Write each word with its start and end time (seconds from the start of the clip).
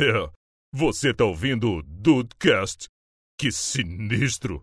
É, 0.00 0.30
você 0.72 1.12
tá 1.12 1.24
ouvindo 1.24 1.72
o 1.72 1.82
Dudecast? 1.82 2.86
Que 3.36 3.50
sinistro! 3.50 4.62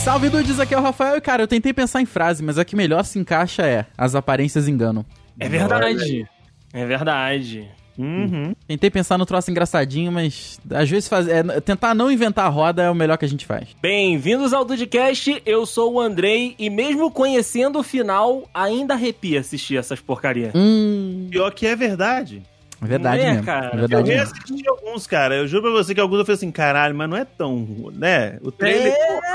Salve 0.00 0.28
dudes, 0.28 0.58
aqui 0.58 0.74
é 0.74 0.78
o 0.78 0.82
Rafael 0.82 1.18
e 1.18 1.20
cara, 1.20 1.44
eu 1.44 1.46
tentei 1.46 1.72
pensar 1.72 2.02
em 2.02 2.06
frase, 2.06 2.42
mas 2.42 2.58
a 2.58 2.64
que 2.64 2.74
melhor 2.74 3.04
se 3.04 3.20
encaixa 3.20 3.64
é 3.64 3.86
as 3.96 4.16
aparências 4.16 4.66
enganam. 4.66 5.06
É 5.38 5.48
verdade. 5.48 6.28
É 6.72 6.84
verdade. 6.84 7.70
Uhum. 7.98 8.54
Tentei 8.66 8.90
pensar 8.90 9.18
no 9.18 9.26
troço 9.26 9.50
engraçadinho, 9.50 10.12
mas 10.12 10.60
às 10.70 10.88
vezes 10.88 11.08
faz... 11.08 11.26
é, 11.26 11.42
tentar 11.60 11.94
não 11.94 12.10
inventar 12.10 12.46
a 12.46 12.48
roda 12.48 12.82
é 12.82 12.90
o 12.90 12.94
melhor 12.94 13.18
que 13.18 13.24
a 13.24 13.28
gente 13.28 13.44
faz. 13.44 13.68
Bem-vindos 13.82 14.52
ao 14.52 14.64
Dudcast, 14.64 15.42
eu 15.44 15.66
sou 15.66 15.94
o 15.94 16.00
Andrei 16.00 16.54
e 16.58 16.70
mesmo 16.70 17.10
conhecendo 17.10 17.78
o 17.80 17.82
final, 17.82 18.48
ainda 18.54 18.94
arrepia 18.94 19.40
assistir 19.40 19.76
essas 19.76 20.00
porcarias. 20.00 20.52
Hum, 20.54 21.26
Pior 21.30 21.50
que 21.52 21.66
é 21.66 21.74
verdade. 21.74 22.42
é 22.80 22.86
verdade 22.86 23.22
Não 23.22 23.28
é, 23.28 23.30
mesmo. 23.32 23.44
cara? 23.46 23.66
É 23.66 23.74
Eu 23.74 23.78
verdade 23.80 24.08
mesmo. 24.08 24.32
reassisti 24.34 24.68
alguns, 24.68 25.06
cara. 25.06 25.34
Eu 25.34 25.48
juro 25.48 25.62
pra 25.64 25.72
você 25.72 25.92
que 25.94 26.00
alguns 26.00 26.20
eu 26.20 26.24
falei 26.24 26.36
assim, 26.36 26.50
caralho, 26.52 26.94
mas 26.94 27.10
não 27.10 27.16
é 27.16 27.24
tão. 27.24 27.66
né? 27.94 28.38
O 28.42 28.52
trailer. 28.52 28.94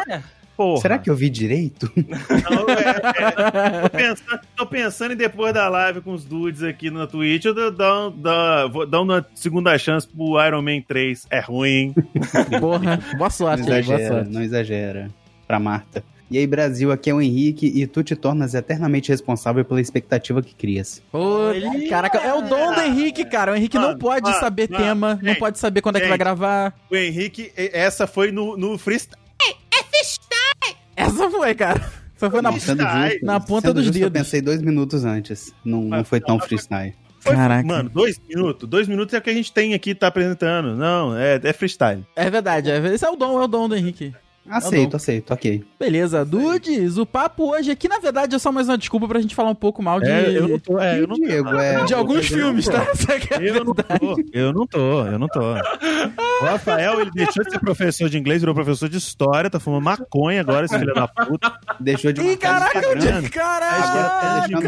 É. 0.09 0.21
Porra. 0.55 0.81
Será 0.81 0.97
que 0.99 1.09
eu 1.09 1.15
vi 1.15 1.29
direito? 1.29 1.91
Não, 1.97 2.69
é, 2.69 3.81
é. 3.81 3.81
Tô, 3.81 3.89
pensando, 3.89 4.39
tô 4.55 4.65
pensando 4.67 5.13
em 5.13 5.17
depois 5.17 5.53
da 5.53 5.67
live 5.67 6.01
com 6.01 6.13
os 6.13 6.23
dudes 6.23 6.61
aqui 6.61 6.91
na 6.91 7.07
Twitch, 7.07 7.45
eu 7.45 7.71
dar, 7.71 8.67
vou 8.67 8.85
dar 8.85 9.01
uma 9.01 9.25
segunda 9.33 9.75
chance 9.77 10.07
pro 10.07 10.39
Iron 10.45 10.61
Man 10.61 10.81
3. 10.87 11.25
É 11.29 11.39
ruim, 11.39 11.69
hein? 11.69 11.95
Porra, 12.59 12.97
boa 13.17 13.17
Não 13.19 13.29
sorte 13.29 13.61
aí, 13.71 13.81
boa 13.83 13.95
exagera, 13.95 14.15
sorte. 14.15 14.31
não 14.31 14.41
exagera. 14.43 15.09
Pra 15.47 15.59
Marta. 15.59 16.03
E 16.31 16.37
aí, 16.37 16.47
Brasil, 16.47 16.91
aqui 16.91 17.09
é 17.09 17.13
o 17.13 17.21
Henrique 17.21 17.67
e 17.67 17.85
tu 17.85 18.03
te 18.03 18.15
tornas 18.15 18.53
eternamente 18.55 19.09
responsável 19.09 19.63
pela 19.63 19.79
expectativa 19.81 20.41
que 20.41 20.55
crias. 20.55 21.01
Pô, 21.11 21.49
caraca, 21.89 22.17
é 22.19 22.33
o 22.33 22.41
dom 22.41 22.73
do 22.73 22.81
Henrique, 22.81 23.25
cara. 23.25 23.51
O 23.51 23.55
Henrique 23.55 23.77
não 23.77 23.89
Mano, 23.89 23.99
pode 23.99 24.27
mano, 24.29 24.39
saber 24.39 24.67
mano, 24.69 24.83
tema, 24.83 25.19
não 25.21 25.29
gente, 25.29 25.39
pode 25.39 25.59
saber 25.59 25.81
quando 25.81 25.97
é 25.97 25.99
que 25.99 26.05
gente. 26.05 26.09
vai 26.09 26.17
gravar. 26.17 26.73
O 26.89 26.95
Henrique, 26.95 27.51
essa 27.55 28.07
foi 28.07 28.31
no, 28.31 28.57
no 28.57 28.77
freestyle. 28.79 29.21
Essa 30.95 31.29
foi, 31.29 31.53
cara. 31.55 31.79
Essa 32.15 32.29
foi 32.29 32.41
na, 32.41 32.51
Freestyle. 32.51 32.79
Sendo 32.79 33.09
justo, 33.11 33.25
na 33.25 33.39
ponta 33.39 33.67
sendo 33.67 33.73
dos 33.75 33.85
justo, 33.85 33.97
Eu 33.99 34.09
dedos. 34.09 34.27
pensei 34.27 34.41
dois 34.41 34.61
minutos 34.61 35.03
antes. 35.05 35.53
Não, 35.65 35.81
não 35.83 36.03
foi 36.05 36.19
tão 36.21 36.39
freestyle. 36.39 36.93
Foi- 37.19 37.35
Caraca. 37.35 37.67
Mano, 37.67 37.89
dois 37.89 38.19
minutos. 38.27 38.67
Dois 38.69 38.87
minutos 38.87 39.13
é 39.13 39.17
o 39.17 39.21
que 39.21 39.29
a 39.29 39.33
gente 39.33 39.51
tem 39.51 39.73
aqui, 39.73 39.95
tá 39.95 40.07
apresentando. 40.07 40.75
Não, 40.75 41.15
é, 41.17 41.39
é 41.43 41.53
freestyle. 41.53 42.05
É 42.15 42.29
verdade, 42.29 42.69
é, 42.69 42.77
esse 42.93 43.05
é 43.05 43.09
o 43.09 43.15
dom, 43.15 43.39
é 43.41 43.43
o 43.45 43.47
dom 43.47 43.67
do 43.69 43.75
Henrique. 43.75 44.13
Aceito, 44.49 44.89
não. 44.91 44.97
aceito, 44.97 45.33
ok. 45.33 45.63
Beleza, 45.79 46.25
Dudes, 46.25 46.97
o 46.97 47.05
papo 47.05 47.51
hoje 47.51 47.71
aqui, 47.71 47.87
na 47.87 47.97
verdade, 47.99 48.35
é 48.35 48.39
só 48.39 48.51
mais 48.51 48.67
uma 48.67 48.77
desculpa 48.77 49.07
pra 49.07 49.21
gente 49.21 49.33
falar 49.33 49.49
um 49.49 49.55
pouco 49.55 49.81
mal 49.81 50.01
de, 50.01 50.09
É, 50.09 50.37
eu 50.37 50.47
não 50.49 50.59
tô. 50.59 50.79
É, 50.79 50.99
eu 50.99 51.07
não 51.07 51.15
tô. 51.15 51.25
Diego, 51.25 51.49
é- 51.55 51.85
de 51.85 51.93
alguns 51.93 52.29
eu 52.29 52.37
não 52.37 52.43
filmes, 52.45 52.65
tô. 52.65 52.71
tá? 52.73 52.83
É 52.83 53.37
a 53.37 53.41
Eu 53.41 53.63
não 53.63 53.73
tô, 53.73 53.83
eu 54.33 54.53
não 54.53 54.67
tô, 54.67 55.05
eu 55.05 55.19
não 55.19 55.27
tô. 55.29 55.39
O 55.41 56.45
Rafael, 56.45 56.99
ele 56.99 57.11
deixou 57.11 57.43
de 57.43 57.51
ser 57.51 57.59
professor 57.59 58.09
de 58.09 58.17
inglês, 58.17 58.41
virou 58.41 58.53
professor 58.53 58.89
de 58.89 58.97
história, 58.97 59.49
tá 59.49 59.59
fumando 59.59 59.83
maconha 59.83 60.41
agora, 60.41 60.65
esse 60.65 60.77
filho 60.77 60.93
da 60.93 61.07
puta. 61.07 61.53
Deixou 61.79 62.11
de 62.11 62.21
Ih, 62.21 62.35
caraca, 62.37 62.79
Instagram. 62.79 62.99
Diego, 63.21 63.29
caraca, 63.29 64.09
tá 64.09 64.45
deixando 64.47 64.61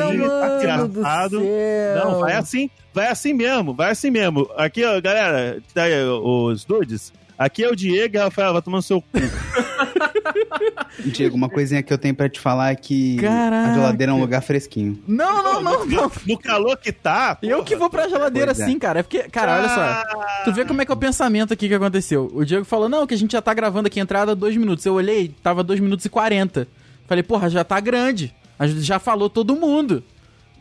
de 0.62 0.68
mano 0.68 0.88
do 0.88 1.02
céu. 1.02 2.06
Não, 2.06 2.20
vai 2.22 2.34
assim, 2.34 2.70
vai 2.94 3.08
assim 3.08 3.34
mesmo, 3.34 3.74
vai 3.74 3.92
assim 3.92 4.10
mesmo. 4.10 4.50
Aqui, 4.56 4.86
ó, 4.86 5.02
galera, 5.02 5.60
tá 5.74 5.84
aí, 5.84 6.04
os 6.06 6.64
dudes. 6.64 7.12
Aqui 7.38 7.64
é 7.64 7.70
o 7.70 7.76
Diego 7.76 8.16
e 8.16 8.20
Rafael, 8.20 8.54
vai 8.54 8.62
tomando 8.62 8.82
seu 8.82 9.02
cu. 9.02 9.08
Diego, 11.06 11.36
uma 11.36 11.50
coisinha 11.50 11.84
que 11.84 11.92
eu 11.92 11.98
tenho 11.98 12.16
pra 12.16 12.30
te 12.30 12.40
falar 12.40 12.72
é 12.72 12.76
que 12.76 13.18
Caraca. 13.18 13.72
a 13.72 13.74
geladeira 13.74 14.12
é 14.12 14.16
um 14.16 14.20
lugar 14.20 14.42
fresquinho. 14.42 15.02
Não, 15.08 15.44
não, 15.44 15.62
não, 15.62 15.86
não. 15.86 16.12
No 16.26 16.38
calor 16.38 16.78
que 16.78 16.92
tá. 16.92 17.38
Eu 17.42 17.64
que 17.64 17.76
vou 17.76 17.90
pra 17.90 18.08
geladeira 18.08 18.54
Pois 18.54 18.60
é. 18.62 18.66
sim, 18.66 18.80
cara. 18.80 19.00
É 19.00 19.04
porque, 19.04 19.24
cara, 19.24 19.58
olha 19.60 19.70
só. 19.70 20.44
Tu 20.46 20.54
vê 20.54 20.66
como 20.66 20.82
é 20.82 20.86
que 20.86 20.92
é 20.92 20.96
o 20.96 20.98
pensamento 20.98 21.54
aqui 21.54 21.68
que 21.68 21.74
aconteceu. 21.74 22.32
O 22.34 22.46
Diego 22.46 22.66
falou, 22.66 22.88
não, 22.88 23.06
que 23.06 23.14
a 23.14 23.18
gente 23.18 23.34
já 23.34 23.42
tá 23.42 23.54
gravando 23.54 23.88
aqui 23.88 24.00
a 24.00 24.04
entrada 24.04 24.34
dois 24.36 24.56
minutos. 24.56 24.86
Eu 24.86 24.94
olhei, 24.94 25.34
tava 25.44 25.64
dois 25.64 25.80
minutos 25.80 26.06
e 26.06 26.10
quarenta. 26.10 26.68
Falei, 27.08 27.24
porra, 27.24 27.50
já 27.50 27.64
tá 27.64 27.80
grande. 27.80 28.34
A 28.58 28.66
gente 28.68 28.82
já 28.82 28.98
falou 29.00 29.30
todo 29.30 29.56
mundo. 29.56 30.04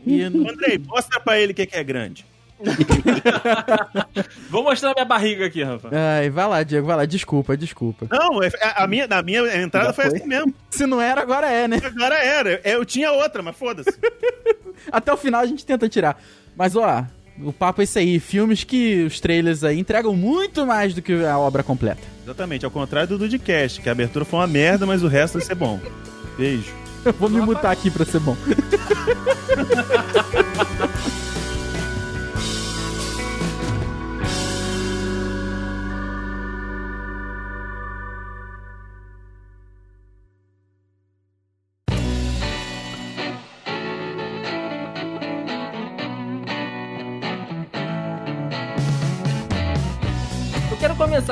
E 0.05 0.21
Andrei, 0.21 0.77
mostra 0.85 1.19
pra 1.19 1.39
ele 1.39 1.53
o 1.53 1.55
que 1.55 1.65
que 1.65 1.75
é 1.75 1.83
grande. 1.83 2.25
Vou 4.49 4.63
mostrar 4.63 4.93
minha 4.93 5.05
barriga 5.05 5.45
aqui, 5.45 5.63
Rafa. 5.63 5.89
Ai, 5.91 6.29
vai 6.29 6.47
lá, 6.47 6.63
Diego, 6.63 6.87
vai 6.87 6.95
lá. 6.97 7.05
Desculpa, 7.05 7.55
desculpa. 7.55 8.07
Não, 8.09 8.41
é- 8.43 8.49
a 8.75 8.87
minha, 8.87 9.07
na 9.07 9.21
minha 9.21 9.61
entrada 9.61 9.93
foi, 9.93 10.05
foi? 10.09 10.17
assim 10.19 10.27
mesmo. 10.27 10.53
Se 10.69 10.85
não 10.85 11.01
era, 11.01 11.21
agora 11.21 11.47
é, 11.49 11.67
né? 11.67 11.79
Agora 11.83 12.15
era. 12.15 12.61
Eu 12.63 12.83
tinha 12.85 13.11
outra, 13.11 13.41
mas 13.41 13.55
foda-se. 13.55 13.93
Até 14.91 15.11
o 15.13 15.17
final 15.17 15.41
a 15.41 15.45
gente 15.45 15.65
tenta 15.65 15.87
tirar. 15.89 16.21
Mas, 16.55 16.75
ó, 16.75 17.05
o 17.41 17.51
papo 17.53 17.81
é 17.81 17.83
esse 17.83 17.99
aí. 17.99 18.19
Filmes 18.19 18.63
que 18.63 19.03
os 19.03 19.19
trailers 19.19 19.63
aí 19.63 19.79
entregam 19.79 20.15
muito 20.15 20.65
mais 20.65 20.93
do 20.93 21.01
que 21.01 21.25
a 21.25 21.37
obra 21.37 21.63
completa. 21.63 22.01
Exatamente, 22.23 22.65
ao 22.65 22.71
contrário 22.71 23.09
do 23.09 23.17
Dudcast, 23.17 23.81
que 23.81 23.89
a 23.89 23.91
abertura 23.91 24.25
foi 24.25 24.39
uma 24.39 24.47
merda, 24.47 24.85
mas 24.85 25.03
o 25.03 25.07
resto 25.07 25.37
vai 25.37 25.45
ser 25.45 25.55
bom. 25.55 25.79
Beijo. 26.37 26.73
Eu 27.05 27.13
vou 27.13 27.29
me 27.29 27.39
mutar 27.39 27.71
aqui 27.71 27.91
pra 27.91 28.03
ser 28.03 28.19
bom. 28.19 28.35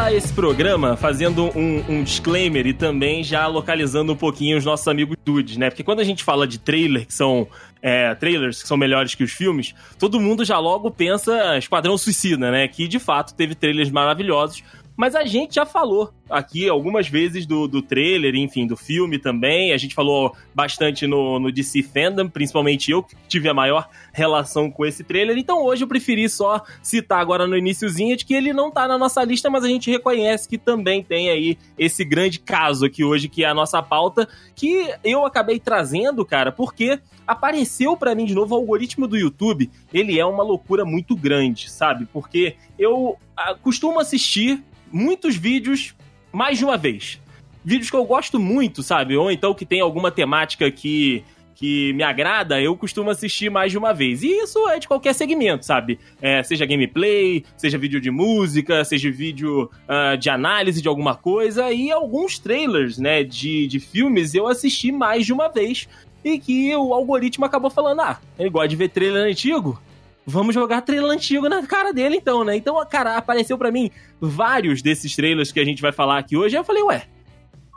Começar 0.04 0.14
esse 0.14 0.34
programa 0.34 0.98
fazendo 0.98 1.46
um, 1.58 1.84
um 1.88 2.04
disclaimer 2.04 2.68
e 2.68 2.74
também 2.74 3.24
já 3.24 3.48
localizando 3.48 4.12
um 4.12 4.16
pouquinho 4.16 4.58
os 4.58 4.66
nossos 4.66 4.88
amigos 4.88 5.16
dudes, 5.24 5.56
né? 5.56 5.70
Porque 5.70 5.84
quando 5.84 6.02
a 6.02 6.04
gente 6.04 6.24
fala 6.24 6.46
de 6.46 6.60
trailer, 6.60 7.06
que 7.06 7.14
são 7.14 7.48
é, 7.82 8.14
trailers 8.16 8.62
que 8.62 8.68
são 8.68 8.76
melhores 8.76 9.16
que 9.16 9.24
os 9.24 9.32
filmes, 9.32 9.74
todo 9.98 10.20
mundo 10.20 10.44
já 10.44 10.60
logo 10.60 10.92
pensa 10.92 11.58
Esquadrão 11.58 11.98
Suicida, 11.98 12.52
né? 12.52 12.68
Que 12.68 12.88
de 12.88 13.00
fato 13.00 13.34
teve 13.34 13.56
trailers 13.56 13.90
maravilhosos. 13.90 14.64
Mas 14.96 15.16
a 15.16 15.26
gente 15.26 15.56
já 15.56 15.66
falou 15.66 16.14
aqui 16.30 16.70
algumas 16.70 17.08
vezes 17.08 17.46
do, 17.46 17.68
do 17.68 17.82
trailer, 17.82 18.36
enfim, 18.36 18.68
do 18.68 18.78
filme 18.78 19.18
também. 19.18 19.74
A 19.74 19.78
gente 19.78 19.96
falou 19.96 20.36
bastante 20.54 21.08
no, 21.08 21.40
no 21.40 21.52
DC 21.52 21.82
Fandom, 21.84 22.30
principalmente 22.30 22.92
eu, 22.92 23.02
que 23.02 23.16
tive 23.28 23.50
a 23.50 23.54
maior 23.54 23.90
relação 24.12 24.70
com 24.70 24.86
esse 24.86 25.04
trailer. 25.04 25.38
Então 25.38 25.64
hoje 25.64 25.84
eu 25.84 25.88
preferi 25.88 26.30
só 26.30 26.62
citar 26.82 27.20
agora 27.20 27.48
no 27.48 27.58
iniciozinho 27.58 28.16
de 28.16 28.24
que 28.24 28.36
ele 28.36 28.54
não 28.54 28.70
tá 28.70 28.88
na 28.88 28.98
nossa 28.98 29.24
lista, 29.24 29.50
mas 29.50 29.64
a 29.64 29.68
gente 29.68 29.90
reconhece 29.90 30.48
que 30.48 30.58
também 30.58 31.04
tem 31.04 31.30
aí 31.30 31.58
esse 31.78 32.06
grande 32.06 32.40
caso 32.40 32.86
aqui 32.86 33.04
hoje, 33.04 33.28
que 33.28 33.44
é 33.44 33.48
a 33.48 33.54
nossa 33.54 33.82
pauta, 33.82 34.28
que 34.56 34.94
eu 35.04 35.26
acabei 35.26 35.60
trazendo, 35.60 36.24
cara, 36.24 36.52
porque 36.52 37.00
apareceu 37.26 37.98
pra 37.98 38.14
mim 38.14 38.26
de 38.26 38.36
novo 38.36 38.54
o 38.54 38.58
algoritmo 38.58 39.08
do 39.08 39.18
YouTube. 39.18 39.72
Ele 39.92 40.20
é 40.20 40.26
uma 40.26 40.44
loucura 40.44 40.86
muito 40.86 41.16
grande, 41.16 41.70
sabe? 41.70 42.06
Porque 42.06 42.56
eu 42.78 43.18
ah, 43.36 43.56
costumo 43.56 44.00
assistir 44.00 44.64
muitos 44.94 45.36
vídeos 45.36 45.96
mais 46.32 46.58
de 46.58 46.64
uma 46.64 46.78
vez. 46.78 47.20
Vídeos 47.66 47.90
que 47.90 47.96
eu 47.96 48.06
gosto 48.06 48.40
muito, 48.40 48.84
sabe? 48.84 49.18
Ou 49.18 49.32
então 49.32 49.54
que 49.54 49.66
tem 49.66 49.82
alguma 49.82 50.12
temática 50.12 50.70
que 50.70 51.24
que 51.56 51.94
me 51.94 52.04
agrada, 52.04 52.60
eu 52.60 52.76
costumo 52.76 53.10
assistir 53.10 53.50
mais 53.50 53.72
de 53.72 53.78
uma 53.78 53.94
vez. 53.94 54.24
E 54.24 54.28
isso 54.28 54.68
é 54.70 54.80
de 54.80 54.88
qualquer 54.88 55.14
segmento, 55.14 55.66
sabe? 55.66 56.00
É, 56.22 56.44
seja 56.44 56.66
gameplay, 56.66 57.46
seja 57.56 57.78
vídeo 57.78 58.02
de 58.02 58.12
música, 58.12 58.84
seja 58.84 59.10
vídeo 59.10 59.70
ah, 59.88 60.16
de 60.16 60.30
análise 60.30 60.82
de 60.82 60.88
alguma 60.88 61.16
coisa. 61.16 61.72
E 61.72 61.92
alguns 61.92 62.40
trailers, 62.40 62.98
né, 62.98 63.24
de, 63.24 63.68
de 63.68 63.80
filmes 63.80 64.34
eu 64.34 64.48
assisti 64.48 64.92
mais 64.92 65.26
de 65.26 65.32
uma 65.32 65.48
vez. 65.48 65.88
E 66.22 66.40
que 66.40 66.76
o 66.76 66.94
algoritmo 66.94 67.46
acabou 67.46 67.70
falando: 67.70 68.02
ah, 68.02 68.20
ele 68.38 68.50
gosta 68.50 68.68
de 68.68 68.76
ver 68.76 68.90
trailer 68.90 69.30
antigo? 69.30 69.80
Vamos 70.26 70.56
jogar 70.56 70.82
trailer 70.82 71.12
antigo 71.12 71.50
na 71.50 71.66
cara 71.66 71.92
dele, 71.92 72.16
então, 72.16 72.44
né? 72.44 72.56
Então, 72.56 72.76
cara, 72.90 73.18
apareceu 73.18 73.58
pra 73.58 73.72
mim 73.72 73.92
vários 74.22 74.82
desses 74.82 75.16
trailers 75.16 75.52
que 75.52 75.60
a 75.60 75.66
gente 75.66 75.82
vai 75.82 75.92
falar 75.92 76.18
aqui 76.18 76.38
hoje. 76.38 76.56
Aí 76.56 76.62
eu 76.62 76.66
falei, 76.66 76.84
ué, 76.84 77.04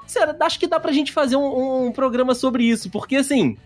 Sério, 0.07 0.35
acho 0.39 0.59
que 0.59 0.69
dá 0.69 0.79
pra 0.79 0.93
gente 0.93 1.13
fazer 1.13 1.37
um, 1.37 1.87
um 1.87 1.93
programa 1.93 2.35
sobre 2.35 2.65
isso, 2.65 2.89
porque 2.91 3.17
assim, 3.17 3.57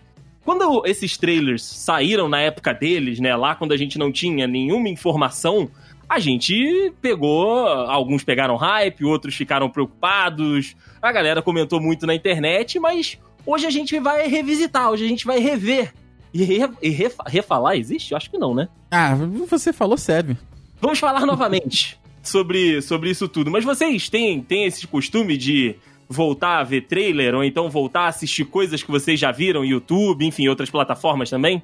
quando 0.43 0.83
esses 0.85 1.15
trailers 1.15 1.63
saíram 1.63 2.27
na 2.27 2.39
época 2.39 2.73
deles, 2.73 3.19
né, 3.19 3.35
lá 3.35 3.53
quando 3.53 3.73
a 3.73 3.77
gente 3.77 3.99
não 3.99 4.11
tinha 4.11 4.47
nenhuma 4.47 4.89
informação, 4.89 5.69
a 6.09 6.19
gente 6.19 6.91
pegou, 6.99 7.67
alguns 7.67 8.23
pegaram 8.23 8.55
hype, 8.55 9.05
outros 9.05 9.35
ficaram 9.35 9.69
preocupados, 9.69 10.75
a 10.99 11.11
galera 11.11 11.43
comentou 11.43 11.79
muito 11.79 12.07
na 12.07 12.15
internet, 12.15 12.79
mas 12.79 13.19
hoje 13.45 13.67
a 13.67 13.69
gente 13.69 13.99
vai 13.99 14.27
revisitar, 14.27 14.89
hoje 14.89 15.05
a 15.05 15.07
gente 15.07 15.25
vai 15.25 15.39
rever. 15.39 15.93
E, 16.33 16.43
re, 16.43 16.69
e 16.81 16.89
refa- 16.89 17.23
refalar 17.27 17.75
existe? 17.75 18.11
Eu 18.11 18.17
acho 18.17 18.29
que 18.31 18.37
não, 18.37 18.53
né? 18.55 18.69
Ah, 18.89 19.15
você 19.47 19.73
falou 19.73 19.97
sério. 19.97 20.37
Vamos 20.79 20.97
falar 20.99 21.25
novamente 21.25 21.99
sobre, 22.23 22.81
sobre 22.81 23.09
isso 23.09 23.27
tudo. 23.27 23.51
Mas 23.51 23.63
vocês 23.63 24.09
têm, 24.09 24.41
têm 24.41 24.65
esse 24.65 24.87
costume 24.87 25.37
de 25.37 25.75
voltar 26.07 26.59
a 26.59 26.63
ver 26.63 26.81
trailer, 26.87 27.35
ou 27.35 27.43
então 27.43 27.69
voltar 27.69 28.01
a 28.01 28.07
assistir 28.07 28.45
coisas 28.45 28.81
que 28.83 28.91
vocês 28.91 29.19
já 29.19 29.31
viram, 29.31 29.63
YouTube, 29.63 30.25
enfim, 30.25 30.47
outras 30.47 30.69
plataformas 30.69 31.29
também? 31.29 31.61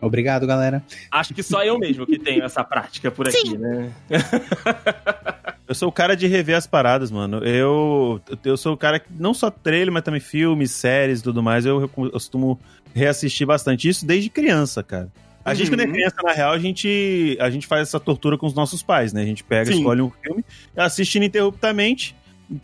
Obrigado, 0.00 0.44
galera. 0.48 0.82
Acho 1.12 1.32
que 1.32 1.44
só 1.44 1.62
eu 1.64 1.78
mesmo 1.78 2.04
que 2.04 2.18
tenho 2.18 2.42
essa 2.44 2.64
prática 2.64 3.08
por 3.08 3.28
aqui, 3.28 3.56
né? 3.56 3.92
Eu 5.72 5.74
sou 5.74 5.88
o 5.88 5.92
cara 5.92 6.14
de 6.14 6.26
rever 6.26 6.54
as 6.54 6.66
paradas, 6.66 7.10
mano. 7.10 7.38
Eu, 7.38 8.20
eu 8.44 8.58
sou 8.58 8.74
o 8.74 8.76
cara 8.76 9.00
que 9.00 9.06
não 9.18 9.32
só 9.32 9.50
trailer, 9.50 9.90
mas 9.90 10.02
também 10.02 10.20
filmes, 10.20 10.70
séries 10.70 11.20
e 11.20 11.22
tudo 11.22 11.42
mais. 11.42 11.64
Eu, 11.64 11.88
costumo 11.88 12.60
reassistir 12.94 13.46
bastante 13.46 13.88
isso 13.88 14.04
desde 14.06 14.28
criança, 14.28 14.82
cara. 14.82 15.08
A 15.42 15.48
Uhum. 15.50 15.56
gente, 15.56 15.70
quando 15.70 15.80
é 15.80 15.86
criança, 15.86 16.16
na 16.22 16.32
real, 16.32 16.52
a 16.52 16.58
gente, 16.58 17.38
a 17.40 17.48
gente 17.48 17.66
faz 17.66 17.88
essa 17.88 17.98
tortura 17.98 18.36
com 18.36 18.46
os 18.46 18.52
nossos 18.54 18.82
pais, 18.82 19.14
né? 19.14 19.22
A 19.22 19.24
gente 19.24 19.42
pega, 19.42 19.72
Sim. 19.72 19.78
escolhe 19.78 20.02
um 20.02 20.10
filme, 20.22 20.44
assiste 20.76 21.14
ininterruptamente. 21.14 22.14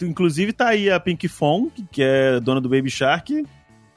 Inclusive, 0.03 0.53
tá 0.53 0.69
aí 0.69 0.91
a 0.91 1.01
Pink 1.01 1.27
Fong, 1.29 1.71
que 1.91 2.03
é 2.03 2.39
dona 2.41 2.61
do 2.61 2.69
Baby 2.69 2.91
Shark. 2.91 3.43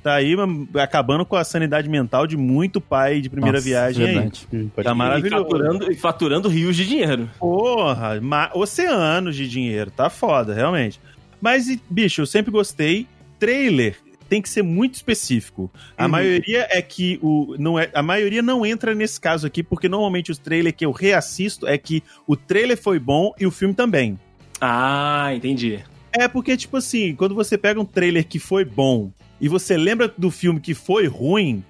Tá 0.04 0.16
aí 0.16 0.36
mas, 0.36 0.82
acabando 0.82 1.24
com 1.26 1.36
a 1.36 1.44
sanidade 1.44 1.88
mental 1.88 2.26
de 2.26 2.36
muito 2.36 2.82
pai 2.82 3.22
de 3.22 3.30
primeira 3.30 3.58
Nossa, 3.58 3.68
viagem 3.70 4.06
aí. 4.08 4.14
verdade. 4.16 4.48
Pode 4.74 4.84
Tá 4.86 4.92
ir. 4.92 4.96
maravilhoso. 4.96 5.44
E 5.44 5.46
faturando, 5.46 5.92
e 5.92 5.96
faturando 5.96 6.50
rios 6.50 6.76
de 6.76 6.88
dinheiro. 6.88 7.30
Porra, 7.40 8.20
oceanos 8.56 9.36
de 9.36 9.48
dinheiro, 9.48 9.92
tá 9.92 10.10
foda, 10.10 10.54
realmente. 10.54 11.00
Mas, 11.40 11.68
bicho, 11.90 12.22
eu 12.22 12.26
sempre 12.26 12.52
gostei. 12.52 13.06
Trailer 13.40 13.96
tem 14.30 14.42
que 14.42 14.50
ser 14.50 14.62
muito 14.64 14.96
específico. 14.96 15.70
A 15.98 16.06
Uhum. 16.06 16.10
maioria 16.12 16.68
é 16.72 16.82
que 16.82 17.20
o 17.22 17.56
não 17.60 17.78
é, 17.78 17.90
a 17.94 18.02
maioria 18.02 18.42
não 18.42 18.66
entra 18.66 18.96
nesse 18.96 19.20
caso 19.20 19.46
aqui, 19.46 19.62
porque 19.62 19.90
normalmente 19.90 20.32
os 20.32 20.38
trailers 20.38 20.76
que 20.76 20.86
eu 20.86 20.92
reassisto 20.92 21.68
é 21.68 21.78
que 21.78 22.02
o 22.26 22.36
trailer 22.36 22.78
foi 22.82 22.98
bom 22.98 23.34
e 23.40 23.46
o 23.46 23.52
filme 23.52 23.74
também. 23.76 24.18
Ah, 24.60 25.32
entendi. 25.36 25.80
É 26.14 26.28
porque 26.28 26.56
tipo 26.56 26.78
assim, 26.78 27.14
quando 27.16 27.36
você 27.36 27.58
pega 27.58 27.80
um 27.80 27.86
trailer 27.86 28.26
que 28.26 28.40
foi 28.40 28.64
bom 28.64 29.12
e 29.42 29.50
você 29.50 29.76
lembra 29.76 30.08
do 30.18 30.30
filme 30.32 30.60
que 30.60 30.74
foi 30.74 31.08
ruim, 31.08 31.64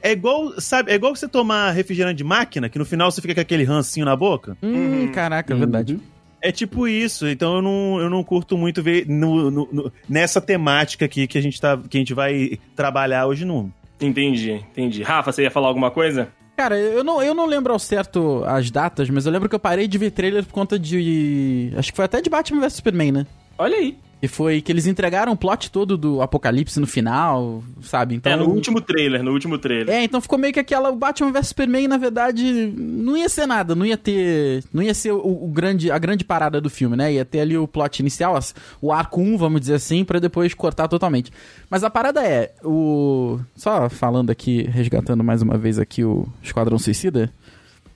é 0.00 0.12
igual, 0.12 0.58
sabe, 0.60 0.92
é 0.92 0.94
igual 0.94 1.14
você 1.14 1.26
tomar 1.28 1.72
refrigerante 1.72 2.16
de 2.18 2.24
máquina, 2.24 2.68
que 2.68 2.78
no 2.78 2.84
final 2.84 3.10
você 3.10 3.20
fica 3.20 3.34
com 3.34 3.40
aquele 3.40 3.64
rancinho 3.64 4.06
na 4.06 4.14
boca. 4.14 4.56
Hum, 4.62 5.02
Uhum. 5.02 5.08
caraca, 5.08 5.52
é 5.52 5.56
verdade. 5.56 5.94
Uhum. 5.94 6.00
É 6.40 6.52
tipo 6.52 6.86
isso, 6.86 7.26
então 7.26 7.56
eu 7.56 7.62
não, 7.62 8.00
eu 8.00 8.08
não 8.10 8.22
curto 8.22 8.56
muito 8.56 8.82
ver 8.82 9.04
no- 9.08 9.50
no- 9.50 9.68
no- 9.72 9.92
nessa 10.08 10.40
temática 10.40 11.04
aqui 11.06 11.26
que 11.26 11.36
a, 11.36 11.40
gente 11.42 11.60
tá, 11.60 11.76
que 11.76 11.96
a 11.96 12.00
gente 12.00 12.14
vai 12.14 12.58
trabalhar 12.76 13.26
hoje 13.26 13.44
no. 13.44 13.72
Entendi, 14.00 14.52
entendi. 14.52 15.02
Rafa, 15.02 15.32
você 15.32 15.42
ia 15.42 15.50
falar 15.50 15.68
alguma 15.68 15.90
coisa? 15.90 16.28
Cara, 16.56 16.78
eu 16.78 17.02
não, 17.02 17.20
eu 17.22 17.34
não 17.34 17.46
lembro 17.46 17.72
ao 17.72 17.78
certo 17.78 18.44
as 18.46 18.70
datas, 18.70 19.10
mas 19.10 19.26
eu 19.26 19.32
lembro 19.32 19.48
que 19.48 19.54
eu 19.54 19.58
parei 19.58 19.88
de 19.88 19.98
ver 19.98 20.10
trailer 20.10 20.44
por 20.44 20.52
conta 20.52 20.78
de. 20.78 21.70
Acho 21.76 21.90
que 21.90 21.96
foi 21.96 22.04
até 22.04 22.20
de 22.20 22.30
Batman 22.30 22.60
vs 22.60 22.74
Superman, 22.74 23.10
né? 23.12 23.26
Olha 23.58 23.76
aí. 23.76 23.96
E 24.22 24.26
foi 24.26 24.62
que 24.62 24.72
eles 24.72 24.86
entregaram 24.86 25.32
o 25.32 25.36
plot 25.36 25.70
todo 25.70 25.94
do 25.96 26.22
apocalipse 26.22 26.80
no 26.80 26.86
final, 26.86 27.62
sabe? 27.82 28.14
Então. 28.14 28.32
É, 28.32 28.36
no 28.36 28.48
último 28.48 28.80
trailer, 28.80 29.22
no 29.22 29.30
último 29.30 29.58
trailer. 29.58 29.94
É, 29.94 30.02
então 30.04 30.22
ficou 30.22 30.38
meio 30.38 30.54
que 30.54 30.58
aquela. 30.58 30.90
O 30.90 30.96
Batman 30.96 31.30
vs 31.32 31.48
Superman, 31.48 31.86
na 31.86 31.98
verdade, 31.98 32.72
não 32.74 33.14
ia 33.14 33.28
ser 33.28 33.46
nada, 33.46 33.74
não 33.74 33.84
ia 33.84 33.96
ter. 33.98 34.64
Não 34.72 34.82
ia 34.82 34.94
ser 34.94 35.12
o, 35.12 35.18
o 35.44 35.48
grande, 35.48 35.90
a 35.90 35.98
grande 35.98 36.24
parada 36.24 36.62
do 36.62 36.70
filme, 36.70 36.96
né? 36.96 37.12
Ia 37.12 37.26
ter 37.26 37.40
ali 37.40 37.58
o 37.58 37.68
plot 37.68 38.00
inicial, 38.00 38.34
as- 38.34 38.54
o 38.80 38.90
arco 38.90 39.20
1, 39.20 39.36
vamos 39.36 39.60
dizer 39.60 39.74
assim, 39.74 40.02
pra 40.02 40.18
depois 40.18 40.54
cortar 40.54 40.88
totalmente. 40.88 41.30
Mas 41.68 41.84
a 41.84 41.90
parada 41.90 42.24
é, 42.26 42.52
o. 42.64 43.38
Só 43.54 43.90
falando 43.90 44.30
aqui, 44.30 44.62
resgatando 44.62 45.22
mais 45.22 45.42
uma 45.42 45.58
vez 45.58 45.78
aqui 45.78 46.02
o 46.02 46.26
Esquadrão 46.42 46.78
Suicida, 46.78 47.30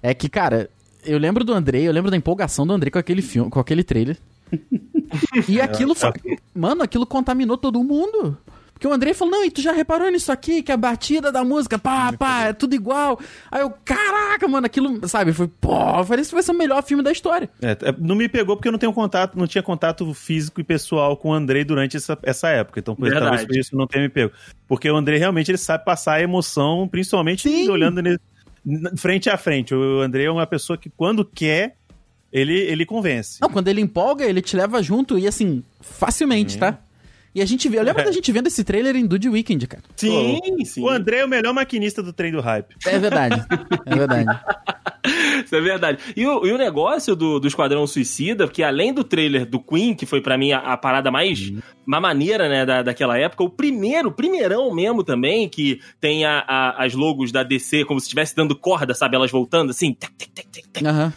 é 0.02 0.12
que, 0.12 0.28
cara, 0.28 0.68
eu 1.02 1.16
lembro 1.16 1.44
do 1.44 1.54
Andrei, 1.54 1.88
eu 1.88 1.92
lembro 1.92 2.10
da 2.10 2.16
empolgação 2.16 2.66
do 2.66 2.74
Andrei 2.74 2.90
com 2.90 2.98
aquele 2.98 3.22
filme, 3.22 3.48
com 3.50 3.58
aquele 3.58 3.82
trailer. 3.82 4.18
E 5.48 5.60
aquilo 5.60 5.94
foi. 5.94 6.12
Mano, 6.54 6.82
aquilo 6.82 7.06
contaminou 7.06 7.56
todo 7.56 7.82
mundo. 7.82 8.36
Porque 8.80 8.88
o 8.88 8.94
Andrei 8.94 9.12
falou, 9.12 9.34
não, 9.34 9.44
e 9.44 9.50
tu 9.50 9.60
já 9.60 9.72
reparou 9.72 10.10
nisso 10.10 10.32
aqui? 10.32 10.62
Que 10.62 10.72
a 10.72 10.76
batida 10.76 11.30
da 11.30 11.44
música, 11.44 11.78
pá, 11.78 12.14
pá, 12.14 12.44
é 12.44 12.52
tudo 12.54 12.74
igual. 12.74 13.20
Aí 13.50 13.60
eu, 13.60 13.70
caraca, 13.84 14.48
mano, 14.48 14.64
aquilo, 14.64 15.06
sabe, 15.06 15.34
foi, 15.34 15.48
pô, 15.48 15.98
eu 15.98 16.04
falei, 16.06 16.22
isso 16.22 16.32
vai 16.32 16.42
ser 16.42 16.52
o 16.52 16.56
melhor 16.56 16.82
filme 16.82 17.02
da 17.02 17.12
história. 17.12 17.50
É, 17.60 17.72
é, 17.72 17.94
não 17.98 18.16
me 18.16 18.26
pegou 18.26 18.56
porque 18.56 18.68
eu 18.68 18.72
não 18.72 18.78
tenho 18.78 18.94
contato, 18.94 19.38
não 19.38 19.46
tinha 19.46 19.62
contato 19.62 20.14
físico 20.14 20.62
e 20.62 20.64
pessoal 20.64 21.14
com 21.14 21.28
o 21.28 21.34
Andrei 21.34 21.62
durante 21.62 21.98
essa, 21.98 22.18
essa 22.22 22.48
época. 22.48 22.80
Então, 22.80 22.96
por, 22.96 23.12
talvez 23.12 23.44
por 23.44 23.54
isso 23.54 23.76
não 23.76 23.86
tenha 23.86 24.04
me 24.04 24.08
pego. 24.08 24.32
Porque 24.66 24.90
o 24.90 24.96
Andrei 24.96 25.18
realmente 25.18 25.50
ele 25.50 25.58
sabe 25.58 25.84
passar 25.84 26.14
a 26.14 26.22
emoção, 26.22 26.88
principalmente 26.88 27.42
Sim. 27.42 27.68
olhando 27.68 28.00
frente 28.96 29.28
a 29.28 29.36
frente. 29.36 29.74
O 29.74 30.00
Andrei 30.00 30.24
é 30.24 30.30
uma 30.30 30.46
pessoa 30.46 30.78
que, 30.78 30.88
quando 30.88 31.22
quer, 31.22 31.76
ele, 32.32 32.54
ele 32.58 32.84
convence. 32.86 33.38
Não, 33.40 33.48
quando 33.48 33.68
ele 33.68 33.80
empolga, 33.80 34.24
ele 34.24 34.40
te 34.42 34.56
leva 34.56 34.82
junto 34.82 35.18
e 35.18 35.26
assim, 35.26 35.62
facilmente, 35.80 36.56
tá? 36.58 36.78
E 37.32 37.40
a 37.40 37.44
gente 37.46 37.68
vê, 37.68 37.78
eu 37.78 37.84
lembro 37.84 38.02
da 38.04 38.10
gente 38.10 38.32
vendo 38.32 38.48
esse 38.48 38.64
trailer 38.64 38.96
em 38.96 39.06
Dude 39.06 39.28
Weekend, 39.28 39.64
cara. 39.68 39.84
Sim, 39.96 40.40
sim. 40.64 40.82
O 40.82 40.88
Andrei 40.88 41.20
é 41.20 41.24
o 41.24 41.28
melhor 41.28 41.54
maquinista 41.54 42.02
do 42.02 42.12
trem 42.12 42.32
do 42.32 42.40
hype. 42.40 42.74
É 42.84 42.98
verdade, 42.98 43.44
é 43.86 43.94
verdade. 43.94 44.28
Isso 45.44 45.54
é 45.54 45.60
verdade. 45.60 45.98
E 46.16 46.26
o, 46.26 46.44
e 46.46 46.52
o 46.52 46.58
negócio 46.58 47.14
do, 47.16 47.38
do 47.40 47.46
Esquadrão 47.48 47.86
Suicida, 47.86 48.46
que 48.48 48.62
além 48.62 48.92
do 48.92 49.02
trailer 49.04 49.46
do 49.46 49.58
Queen, 49.60 49.94
que 49.94 50.04
foi 50.06 50.20
pra 50.20 50.36
mim 50.36 50.52
a, 50.52 50.58
a 50.58 50.76
parada 50.76 51.10
mais 51.10 51.52
uma 51.86 52.00
maneira, 52.00 52.48
né, 52.48 52.66
da, 52.66 52.82
daquela 52.82 53.16
época, 53.16 53.42
o 53.44 53.48
primeiro, 53.48 54.08
o 54.08 54.12
primeirão 54.12 54.72
mesmo 54.74 55.02
também, 55.04 55.48
que 55.48 55.80
tem 56.00 56.24
a, 56.24 56.44
a- 56.46 56.84
as 56.84 56.94
logos 56.94 57.30
da 57.32 57.42
DC 57.44 57.84
como 57.84 57.98
se 58.00 58.06
estivesse 58.06 58.34
dando 58.36 58.54
corda, 58.56 58.92
sabe? 58.92 59.14
Elas 59.16 59.30
voltando 59.30 59.70
assim. 59.70 59.94
tac, 59.94 60.12
tac, 60.14 60.30
tac, 60.32 60.48
tac, 60.48 60.68
tac. 60.68 60.84
Aham. 60.86 61.12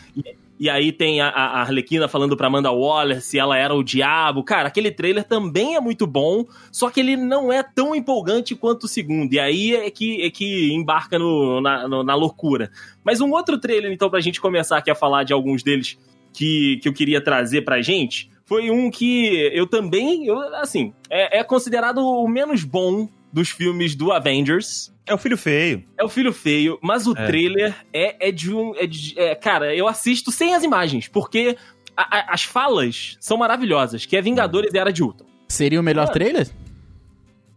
E 0.64 0.70
aí 0.70 0.94
tem 0.94 1.20
a, 1.20 1.28
a 1.28 1.60
Arlequina 1.60 2.08
falando 2.08 2.38
pra 2.38 2.48
Amanda 2.48 2.72
Waller 2.72 3.22
se 3.22 3.38
ela 3.38 3.58
era 3.58 3.76
o 3.76 3.84
diabo. 3.84 4.46
Cara, 4.46 4.70
aquele 4.70 4.92
trailer 4.92 5.26
também 5.26 5.76
é 5.76 5.80
muito 5.82 6.08
bom, 6.08 6.46
só 6.72 6.90
que 6.90 7.02
ele 7.02 7.18
não 7.18 7.52
é 7.52 7.62
tão 7.62 7.94
empolgante 7.94 8.56
quanto 8.56 8.86
o 8.86 8.88
segundo. 8.88 9.34
E 9.34 9.40
aí 9.42 9.76
é 9.76 9.92
que, 9.92 10.22
é 10.22 10.30
que 10.30 10.72
embarca 10.72 11.20
no, 11.20 11.60
na, 11.60 11.86
no- 11.86 12.02
na 12.02 12.16
loucura. 12.16 12.72
Mas 13.04 13.20
um 13.20 13.30
outro 13.34 13.58
trailer, 13.58 13.92
então, 13.92 14.10
pra 14.10 14.22
gente 14.22 14.40
começar 14.40 14.78
aqui 14.78 14.90
a 14.90 14.96
falar 14.96 15.26
de 15.26 15.34
alguns 15.34 15.64
deles 15.64 16.00
que, 16.32 16.78
que 16.78 16.88
eu 16.88 16.94
queria 16.94 17.20
trazer 17.20 17.64
pra 17.64 17.82
gente, 17.82 18.30
foi 18.46 18.72
um 18.72 18.90
que 18.90 19.50
eu 19.54 19.68
também, 19.68 20.28
eu, 20.28 20.40
assim, 20.56 20.94
é, 21.10 21.40
é 21.40 21.44
considerado 21.44 21.98
o 21.98 22.26
menos 22.26 22.64
bom 22.64 23.10
dos 23.34 23.50
filmes 23.50 23.96
do 23.96 24.12
Avengers. 24.14 24.94
É 25.06 25.14
o 25.14 25.18
filho 25.18 25.38
feio. 25.38 25.84
É 25.98 26.04
o 26.04 26.08
filho 26.08 26.32
feio, 26.32 26.80
mas 26.82 27.08
o 27.08 27.12
É. 27.18 27.26
trailer 27.26 27.76
é, 27.92 28.30
é 28.30 28.32
de 28.32 28.54
um. 28.54 28.74
É 28.78 28.86
de- 28.88 29.20
é, 29.20 29.36
cara, 29.36 29.76
eu 29.76 29.88
assisto 29.88 30.32
sem 30.32 30.54
as 30.56 30.64
imagens, 30.64 31.08
porque 31.10 31.58
a- 31.98 32.20
a- 32.20 32.34
as 32.34 32.44
falas 32.44 33.18
são 33.20 33.36
maravilhosas, 33.36 34.06
que 34.06 34.16
é 34.16 34.22
Vingadores 34.22 34.74
e 34.74 34.78
Era 34.78 34.94
de 34.94 35.04
Ultron. 35.04 35.26
Seria 35.50 35.80
o 35.80 35.84
melhor 35.84 36.04
Mano. 36.04 36.14
trailer? 36.14 36.48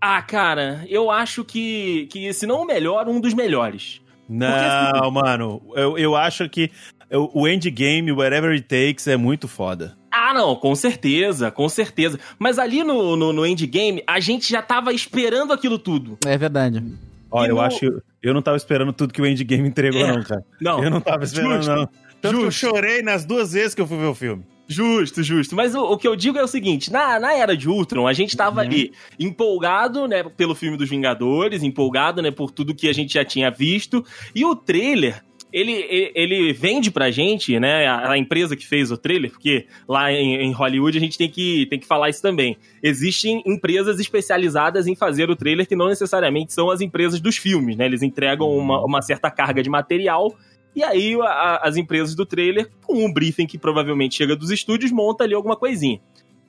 Ah, 0.01 0.21
cara, 0.23 0.85
eu 0.89 1.11
acho 1.11 1.45
que, 1.45 2.07
que 2.11 2.33
se 2.33 2.47
não 2.47 2.63
o 2.63 2.67
melhor, 2.67 3.09
um 3.09 3.21
dos 3.21 3.33
melhores. 3.35 4.01
Não, 4.29 5.11
mano. 5.11 5.63
Eu, 5.75 5.97
eu 5.97 6.17
acho 6.17 6.49
que 6.49 6.71
o 7.13 7.43
o 7.43 7.49
endgame, 7.49 8.11
Whatever 8.13 8.51
It 8.51 8.63
Takes, 8.67 9.07
é 9.07 9.17
muito 9.17 9.47
foda. 9.47 9.97
Ah, 10.17 10.33
não, 10.35 10.57
com 10.57 10.75
certeza, 10.75 11.51
com 11.51 11.69
certeza. 11.69 12.19
Mas 12.39 12.59
ali 12.59 12.83
no, 12.83 13.17
no, 13.17 13.33
no 13.33 13.47
endgame, 13.47 14.03
a 14.07 14.19
gente 14.21 14.49
já 14.51 14.63
tava 14.63 14.93
esperando 14.93 15.53
aquilo 15.53 15.79
tudo. 15.79 16.19
É 16.27 16.37
verdade. 16.39 16.83
Olha, 17.31 17.49
E 17.49 17.51
eu 17.51 17.57
no- 17.57 17.61
acho 17.63 17.79
que 17.81 17.93
eu 18.23 18.33
não 18.35 18.41
tava 18.43 18.57
esperando 18.57 18.93
tudo 18.93 19.13
que 19.13 19.21
o 19.21 19.27
endgame 19.27 19.69
entregou, 19.69 20.01
É. 20.01 20.13
não, 20.13 20.23
cara. 20.23 20.45
Não, 20.61 20.83
Eu 20.83 20.91
não 20.91 21.01
tava 21.01 21.25
esperando, 21.25 21.57
Justo. 21.57 21.71
não. 21.75 21.89
Tanto 22.21 22.39
que 22.39 22.45
eu 22.45 22.51
Justo. 22.51 22.67
chorei 22.71 23.03
nas 23.03 23.25
duas 23.25 23.53
vezes 23.53 23.75
que 23.75 23.81
eu 23.81 23.87
fui 23.87 23.99
ver 23.99 24.07
o 24.07 24.15
filme. 24.15 24.43
Justo, 24.69 25.23
justo. 25.23 25.55
Mas 25.55 25.75
o, 25.77 25.81
o 25.93 25.97
que 25.97 26.09
eu 26.09 26.17
digo 26.17 26.39
é 26.39 26.43
o 26.43 26.49
seguinte: 26.49 26.91
na, 26.91 27.21
na 27.21 27.33
era 27.35 27.57
de 27.57 27.69
Ultron, 27.69 28.09
a 28.09 28.13
gente 28.13 28.37
tava 28.37 28.61
ali 28.63 28.91
empolgado, 29.17 30.09
né, 30.09 30.25
pelo 30.25 30.55
filme 30.55 30.77
dos 30.77 30.89
Vingadores, 30.89 31.63
empolgado, 31.63 32.21
né, 32.23 32.31
por 32.31 32.51
tudo 32.51 32.75
que 32.75 32.89
a 32.89 32.93
gente 32.93 33.15
já 33.15 33.25
tinha 33.25 33.51
visto. 33.51 34.05
E 34.35 34.45
o 34.45 34.57
trailer. 34.57 35.23
Ele, 35.59 35.73
ele, 35.89 36.13
ele 36.15 36.53
vende 36.53 36.91
pra 36.91 37.11
gente, 37.11 37.59
né? 37.59 37.87
A, 37.87 38.11
a 38.11 38.19
empresa 38.19 38.55
que 38.55 38.67
fez 38.67 38.91
o 38.91 38.99
trailer, 38.99 39.31
porque 39.31 39.67
lá 39.89 40.13
em, 40.13 40.35
em 40.37 40.53
Hollywood 40.53 40.99
a 40.99 41.01
gente 41.01 41.17
tem 41.17 41.31
que, 41.31 41.65
tem 41.71 41.79
que 41.81 41.87
falar 41.87 42.11
isso 42.11 42.21
também. 42.21 42.59
Existem 42.83 43.43
empresas 43.47 43.99
especializadas 43.99 44.87
em 44.87 44.95
fazer 44.95 45.31
o 45.31 45.35
trailer 45.37 45.67
que 45.67 45.75
não 45.75 45.89
necessariamente 45.89 46.53
são 46.53 46.71
as 46.71 46.83
empresas 46.83 47.21
dos 47.21 47.39
filmes, 47.39 47.75
né? 47.75 47.87
Eles 47.87 48.03
entregam 48.03 48.49
uma, 48.55 48.85
uma 48.85 49.01
certa 49.01 49.31
carga 49.31 49.63
de 49.63 49.71
material 49.71 50.35
e 50.75 50.85
aí 50.85 51.15
a- 51.23 51.25
a- 51.25 51.61
as 51.69 51.79
empresas 51.79 52.15
do 52.15 52.27
trailer, 52.27 52.69
com 52.85 53.07
um 53.07 53.11
briefing 53.11 53.47
que 53.47 53.57
provavelmente 53.57 54.15
chega 54.15 54.37
dos 54.37 54.51
estúdios, 54.51 54.93
monta 54.93 55.25
ali 55.25 55.33
alguma 55.33 55.57
coisinha. 55.57 55.99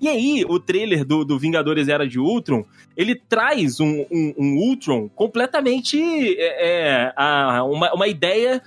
E 0.02 0.08
aí, 0.08 0.44
o 0.48 0.60
trailer 0.60 1.04
do, 1.06 1.24
do 1.26 1.40
Vingadores 1.40 1.88
Era 1.88 2.06
de 2.08 2.20
Ultron, 2.20 2.64
ele 2.96 3.16
traz 3.16 3.80
um, 3.80 4.06
um, 4.12 4.34
um 4.38 4.56
Ultron 4.58 5.10
completamente 5.16 5.98
é, 6.38 6.68
é, 7.08 7.14
a- 7.16 7.64
uma, 7.64 7.92
uma 7.94 8.08
ideia 8.08 8.62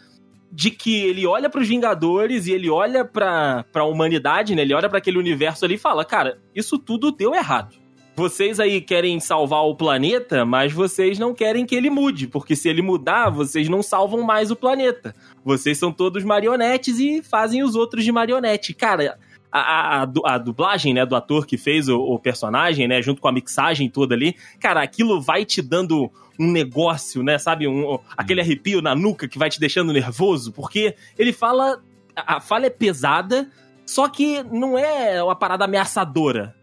de 0.53 0.71
que 0.71 1.01
ele 1.03 1.27
olha 1.27 1.49
para 1.49 1.61
os 1.61 1.69
Vingadores 1.69 2.47
e 2.47 2.53
ele 2.53 2.69
olha 2.69 3.05
para 3.05 3.65
a 3.75 3.85
humanidade, 3.85 4.55
né? 4.55 4.63
Ele 4.63 4.75
olha 4.75 4.89
para 4.89 4.99
aquele 4.99 5.19
universo 5.19 5.65
ali 5.65 5.75
e 5.75 5.79
fala, 5.79 6.05
cara, 6.05 6.39
isso 6.55 6.79
tudo 6.79 7.13
deu 7.13 7.35
errado. 7.35 7.77
Vocês 8.17 8.61
aí 8.61 8.81
querem 8.81 9.19
salvar 9.21 9.65
o 9.65 9.75
planeta, 9.75 10.45
mas 10.45 10.73
vocês 10.73 11.19
não 11.19 11.33
querem 11.33 11.65
que 11.65 11.75
ele 11.75 11.89
mude, 11.89 12.27
porque 12.27 12.55
se 12.55 12.69
ele 12.69 12.83
mudar, 12.83 13.31
vocês 13.31 13.69
não 13.69 13.83
salvam 13.83 14.23
mais 14.23 14.51
o 14.51 14.57
planeta. 14.57 15.15
Vocês 15.45 15.79
são 15.79 15.93
todos 15.93 16.25
marionetes 16.25 16.99
e 16.99 17.23
fazem 17.23 17.63
os 17.63 17.75
outros 17.75 18.05
de 18.05 18.13
marionete. 18.13 18.75
Cara, 18.75 19.17
a, 19.51 20.03
a, 20.03 20.35
a, 20.35 20.39
dublagem, 20.39 20.93
né, 20.93 21.07
do 21.07 21.17
ator 21.17 21.47
que 21.47 21.57
fez 21.57 21.89
o, 21.89 21.99
o, 21.99 22.19
personagem, 22.19 22.87
né, 22.87 23.01
junto 23.01 23.21
com 23.21 23.29
a 23.29 23.33
mixagem 23.33 23.89
toda 23.89 24.15
ali, 24.15 24.35
cara, 24.61 24.83
aquilo 24.83 25.21
vai 25.21 25.45
te 25.45 25.63
dando 25.63 26.11
um 26.41 26.51
negócio, 26.51 27.23
né, 27.23 27.37
sabe, 27.37 27.69
um, 27.69 27.99
aquele 28.17 28.41
arrepio 28.41 28.81
na 28.81 28.95
nuca 28.95 29.29
que 29.29 29.39
vai 29.39 29.51
te 29.51 29.61
deixando 29.61 29.93
nervoso, 29.93 30.51
porque 30.53 30.95
ele 31.19 31.35
fala, 31.35 31.83
a 32.17 32.41
fala 32.41 32.65
é 32.65 32.71
pesada, 32.71 33.47
só 33.85 34.09
que 34.09 34.43
não 34.45 34.79
é 34.79 35.23
uma 35.23 35.37
parada 35.37 35.67
ameaçadora. 35.67 36.55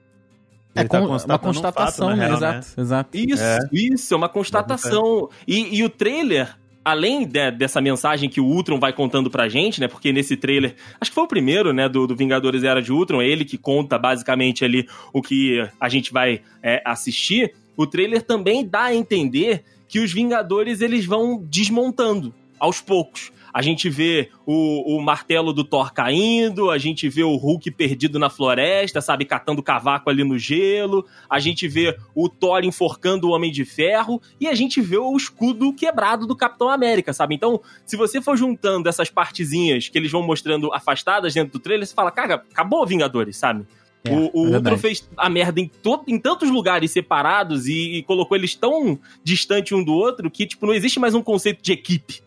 É 0.74 0.84
tá 0.84 1.00
uma 1.00 1.39
constatação, 1.39 2.07
um 2.07 2.10
fato, 2.10 2.19
né? 2.19 2.34
Exato, 2.34 2.67
né? 2.77 2.84
exato. 2.84 3.17
Isso, 3.17 3.43
é. 3.43 3.60
isso, 3.72 4.13
é 4.13 4.17
uma 4.17 4.29
constatação. 4.29 5.29
E, 5.48 5.77
e 5.77 5.84
o 5.84 5.89
trailer, 5.89 6.55
além 6.86 7.27
de, 7.27 7.51
dessa 7.51 7.81
mensagem 7.81 8.29
que 8.29 8.39
o 8.39 8.46
Ultron 8.46 8.79
vai 8.79 8.93
contando 8.93 9.29
pra 9.29 9.50
gente, 9.50 9.81
né? 9.81 9.88
Porque 9.88 10.13
nesse 10.13 10.38
trailer, 10.38 10.75
acho 11.01 11.10
que 11.12 11.15
foi 11.15 11.24
o 11.24 11.27
primeiro, 11.27 11.74
né? 11.74 11.89
Do, 11.89 12.05
do 12.05 12.15
Vingadores 12.15 12.63
Era 12.63 12.81
de 12.81 12.91
Ultron, 12.91 13.22
é 13.22 13.27
ele 13.27 13.43
que 13.43 13.57
conta 13.57 13.98
basicamente 13.98 14.63
ali 14.63 14.88
o 15.12 15.22
que 15.22 15.67
a 15.79 15.89
gente 15.89 16.13
vai 16.13 16.41
é, 16.62 16.81
assistir. 16.86 17.53
O 17.77 17.86
trailer 17.86 18.24
também 18.24 18.65
dá 18.65 18.86
a 18.86 18.96
entender 18.96 19.63
que 19.88 20.00
os 20.00 20.12
Vingadores 20.12 20.81
eles 20.81 21.05
vão 21.05 21.38
desmontando 21.38 22.34
aos 22.60 22.81
poucos. 22.81 23.31
A 23.53 23.62
gente 23.62 23.89
vê 23.89 24.29
o, 24.46 24.98
o 24.98 25.01
martelo 25.01 25.51
do 25.51 25.63
Thor 25.63 25.91
caindo, 25.91 26.69
a 26.69 26.77
gente 26.77 27.10
vê 27.10 27.24
o 27.24 27.36
Hulk 27.36 27.72
perdido 27.72 28.19
na 28.19 28.29
floresta, 28.29 29.01
sabe, 29.01 29.25
catando 29.25 29.63
cavaco 29.63 30.10
ali 30.10 30.24
no 30.24 30.38
gelo, 30.38 31.05
a 31.29 31.39
gente 31.39 31.67
vê 31.67 31.98
o 32.13 32.29
Thor 32.29 32.63
enforcando 32.63 33.27
o 33.27 33.31
Homem 33.31 33.51
de 33.51 33.65
Ferro 33.65 34.22
e 34.39 34.48
a 34.48 34.53
gente 34.53 34.79
vê 34.79 34.98
o 34.98 35.15
escudo 35.15 35.74
quebrado 35.74 36.27
do 36.27 36.36
Capitão 36.36 36.69
América, 36.69 37.13
sabe? 37.13 37.34
Então, 37.34 37.60
se 37.84 37.96
você 37.96 38.22
for 38.22 38.38
juntando 38.38 38.89
essas 38.89 39.10
partezinhas 39.10 39.89
que 39.89 39.98
eles 39.98 40.12
vão 40.12 40.22
mostrando 40.22 40.72
afastadas 40.72 41.34
dentro 41.34 41.53
do 41.53 41.60
trailer, 41.60 41.88
você 41.88 41.96
fala, 41.96 42.12
cara, 42.12 42.36
acabou 42.51 42.86
Vingadores, 42.86 43.38
sabe? 43.38 43.65
É, 44.04 44.16
o 44.16 44.32
o 44.34 44.54
é 44.54 44.58
Ultron 44.58 44.77
fez 44.77 45.10
a 45.18 45.30
merda 45.30 45.60
em, 45.60 45.68
todo, 45.68 46.04
em 46.08 46.20
tantos 46.20 46.50
lugares 46.50 46.92
separados 46.92 47.68
e, 47.68 47.98
e, 47.98 48.04
colocou 48.04 48.38
eles 48.38 48.56
tão 48.56 49.00
distante 49.24 49.74
um 49.75 49.84
do 49.84 49.94
outro 49.94 50.30
que, 50.30 50.46
tipo, 50.46 50.66
não 50.66 50.74
existe 50.74 51.00
mais 51.00 51.13
um 51.13 51.22
conceito 51.22 51.62
de 51.62 51.72
equipe. 51.72 52.22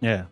É. 0.00 0.24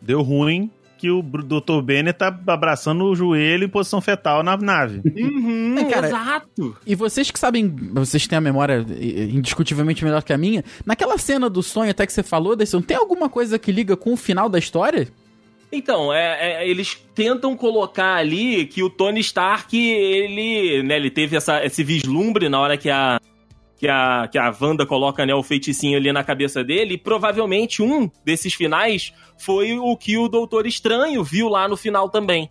Deu 0.00 0.22
ruim 0.22 0.70
que 0.98 1.10
o 1.10 1.22
Dr. 1.22 1.80
Banner 1.80 2.12
tá 2.12 2.36
abraçando 2.48 3.04
o 3.04 3.14
joelho 3.14 3.64
em 3.64 3.68
posição 3.68 4.00
fetal 4.00 4.42
na 4.42 4.56
nave. 4.56 5.00
Uhum, 5.18 5.78
é, 5.78 5.84
cara, 5.84 6.06
exato. 6.08 6.76
E 6.86 6.94
vocês 6.94 7.30
que 7.30 7.38
sabem, 7.38 7.68
vocês 7.92 8.26
têm 8.26 8.38
a 8.38 8.40
memória 8.40 8.84
indiscutivelmente 9.30 10.04
melhor 10.04 10.22
que 10.22 10.32
a 10.32 10.38
minha, 10.38 10.64
naquela 10.86 11.18
cena 11.18 11.50
do 11.50 11.62
sonho 11.62 11.90
até 11.90 12.06
que 12.06 12.12
você 12.12 12.22
falou, 12.22 12.56
Desson, 12.56 12.80
tem 12.80 12.96
alguma 12.96 13.28
coisa 13.28 13.58
que 13.58 13.70
liga 13.70 13.96
com 13.96 14.12
o 14.12 14.16
final 14.16 14.48
da 14.48 14.58
história? 14.58 15.08
Então, 15.70 16.12
é, 16.12 16.62
é, 16.62 16.68
eles 16.68 16.96
tentam 17.14 17.56
colocar 17.56 18.16
ali 18.16 18.66
que 18.66 18.82
o 18.82 18.88
Tony 18.88 19.20
Stark, 19.20 19.76
ele, 19.76 20.82
né, 20.82 20.96
ele 20.96 21.10
teve 21.10 21.36
essa, 21.36 21.64
esse 21.64 21.84
vislumbre 21.84 22.48
na 22.48 22.58
hora 22.58 22.76
que 22.76 22.88
a, 22.88 23.20
que 23.76 23.86
a, 23.86 24.26
que 24.30 24.38
a 24.38 24.54
Wanda 24.60 24.86
coloca 24.86 25.26
né, 25.26 25.34
o 25.34 25.42
feiticinho 25.42 25.98
ali 25.98 26.10
na 26.10 26.24
cabeça 26.24 26.64
dele, 26.64 26.94
e 26.94 26.98
provavelmente 26.98 27.82
um 27.82 28.10
desses 28.24 28.54
finais 28.54 29.12
foi 29.38 29.78
o 29.78 29.96
que 29.96 30.16
o 30.16 30.26
Doutor 30.26 30.66
Estranho 30.66 31.22
viu 31.22 31.48
lá 31.48 31.68
no 31.68 31.76
final 31.76 32.08
também. 32.08 32.48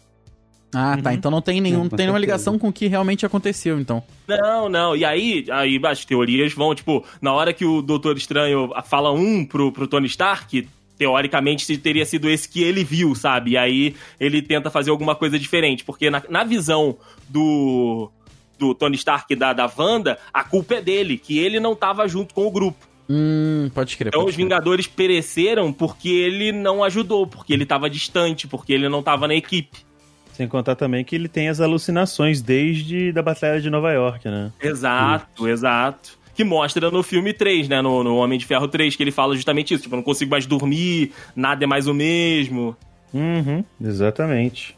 Ah, 0.73 0.91
tá. 0.91 0.95
uhum. 0.95 1.01
tá. 1.01 1.13
Então 1.13 1.31
não 1.31 1.41
tem 1.41 1.59
nenhum, 1.59 1.83
não, 1.83 1.89
tem 1.89 1.99
nenhuma 1.99 2.19
ligação 2.19 2.59
com 2.59 2.67
o 2.69 2.73
que 2.73 2.87
realmente 2.87 3.25
aconteceu, 3.25 3.79
então. 3.79 4.03
Não, 4.27 4.69
não. 4.69 4.95
E 4.95 5.03
aí, 5.03 5.45
aí 5.51 5.79
as 5.85 6.05
teorias 6.05 6.53
vão, 6.53 6.75
tipo, 6.75 7.03
na 7.21 7.33
hora 7.33 7.53
que 7.53 7.65
o 7.65 7.81
Doutor 7.81 8.15
Estranho 8.17 8.69
fala 8.85 9.11
um 9.11 9.45
pro, 9.45 9.71
pro 9.71 9.87
Tony 9.87 10.07
Stark, 10.07 10.67
teoricamente 10.97 11.77
teria 11.77 12.05
sido 12.05 12.29
esse 12.29 12.49
que 12.49 12.63
ele 12.63 12.83
viu, 12.83 13.13
sabe? 13.15 13.51
E 13.51 13.57
aí 13.57 13.95
ele 14.19 14.41
tenta 14.41 14.69
fazer 14.69 14.89
alguma 14.89 15.15
coisa 15.15 15.37
diferente. 15.37 15.83
Porque 15.83 16.09
na, 16.09 16.23
na 16.29 16.43
visão 16.43 16.97
do, 17.29 18.11
do 18.57 18.73
Tony 18.73 18.95
Stark 18.95 19.33
da, 19.35 19.53
da 19.53 19.71
Wanda, 19.77 20.17
a 20.33 20.43
culpa 20.43 20.75
é 20.75 20.81
dele, 20.81 21.17
que 21.17 21.37
ele 21.37 21.59
não 21.59 21.75
tava 21.75 22.07
junto 22.07 22.33
com 22.33 22.45
o 22.47 22.51
grupo. 22.51 22.87
Hum, 23.09 23.69
pode 23.73 23.95
crer. 23.95 24.09
Então 24.09 24.21
pode 24.21 24.31
os 24.31 24.35
Vingadores 24.35 24.87
pereceram 24.87 25.71
porque 25.71 26.09
ele 26.09 26.51
não 26.51 26.83
ajudou, 26.83 27.25
porque 27.25 27.53
ele 27.53 27.65
tava 27.65 27.89
distante, 27.89 28.47
porque 28.47 28.73
ele 28.73 28.89
não 28.89 29.01
tava 29.01 29.27
na 29.27 29.35
equipe. 29.35 29.85
Sem 30.33 30.47
contar 30.47 30.75
também 30.75 31.03
que 31.03 31.15
ele 31.15 31.27
tem 31.27 31.49
as 31.49 31.59
alucinações 31.59 32.41
desde 32.41 33.11
da 33.11 33.23
Batalha 33.23 33.59
de 33.59 33.69
Nova 33.69 33.91
York, 33.91 34.27
né? 34.27 34.51
Exato, 34.61 35.47
exato. 35.47 36.16
Que 36.37 36.43
mostra 36.43 36.89
no 36.89 37.01
filme 37.01 37.33
3, 37.33 37.67
né? 37.67 37.81
No, 37.81 38.03
no 38.03 38.15
Homem 38.17 38.37
de 38.37 38.45
Ferro 38.45 38.67
3, 38.67 38.95
que 38.95 39.03
ele 39.03 39.11
fala 39.11 39.35
justamente 39.35 39.73
isso. 39.73 39.83
Tipo, 39.83 39.95
eu 39.95 39.97
não 39.97 40.03
consigo 40.03 40.31
mais 40.31 40.45
dormir, 40.45 41.11
nada 41.35 41.63
é 41.63 41.67
mais 41.67 41.87
o 41.87 41.93
mesmo. 41.93 42.77
Uhum, 43.13 43.65
exatamente. 43.81 44.77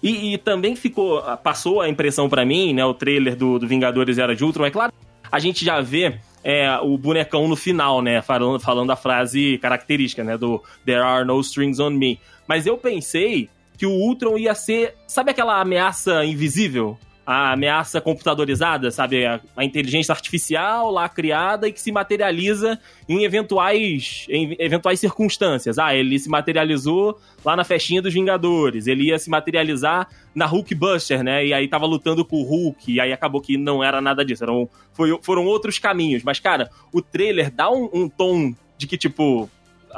E, 0.00 0.34
e, 0.34 0.38
também 0.38 0.76
ficou, 0.76 1.20
passou 1.42 1.80
a 1.80 1.88
impressão 1.88 2.28
para 2.28 2.44
mim, 2.44 2.72
né, 2.74 2.84
o 2.84 2.92
trailer 2.92 3.34
do, 3.34 3.58
do 3.58 3.66
Vingadores 3.66 4.18
Era 4.18 4.36
de 4.36 4.44
Ultron, 4.44 4.66
é 4.66 4.70
claro, 4.70 4.92
a 5.32 5.38
gente 5.38 5.64
já 5.64 5.80
vê 5.80 6.18
é, 6.44 6.78
o 6.82 6.98
bonecão 6.98 7.48
no 7.48 7.56
final, 7.56 8.02
né, 8.02 8.20
falando, 8.20 8.60
falando 8.60 8.90
a 8.90 8.96
frase 8.96 9.56
característica, 9.58 10.22
né, 10.22 10.36
do 10.36 10.62
There 10.84 11.00
are 11.00 11.24
no 11.24 11.40
strings 11.40 11.80
on 11.80 11.90
me. 11.90 12.20
Mas 12.46 12.66
eu 12.66 12.76
pensei 12.76 13.48
que 13.78 13.86
o 13.86 13.92
Ultron 13.92 14.36
ia 14.36 14.54
ser, 14.54 14.94
sabe 15.06 15.30
aquela 15.30 15.58
ameaça 15.58 16.24
invisível? 16.24 16.98
A 17.26 17.52
ameaça 17.52 18.00
computadorizada, 18.00 18.90
sabe? 18.90 19.24
A, 19.24 19.40
inteligência 19.64 20.12
artificial 20.12 20.90
lá 20.90 21.08
criada 21.08 21.66
e 21.66 21.72
que 21.72 21.80
se 21.80 21.90
materializa 21.90 22.78
em 23.08 23.24
eventuais, 23.24 24.26
em 24.28 24.54
eventuais 24.58 25.00
circunstâncias. 25.00 25.78
Ah, 25.78 25.94
ele 25.94 26.18
se 26.18 26.28
materializou 26.28 27.18
lá 27.44 27.56
na 27.56 27.64
festinha 27.64 28.02
dos 28.02 28.12
Vingadores, 28.12 28.86
ele 28.86 29.04
ia 29.04 29.18
se 29.18 29.30
materializar 29.30 30.08
na 30.34 30.46
Hulk 30.46 30.74
Buster, 30.74 31.22
né? 31.22 31.46
E 31.46 31.54
aí 31.54 31.68
tava 31.68 31.86
lutando 31.86 32.24
com 32.24 32.36
o 32.36 32.44
Hulk, 32.44 32.92
e 32.92 33.00
aí 33.00 33.12
acabou 33.12 33.40
que 33.40 33.56
não 33.56 33.82
era 33.82 34.00
nada 34.00 34.24
disso. 34.24 34.44
Eram, 34.44 34.68
foi, 34.92 35.18
foram 35.22 35.44
outros 35.46 35.78
caminhos. 35.78 36.22
Mas, 36.22 36.38
cara, 36.40 36.70
o 36.92 37.00
trailer 37.00 37.50
dá 37.50 37.70
um, 37.70 37.88
um 37.92 38.08
tom 38.08 38.54
de 38.76 38.86
que, 38.86 38.98
tipo, 38.98 39.48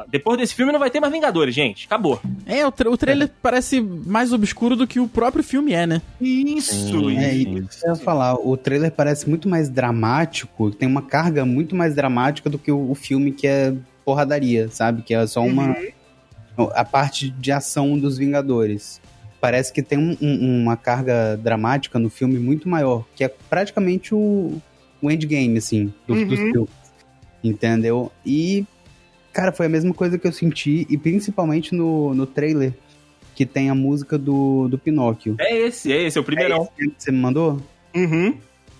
depois 0.09 0.39
desse 0.39 0.55
filme 0.55 0.73
não 0.73 0.79
vai 0.79 0.91
ter 0.91 1.01
mais 1.01 1.13
Vingadores, 1.13 1.55
gente. 1.55 1.87
Acabou. 1.87 2.21
É, 2.45 2.67
o, 2.67 2.73
tra 2.73 2.91
o 2.91 2.97
trailer 2.97 3.29
é. 3.29 3.31
parece 3.41 3.81
mais 3.81 4.33
obscuro 4.33 4.77
do 4.77 4.87
que 4.87 5.01
o 5.01 5.09
próprio 5.09 5.43
filme 5.43 5.73
é, 5.73 5.87
né? 5.87 6.03
Isso, 6.21 7.09
é, 7.11 7.35
isso. 7.35 7.85
Eu 7.85 7.95
ia 7.95 7.97
falar, 7.97 8.35
o 8.35 8.57
trailer 8.57 8.93
parece 8.93 9.29
muito 9.29 9.49
mais 9.49 9.69
dramático, 9.69 10.71
tem 10.71 10.89
uma 10.89 11.03
carga 11.03 11.45
muito 11.45 11.75
mais 11.75 11.95
dramática 11.95 12.51
do 12.51 12.59
que 12.59 12.71
o, 12.71 12.91
o 12.91 12.95
filme 12.95 13.33
que 13.33 13.47
é 13.47 13.75
porradaria, 14.05 14.69
sabe? 14.71 15.03
Que 15.03 15.15
é 15.15 15.27
só 15.27 15.43
uma. 15.43 15.69
Uhum. 16.57 16.71
A 16.75 16.85
parte 16.85 17.29
de 17.29 17.53
ação 17.53 17.99
dos 17.99 18.17
Vingadores. 18.17 19.01
Parece 19.39 19.73
que 19.73 19.83
tem 19.83 19.99
um, 19.99 20.17
um, 20.21 20.63
uma 20.63 20.77
carga 20.77 21.37
dramática 21.37 21.99
no 21.99 22.09
filme 22.09 22.39
muito 22.39 22.69
maior, 22.69 23.05
que 23.15 23.23
é 23.23 23.29
praticamente 23.29 24.15
o, 24.15 24.61
o 25.01 25.11
endgame, 25.11 25.59
assim, 25.59 25.93
do, 26.07 26.15
uhum. 26.15 26.27
dos 26.27 26.39
filmes. 26.39 26.71
Entendeu? 27.45 28.11
E 28.25 28.65
Cara, 29.37 29.53
foi 29.53 29.67
a 29.67 29.69
mesma 29.69 29.93
coisa 29.93 30.17
que 30.17 30.27
eu 30.27 30.33
senti, 30.33 30.87
e 30.89 30.97
principalmente 30.97 31.75
no, 31.75 32.15
no 32.15 32.25
trailer, 32.25 32.73
que 33.35 33.45
tem 33.45 33.69
a 33.69 33.75
música 33.75 34.17
do, 34.17 34.67
do 34.67 34.79
Pinóquio. 34.79 35.37
É 35.39 35.55
esse, 35.59 35.93
é 35.93 36.05
esse, 36.05 36.17
é 36.17 36.21
o 36.23 36.25
primeirão. 36.25 36.67
É 36.79 36.85
esse 36.85 36.95
que 36.95 37.03
você 37.03 37.13
me 37.13 37.19
mandou? 37.19 37.61
Uhum. 37.95 38.39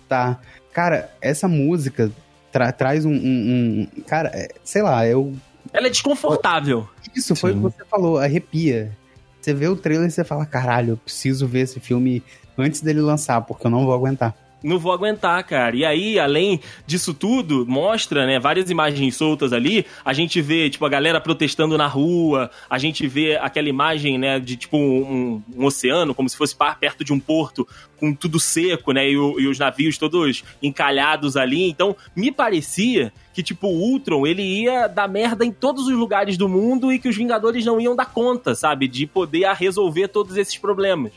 Tá. 0.09 0.39
Cara, 0.73 1.15
essa 1.21 1.47
música 1.47 2.11
tra 2.51 2.71
traz 2.71 3.05
um, 3.05 3.13
um, 3.13 3.87
um, 3.95 4.01
Cara, 4.07 4.29
é, 4.33 4.49
sei 4.63 4.81
lá, 4.81 5.05
eu. 5.05 5.31
Ela 5.71 5.85
é 5.85 5.89
desconfortável. 5.91 6.89
Isso, 7.15 7.35
foi 7.35 7.53
Sim. 7.53 7.63
o 7.63 7.69
que 7.69 7.77
você 7.77 7.85
falou, 7.85 8.17
arrepia. 8.17 8.91
Você 9.39 9.53
vê 9.53 9.67
o 9.67 9.75
trailer 9.75 10.07
e 10.07 10.11
você 10.11 10.23
fala: 10.23 10.43
caralho, 10.43 10.93
eu 10.93 10.97
preciso 10.97 11.45
ver 11.45 11.59
esse 11.59 11.79
filme 11.79 12.23
antes 12.57 12.81
dele 12.81 13.01
lançar, 13.01 13.41
porque 13.41 13.67
eu 13.67 13.69
não 13.69 13.85
vou 13.85 13.93
aguentar 13.93 14.35
não 14.63 14.79
vou 14.79 14.91
aguentar, 14.91 15.43
cara. 15.43 15.75
E 15.75 15.85
aí, 15.85 16.19
além 16.19 16.59
disso 16.85 17.13
tudo, 17.13 17.65
mostra, 17.67 18.25
né, 18.25 18.39
várias 18.39 18.69
imagens 18.69 19.15
soltas 19.15 19.53
ali. 19.53 19.85
A 20.03 20.13
gente 20.13 20.41
vê, 20.41 20.69
tipo, 20.69 20.85
a 20.85 20.89
galera 20.89 21.21
protestando 21.21 21.77
na 21.77 21.87
rua, 21.87 22.49
a 22.69 22.77
gente 22.77 23.07
vê 23.07 23.37
aquela 23.37 23.69
imagem, 23.69 24.17
né, 24.17 24.39
de 24.39 24.55
tipo 24.55 24.77
um, 24.77 25.41
um 25.55 25.65
oceano, 25.65 26.13
como 26.13 26.27
se 26.29 26.37
fosse 26.37 26.55
perto 26.79 27.03
de 27.03 27.13
um 27.13 27.19
porto, 27.19 27.67
com 27.99 28.13
tudo 28.13 28.39
seco, 28.39 28.91
né, 28.91 29.09
e, 29.09 29.17
o, 29.17 29.39
e, 29.39 29.47
os 29.47 29.57
navios 29.59 29.97
todos 29.97 30.43
encalhados 30.61 31.35
ali. 31.37 31.69
Então, 31.69 31.95
me 32.15 32.31
parecia 32.31 33.11
que, 33.33 33.43
tipo, 33.43 33.67
o 33.67 33.91
Ultron, 33.91 34.25
ele 34.25 34.41
ia 34.41 34.87
dar 34.87 35.07
merda 35.07 35.45
em 35.45 35.51
todos 35.51 35.87
os 35.87 35.93
lugares 35.93 36.37
do 36.37 36.49
mundo 36.49 36.91
e 36.91 36.99
que 36.99 37.07
os 37.07 37.15
Vingadores 37.15 37.65
não 37.65 37.79
iam 37.79 37.95
dar 37.95 38.05
conta, 38.05 38.55
sabe, 38.55 38.87
de 38.87 39.05
poder 39.05 39.47
resolver 39.53 40.07
todos 40.07 40.37
esses 40.37 40.57
problemas. 40.57 41.11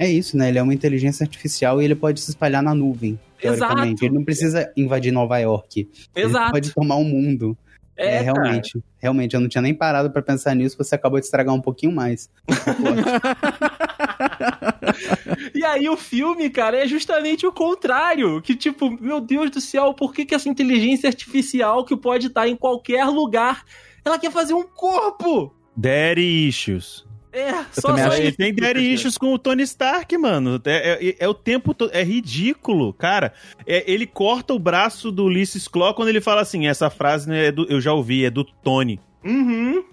É 0.00 0.10
isso, 0.10 0.34
né? 0.34 0.48
Ele 0.48 0.58
é 0.58 0.62
uma 0.62 0.72
inteligência 0.72 1.24
artificial 1.24 1.80
e 1.80 1.84
ele 1.84 1.94
pode 1.94 2.22
se 2.22 2.30
espalhar 2.30 2.62
na 2.62 2.74
nuvem. 2.74 3.20
Teoricamente. 3.38 3.92
Exato. 3.92 4.04
Ele 4.06 4.14
não 4.14 4.24
precisa 4.24 4.72
invadir 4.74 5.12
Nova 5.12 5.36
York. 5.36 5.90
Exato. 6.16 6.46
Ele 6.46 6.52
pode 6.52 6.74
tomar 6.74 6.94
o 6.94 7.04
mundo. 7.04 7.54
É, 7.94 8.16
é 8.16 8.20
realmente. 8.22 8.72
Cara. 8.72 8.84
Realmente, 8.98 9.34
eu 9.34 9.40
não 9.40 9.48
tinha 9.48 9.60
nem 9.60 9.74
parado 9.74 10.10
para 10.10 10.22
pensar 10.22 10.56
nisso, 10.56 10.78
você 10.78 10.94
acabou 10.94 11.20
de 11.20 11.26
estragar 11.26 11.54
um 11.54 11.60
pouquinho 11.60 11.92
mais. 11.92 12.30
e 15.54 15.62
aí 15.62 15.86
o 15.86 15.98
filme, 15.98 16.48
cara, 16.48 16.78
é 16.78 16.86
justamente 16.86 17.46
o 17.46 17.52
contrário. 17.52 18.40
Que 18.40 18.56
tipo, 18.56 18.90
meu 18.90 19.20
Deus 19.20 19.50
do 19.50 19.60
céu, 19.60 19.92
por 19.92 20.14
que, 20.14 20.24
que 20.24 20.34
essa 20.34 20.48
inteligência 20.48 21.10
artificial 21.10 21.84
que 21.84 21.94
pode 21.94 22.28
estar 22.28 22.48
em 22.48 22.56
qualquer 22.56 23.04
lugar, 23.04 23.66
ela 24.02 24.18
quer 24.18 24.32
fazer 24.32 24.54
um 24.54 24.64
corpo? 24.64 25.54
Daddy 25.76 26.48
issues. 26.48 27.04
É, 27.32 27.50
Eu 27.50 27.64
só, 27.72 27.88
também 27.88 28.04
só 28.04 28.10
acho. 28.10 28.20
Ele 28.22 28.32
tem 28.32 28.52
daddy 28.54 28.92
issues 28.92 29.16
com 29.16 29.32
o 29.32 29.38
Tony 29.38 29.62
Stark, 29.62 30.16
mano. 30.18 30.60
É, 30.64 31.08
é- 31.10 31.16
é 31.20 31.28
o 31.28 31.34
tempo 31.34 31.72
todo. 31.72 31.90
É 31.94 32.02
ridículo, 32.02 32.92
cara. 32.92 33.32
É- 33.66 33.84
ele 33.90 34.06
corta 34.06 34.52
o 34.52 34.58
braço 34.58 35.12
do 35.12 35.24
Ulysses 35.24 35.68
Claw 35.68 35.94
quando 35.94 36.08
ele 36.08 36.20
fala 36.20 36.40
assim: 36.40 36.66
essa 36.66 36.90
frase 36.90 37.28
né, 37.28 37.46
é 37.46 37.52
do- 37.52 37.66
eu 37.70 37.80
já 37.80 37.92
ouvi, 37.92 38.24
é 38.24 38.30
do 38.30 38.42
Tony. 38.44 38.98
Uhum. 39.24 39.84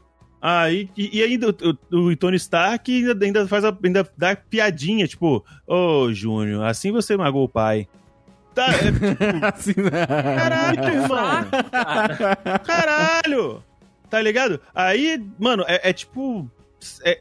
Ah, 0.42 0.72
e, 0.72 0.88
e 0.96 1.22
ainda 1.24 1.50
o, 1.92 1.98
o- 2.10 2.16
Tony 2.16 2.38
Stark 2.38 2.92
ainda, 2.92 3.26
ainda 3.26 3.48
faz 3.48 3.66
a, 3.66 3.76
ainda 3.84 4.08
dá 4.18 4.36
piadinha, 4.36 5.08
tipo, 5.08 5.44
ô 5.66 6.12
Júnior, 6.14 6.64
assim 6.66 6.92
você 6.92 7.18
magou 7.18 7.44
o 7.44 7.50
pai. 7.50 7.88
Tá, 8.56 8.66
é, 8.68 9.46
Assim, 9.54 9.74
né? 9.80 10.06
caralho, 10.08 10.84
irmão. 10.84 11.48
Caralho! 12.66 13.64
Tá 14.10 14.22
ligado? 14.22 14.60
Aí, 14.74 15.22
mano, 15.40 15.64
é, 15.68 15.90
é 15.90 15.94
tipo. 15.94 16.50
É, 17.04 17.20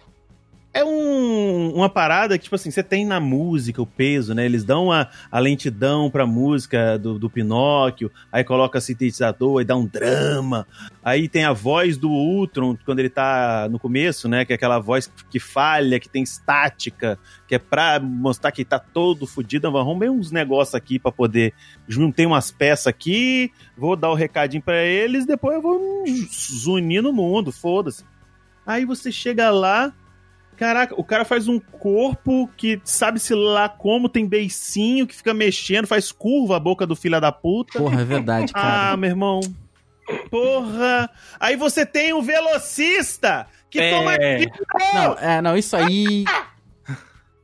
é 0.75 0.85
um- 0.85 1.73
uma 1.75 1.89
parada 1.89 2.37
que, 2.37 2.45
tipo 2.45 2.55
assim, 2.55 2.71
você 2.71 2.83
tem 2.83 3.07
na 3.07 3.19
música 3.19 3.81
o 3.81 3.87
peso, 3.87 4.35
né? 4.35 4.45
Eles 4.45 4.63
dão 4.63 4.93
a, 4.93 5.09
a 5.33 5.39
lentidão 5.39 6.11
pra 6.11 6.27
música 6.27 6.99
do, 6.99 7.19
do 7.19 7.31
Pinóquio, 7.31 8.11
aí 8.31 8.45
coloca 8.45 8.79
sintetizador, 8.79 9.61
aí 9.61 9.65
dá 9.65 9.75
um 9.75 9.87
drama. 9.87 10.67
Aí 11.03 11.29
tem 11.31 11.45
a 11.45 11.53
voz 11.55 11.97
do 11.97 12.11
Ultron, 12.11 12.77
quando 12.85 12.99
ele 12.99 13.09
tá 13.09 13.69
no 13.71 13.79
começo, 13.79 14.29
né? 14.29 14.45
Que 14.45 14.53
é 14.53 14.57
aquela 14.57 14.79
voz 14.79 15.11
que 15.31 15.41
falha, 15.41 15.99
que 15.99 16.11
tem 16.11 16.23
estática, 16.23 17.19
que 17.49 17.55
é 17.55 17.59
pra 17.59 17.99
mostrar 17.99 18.53
que 18.53 18.63
tá 18.63 18.79
todo 18.79 19.27
fudido. 19.27 19.71
Vamos 19.73 19.81
arrumar 19.81 20.11
uns 20.11 20.31
negócios 20.31 20.75
aqui 20.75 20.99
pra 20.99 21.11
poder. 21.11 21.55
Juntei 21.89 22.27
umas 22.27 22.51
peças 22.51 22.89
aqui, 22.89 23.51
vou 23.79 23.97
dar 23.97 24.11
o 24.11 24.15
recadinho 24.15 24.63
pra 24.63 24.85
eles, 24.85 25.25
depois 25.25 25.55
eu 25.57 25.63
vou 25.63 26.05
zunir 26.31 27.03
no 27.03 27.15
mundo, 27.15 27.51
foda-se. 27.51 28.05
Aí 28.67 28.85
você 28.85 29.13
chega 29.13 29.49
lá, 29.51 29.93
caraca, 30.57 30.95
o 30.99 31.05
cara 31.05 31.25
faz 31.25 31.47
um 31.47 31.59
corpo 31.61 32.51
que 32.57 32.81
sabe-se 32.85 33.35
lá 33.35 33.69
como, 33.69 34.09
tem 34.09 34.27
beicinho, 34.27 35.07
que 35.07 35.15
fica 35.15 35.33
mexendo, 35.33 35.87
faz 35.87 36.11
curva 36.11 36.57
a 36.57 36.61
boca 36.61 36.85
do 36.87 36.97
filho 36.97 37.21
da 37.21 37.31
puta. 37.31 37.79
Porra, 37.79 38.01
é 38.01 38.05
verdade, 38.05 38.53
cara. 38.53 38.93
Ah, 38.93 38.97
meu 38.97 39.11
irmão. 39.11 39.41
Porra! 40.31 41.11
Aí 41.39 41.57
você 41.57 41.85
tem 41.85 42.13
um 42.13 42.23
velocista 42.23 43.47
que 43.71 43.81
É. 43.81 43.91
toma 43.91 44.17
tiro. 44.19 44.67
Não, 44.95 45.13
é, 45.19 45.43
não, 45.43 45.57
isso 45.57 45.77
aí. 45.77 46.25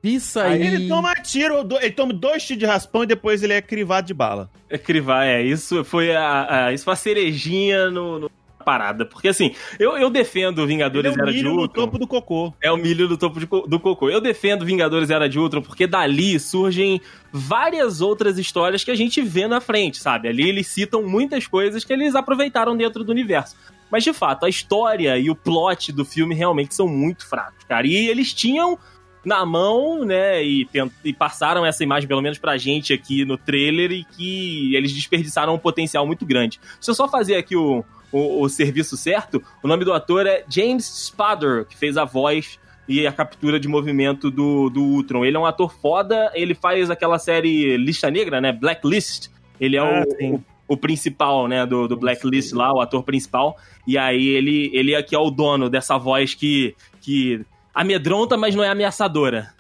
Isso 0.03 0.41
aí. 0.41 0.55
Aí 0.63 0.67
ele 0.67 0.89
toma 0.89 1.15
tiro, 1.15 1.67
ele 1.81 1.93
toma 1.93 2.13
dois 2.13 2.45
tiros 2.45 2.59
de 2.61 2.67
raspão 2.67 3.05
e 3.05 3.07
depois 3.07 3.43
ele 3.43 3.53
é 3.53 3.63
crivado 3.63 4.07
de 4.07 4.15
bala. 4.15 4.51
É 4.69 4.77
crivar, 4.77 5.25
é. 5.27 5.43
Isso 5.43 5.85
foi 5.85 6.15
a, 6.15 6.67
a- 6.67 6.73
isso 6.73 6.85
foi 6.85 6.93
a 6.93 6.97
cerejinha 6.97 7.89
no, 7.91 8.19
no- 8.21 8.31
parada. 8.63 9.05
Porque 9.05 9.29
assim, 9.29 9.55
eu, 9.79 9.99
eu 9.99 10.09
defendo 10.09 10.63
é 10.63 10.67
Vingadores 10.67 11.15
o 11.15 11.21
Era 11.21 11.31
de 11.31 11.39
milho 11.39 11.55
no 11.55 11.61
Ultron. 11.63 11.83
topo 11.83 11.99
do 11.99 12.07
cocô. 12.07 12.55
É 12.63 12.71
o 12.73 12.77
milho 12.77 13.09
do 13.09 13.19
topo 13.19 13.39
de 13.39 13.47
do 13.47 13.81
cocô. 13.81 14.09
Eu 14.09 14.21
defendo 14.21 14.65
Vingadores 14.65 15.11
Era 15.11 15.29
de 15.29 15.39
Ultron 15.39 15.63
porque 15.63 15.87
dali 15.87 16.39
surgem 16.41 17.01
várias 17.33 18.01
outras 18.01 18.39
histórias 18.39 18.85
que 18.85 18.91
a 18.91 18.97
gente 18.97 19.21
vê 19.21 19.47
na 19.47 19.61
frente, 19.61 19.99
sabe? 19.99 20.29
Ali 20.29 20.49
eles 20.49 20.67
citam 20.67 21.03
muitas 21.03 21.47
coisas 21.47 21.85
que 21.85 21.93
eles 21.93 22.15
aproveitaram 22.15 22.77
dentro 22.77 23.05
do 23.05 23.13
universo. 23.13 23.57
Mas 23.91 24.05
de 24.05 24.13
fato, 24.15 24.47
a 24.47 24.49
história 24.49 25.19
e 25.19 25.29
o 25.29 25.35
plot 25.35 25.93
do 25.93 26.05
filme 26.05 26.35
realmente 26.35 26.75
são 26.75 26.89
muito 26.89 27.27
fracos, 27.29 27.63
cara. 27.65 27.87
E 27.87 28.09
eles 28.09 28.33
tinham 28.33 28.79
na 29.25 29.47
mão, 29.47 30.05
né, 30.05 30.45
e, 30.45 30.67
e 31.05 31.13
passaram 31.13 31.65
essa 31.65 31.85
imagem, 31.85 32.09
pelo 32.09 32.23
menos 32.23 32.39
pra 32.39 32.57
gente 32.57 32.93
aqui 32.93 33.25
no 33.25 33.39
trailer, 33.39 33.93
e 33.93 34.05
que 34.05 34.75
eles 34.75 34.93
desperdiçaram 34.93 35.55
um 35.55 35.59
potencial 35.59 36.07
muito 36.07 36.27
grande. 36.27 36.59
Deixa 36.75 36.91
eu 36.91 36.95
só 36.95 37.09
fazer 37.09 37.37
aqui 37.37 37.55
o, 37.55 37.85
o, 38.13 38.43
o 38.43 38.49
serviço 38.49 38.97
certo. 38.97 39.43
O 39.63 39.69
nome 39.69 39.85
do 39.85 39.93
ator 39.93 40.27
é 40.27 40.45
James 40.49 40.85
Spader, 40.85 41.65
que 41.67 41.77
fez 41.77 41.97
a 41.97 42.05
voz 42.05 42.61
e 42.87 43.07
a 43.07 43.13
captura 43.13 43.59
de 43.59 43.69
movimento 43.69 44.31
do, 44.31 44.69
do 44.69 44.83
Ultron. 44.83 45.25
Ele 45.25 45.37
é 45.37 45.41
um 45.41 45.47
ator 45.47 45.73
foda, 45.73 46.31
ele 46.35 46.55
faz 46.55 46.91
aquela 46.91 47.19
série 47.19 47.77
Lista 47.77 48.11
Negra, 48.11 48.41
né, 48.41 48.53
Blacklist. 48.53 49.29
Ele 49.59 49.77
é 49.77 49.81
Ah, 49.81 50.05
o, 50.21 50.35
o, 50.35 50.45
o 50.69 50.77
principal, 50.77 51.47
né, 51.47 51.65
do, 51.65 51.89
do 51.89 51.97
Blacklist 51.97 52.53
lá, 52.53 52.73
o 52.73 52.81
ator 52.81 53.03
principal. 53.03 53.57
E 53.87 53.97
aí 53.97 54.29
ele, 54.29 54.71
ele 54.75 54.95
aqui 54.95 55.15
é 55.15 55.19
o 55.19 55.31
dono 55.31 55.71
dessa 55.71 55.97
voz 55.97 56.35
que, 56.35 56.75
que 57.01 57.41
amedronta, 57.75 58.37
mas 58.37 58.55
não 58.55 58.65
é 58.65 58.69
ameaçadora. 58.69 59.55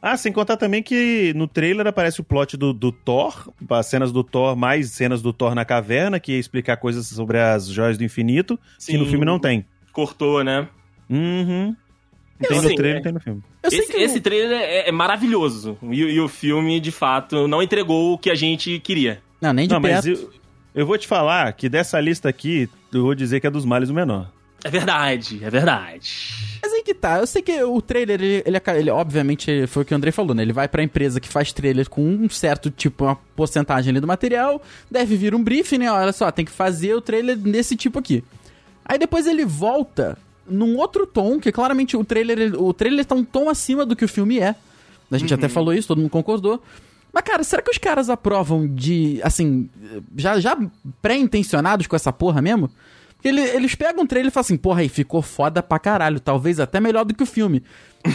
Ah, 0.00 0.16
sem 0.16 0.32
contar 0.32 0.56
também 0.56 0.82
que 0.82 1.32
no 1.34 1.48
trailer 1.48 1.86
aparece 1.86 2.20
o 2.20 2.24
plot 2.24 2.56
do, 2.56 2.72
do 2.72 2.92
Thor, 2.92 3.52
as 3.68 3.86
cenas 3.86 4.12
do 4.12 4.22
Thor, 4.22 4.54
mais 4.56 4.90
cenas 4.92 5.20
do 5.20 5.32
Thor 5.32 5.54
na 5.54 5.64
caverna, 5.64 6.20
que 6.20 6.32
ia 6.32 6.38
explicar 6.38 6.76
coisas 6.76 7.06
sobre 7.08 7.38
as 7.38 7.66
joias 7.66 7.98
do 7.98 8.04
infinito, 8.04 8.58
que 8.86 8.96
no 8.96 9.04
Sim. 9.04 9.10
filme 9.10 9.24
não 9.24 9.38
tem. 9.40 9.66
Cortou, 9.92 10.44
né? 10.44 10.68
Uhum. 11.10 11.74
Tem 12.40 12.56
Eu 12.56 12.62
no 12.62 12.68
sei, 12.68 12.76
trailer, 12.76 13.00
é. 13.00 13.02
tem 13.02 13.12
no 13.12 13.18
filme. 13.20 13.42
Eu 13.62 13.70
sei 13.70 13.80
Esse, 13.80 13.92
que 13.92 13.98
esse 13.98 14.20
trailer 14.20 14.60
é, 14.60 14.88
é 14.88 14.92
maravilhoso. 14.92 15.76
E, 15.90 15.96
e 16.00 16.20
o 16.20 16.28
filme, 16.28 16.78
de 16.78 16.92
fato, 16.92 17.48
não 17.48 17.60
entregou 17.60 18.14
o 18.14 18.18
que 18.18 18.30
a 18.30 18.34
gente 18.36 18.78
queria. 18.78 19.20
Não, 19.40 19.52
nem 19.52 19.66
de 19.66 19.74
Não, 19.74 19.80
mas 19.80 20.04
perto. 20.04 20.08
eu, 20.22 20.30
eu 20.82 20.86
vou 20.86 20.96
te 20.96 21.08
falar 21.08 21.52
que 21.54 21.68
dessa 21.68 21.98
lista 22.00 22.28
aqui, 22.28 22.68
eu 22.92 23.02
vou 23.02 23.14
dizer 23.16 23.40
que 23.40 23.46
é 23.48 23.50
dos 23.50 23.64
males 23.64 23.90
o 23.90 23.94
menor. 23.94 24.30
É 24.64 24.70
verdade, 24.70 25.40
é 25.42 25.50
verdade. 25.50 26.58
Mas 26.60 26.72
aí 26.72 26.82
que 26.82 26.92
tá, 26.92 27.18
eu 27.18 27.26
sei 27.26 27.40
que 27.40 27.62
o 27.62 27.80
trailer, 27.80 28.20
ele, 28.20 28.42
ele, 28.44 28.60
ele, 28.76 28.90
obviamente, 28.90 29.66
foi 29.68 29.82
o 29.82 29.86
que 29.86 29.94
o 29.94 29.96
Andrei 29.96 30.10
falou, 30.10 30.34
né? 30.34 30.42
Ele 30.42 30.52
vai 30.52 30.66
pra 30.66 30.82
empresa 30.82 31.20
que 31.20 31.28
faz 31.28 31.52
trailer 31.52 31.88
com 31.88 32.04
um 32.04 32.28
certo, 32.28 32.70
tipo, 32.70 33.04
uma 33.04 33.16
porcentagem 33.36 33.90
ali 33.90 34.00
do 34.00 34.06
material, 34.06 34.60
deve 34.90 35.16
vir 35.16 35.34
um 35.34 35.42
briefing, 35.42 35.78
né? 35.78 35.92
Olha 35.92 36.12
só, 36.12 36.30
tem 36.32 36.44
que 36.44 36.50
fazer 36.50 36.94
o 36.94 37.00
trailer 37.00 37.36
desse 37.36 37.76
tipo 37.76 38.00
aqui. 38.00 38.24
Aí 38.84 38.98
depois 38.98 39.26
ele 39.26 39.44
volta 39.44 40.18
num 40.48 40.76
outro 40.76 41.06
tom, 41.06 41.38
que 41.38 41.52
claramente 41.52 41.96
o 41.96 42.04
trailer, 42.04 42.60
o 42.60 42.72
trailer 42.72 43.04
tá 43.04 43.14
um 43.14 43.24
tom 43.24 43.48
acima 43.48 43.86
do 43.86 43.94
que 43.94 44.04
o 44.04 44.08
filme 44.08 44.40
é. 44.40 44.56
A 45.10 45.18
gente 45.18 45.32
até 45.32 45.48
falou 45.48 45.72
isso, 45.72 45.88
todo 45.88 45.98
mundo 45.98 46.10
concordou. 46.10 46.62
Mas, 47.12 47.24
cara, 47.24 47.42
será 47.42 47.62
que 47.62 47.70
os 47.70 47.78
caras 47.78 48.10
aprovam 48.10 48.66
de, 48.66 49.20
assim, 49.22 49.70
já, 50.16 50.38
já 50.38 50.58
pré-intencionados 51.00 51.86
com 51.86 51.96
essa 51.96 52.12
porra 52.12 52.42
mesmo? 52.42 52.70
Porque 53.18 53.28
ele- 53.28 53.42
eles 53.42 53.74
pegam 53.74 54.04
um 54.04 54.06
trailer 54.06 54.30
e 54.30 54.32
falam 54.32 54.42
assim, 54.44 54.56
porra, 54.56 54.80
aí 54.80 54.88
ficou 54.88 55.20
foda 55.20 55.60
pra 55.62 55.78
caralho, 55.78 56.20
talvez 56.20 56.58
até 56.60 56.78
melhor 56.80 57.04
do 57.04 57.12
que 57.14 57.22
o 57.22 57.26
filme. 57.26 57.62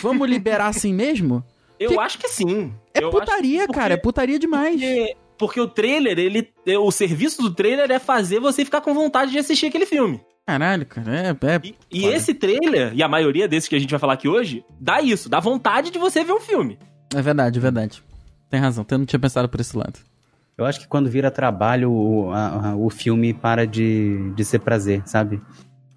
Vamos 0.01 0.27
liberar 0.29 0.67
assim 0.67 0.93
mesmo? 0.93 1.43
Eu 1.79 1.91
Que- 1.91 1.99
acho 1.99 2.17
que 2.17 2.29
sim. 2.29 2.73
É 2.93 3.03
Eu 3.03 3.09
putaria, 3.09 3.67
cara, 3.67 3.95
é 3.95 3.97
putaria 3.97 4.39
demais. 4.39 4.75
Porque, 4.79 5.15
porque 5.37 5.59
o 5.59 5.67
trailer, 5.67 6.17
ele. 6.17 6.49
O 6.79 6.91
serviço 6.91 7.41
do 7.41 7.53
trailer 7.53 7.91
é 7.91 7.99
fazer 7.99 8.39
você 8.39 8.63
ficar 8.63 8.79
com 8.81 8.93
vontade 8.93 9.31
de 9.31 9.39
assistir 9.39 9.65
aquele 9.65 9.85
filme. 9.85 10.21
Caralho, 10.45 10.85
cara, 10.85 11.11
é... 11.19 11.29
é... 11.29 11.61
E, 11.63 11.75
e 11.91 12.05
esse 12.05 12.33
trailer, 12.33 12.93
e 12.93 13.01
a 13.03 13.07
maioria 13.07 13.47
desses 13.47 13.67
que 13.67 13.75
a 13.75 13.79
gente 13.79 13.89
vai 13.91 13.99
falar 13.99 14.13
aqui 14.13 14.27
hoje, 14.29 14.63
dá 14.79 15.01
isso, 15.01 15.27
dá 15.29 15.39
vontade 15.39 15.89
de 15.89 15.97
você 15.97 16.23
ver 16.23 16.33
o 16.33 16.39
filme. 16.39 16.77
É 17.13 17.21
verdade, 17.21 17.57
é 17.59 17.61
verdade. 17.61 18.03
Tem 18.49 18.59
razão, 18.59 18.85
eu 18.89 18.97
não 18.97 19.05
tinha 19.05 19.19
pensado 19.19 19.49
por 19.49 19.59
esse 19.59 19.75
lado. 19.75 19.99
Eu 20.57 20.65
acho 20.65 20.79
que 20.79 20.87
quando 20.87 21.09
vira 21.09 21.31
trabalho, 21.31 21.91
o, 21.91 22.31
a- 22.31 22.69
a- 22.69 22.75
o 22.75 22.89
filme 22.89 23.33
para 23.33 23.65
de, 23.65 24.31
de 24.35 24.45
ser 24.45 24.59
prazer, 24.59 25.01
sabe? 25.05 25.41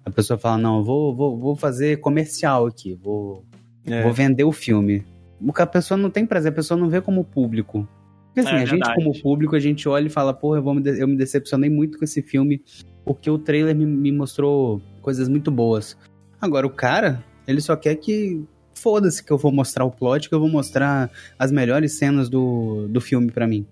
A 0.03 0.09
pessoa 0.09 0.37
fala, 0.37 0.57
não, 0.57 0.77
eu 0.79 0.83
vou, 0.83 1.15
vou, 1.15 1.37
vou 1.37 1.55
fazer 1.55 1.97
comercial 1.99 2.65
aqui, 2.65 2.95
vou, 2.95 3.43
É. 3.85 4.01
vou 4.03 4.11
vender 4.13 4.43
o 4.45 4.51
filme. 4.51 5.05
O 5.39 5.53
que 5.53 5.61
a 5.61 5.67
pessoa 5.67 5.97
não 5.97 6.09
tem 6.09 6.25
prazer, 6.25 6.51
a 6.51 6.55
pessoa 6.55 6.79
não 6.79 6.89
vê 6.89 7.01
como 7.01 7.23
público. 7.23 7.87
Porque 8.27 8.39
assim, 8.39 8.57
É 8.57 8.61
a 8.61 8.65
gente 8.65 8.79
verdade. 8.79 8.95
como 8.95 9.21
público, 9.21 9.55
a 9.55 9.59
gente 9.59 9.87
olha 9.87 10.07
e 10.07 10.09
fala, 10.09 10.33
porra, 10.33 10.57
eu, 10.57 10.63
vou 10.63 10.73
me 10.73 10.81
eu 10.99 11.07
me 11.07 11.15
decepcionei 11.15 11.69
muito 11.69 11.97
com 11.99 12.03
esse 12.05 12.21
filme, 12.21 12.61
porque 13.05 13.29
o 13.29 13.37
trailer 13.37 13.75
me, 13.75 13.85
me 13.85 14.11
mostrou 14.11 14.81
coisas 15.01 15.27
muito 15.29 15.51
boas. 15.51 15.95
Agora, 16.41 16.65
o 16.65 16.69
cara, 16.71 17.23
ele 17.47 17.61
só 17.61 17.75
quer 17.75 17.95
que... 17.95 18.43
Foda-se 18.75 19.23
que 19.23 19.31
eu 19.31 19.37
vou 19.39 19.51
mostrar 19.51 19.85
o 19.85 19.91
plot, 19.91 20.29
que 20.29 20.35
eu 20.35 20.39
vou 20.39 20.49
mostrar 20.49 21.09
as 21.37 21.51
melhores 21.51 21.97
cenas 21.97 22.29
do, 22.29 22.87
do 22.89 23.01
filme 23.01 23.31
pra 23.31 23.47
mim 23.47 23.65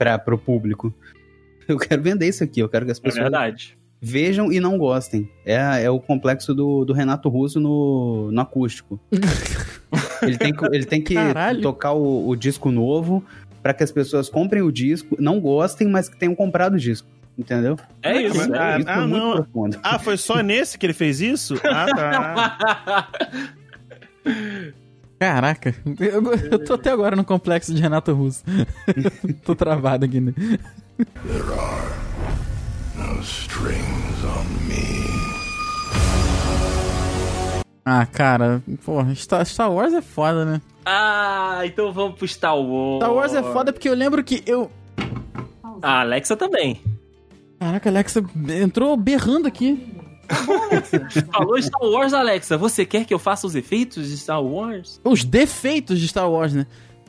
para 0.00 0.18
pro 0.18 0.38
público. 0.38 0.94
Eu 1.68 1.76
quero 1.76 2.00
vender 2.02 2.26
isso 2.26 2.42
aqui, 2.42 2.58
eu 2.60 2.68
quero 2.70 2.86
que 2.86 2.90
as 2.92 2.98
É 2.98 3.02
pessoas 3.02 3.22
verdade. 3.24 3.76
vejam 4.00 4.50
e 4.50 4.58
não 4.58 4.78
gostem. 4.78 5.30
É, 5.44 5.82
é 5.84 5.90
o 5.90 6.00
complexo 6.00 6.54
do, 6.54 6.86
do 6.86 6.94
Renato 6.94 7.28
Russo 7.28 7.60
no, 7.60 8.30
no 8.32 8.40
acústico. 8.40 8.98
ele 10.22 10.38
tem 10.38 10.52
que, 10.54 10.64
ele 10.74 10.84
tem 10.86 11.02
que 11.02 11.14
Caralho. 11.14 11.60
tocar 11.60 11.92
o, 11.92 12.26
o 12.28 12.34
disco 12.34 12.70
novo 12.70 13.22
para 13.62 13.74
que 13.74 13.84
as 13.84 13.92
pessoas 13.92 14.30
comprem 14.30 14.62
o 14.62 14.72
disco, 14.72 15.16
não 15.20 15.38
gostem, 15.38 15.86
mas 15.86 16.08
que 16.08 16.16
tenham 16.18 16.34
comprado 16.34 16.74
o 16.74 16.78
disco. 16.78 17.06
Entendeu? 17.38 17.76
É 18.02 18.22
isso. 18.22 18.36
Isso, 18.38 18.54
Ah, 18.54 18.78
isso 18.78 18.88
ah, 18.88 18.94
é 18.94 19.06
muito 19.06 19.16
não. 19.18 19.32
profundo. 19.36 19.78
Ah, 19.82 19.98
foi 19.98 20.16
só 20.16 20.40
nesse 20.42 20.78
que 20.78 20.86
ele 20.86 20.92
fez 20.94 21.20
isso? 21.20 21.54
Ah, 21.64 21.86
tá. 21.94 23.08
Caraca, 25.20 25.74
eu, 26.00 26.32
eu 26.50 26.64
tô 26.64 26.72
até 26.72 26.90
agora 26.90 27.14
no 27.14 27.22
complexo 27.22 27.74
de 27.74 27.82
Renato 27.82 28.10
Russo. 28.14 28.42
tô 29.44 29.54
travado 29.54 30.06
aqui, 30.06 30.18
né? 30.18 30.32
No 32.96 33.20
strings 33.20 34.24
on 34.24 34.44
me. 34.66 35.10
Ah, 37.84 38.06
cara, 38.06 38.62
porra, 38.82 39.14
Star, 39.14 39.44
Star 39.44 39.70
Wars 39.70 39.92
é 39.92 40.00
foda, 40.00 40.46
né? 40.46 40.62
ah, 40.86 41.60
então 41.66 41.92
vamos 41.92 42.18
pro 42.18 42.26
Star 42.26 42.56
Wars. 42.56 43.04
Star 43.04 43.12
Wars 43.12 43.34
é 43.34 43.42
foda 43.42 43.74
porque 43.74 43.90
eu 43.90 43.94
lembro 43.94 44.24
que 44.24 44.42
eu. 44.46 44.70
A 45.82 46.00
Alexa 46.00 46.34
também. 46.34 46.80
Caraca, 47.58 47.90
a 47.90 47.92
Alexa 47.92 48.24
entrou 48.58 48.96
berrando 48.96 49.46
aqui. 49.46 49.99
Falou 51.32 51.60
Star 51.60 51.82
Wars, 51.82 52.12
Alexa. 52.12 52.56
Você 52.56 52.84
quer 52.84 53.04
que 53.04 53.12
eu 53.12 53.18
faça 53.18 53.46
os 53.46 53.54
efeitos 53.54 54.08
de 54.08 54.16
Star 54.16 54.42
Wars? 54.42 55.00
Os 55.04 55.24
defeitos 55.24 55.98
de 56.00 56.08
Star 56.08 56.30
Wars, 56.30 56.52
né? 56.52 56.66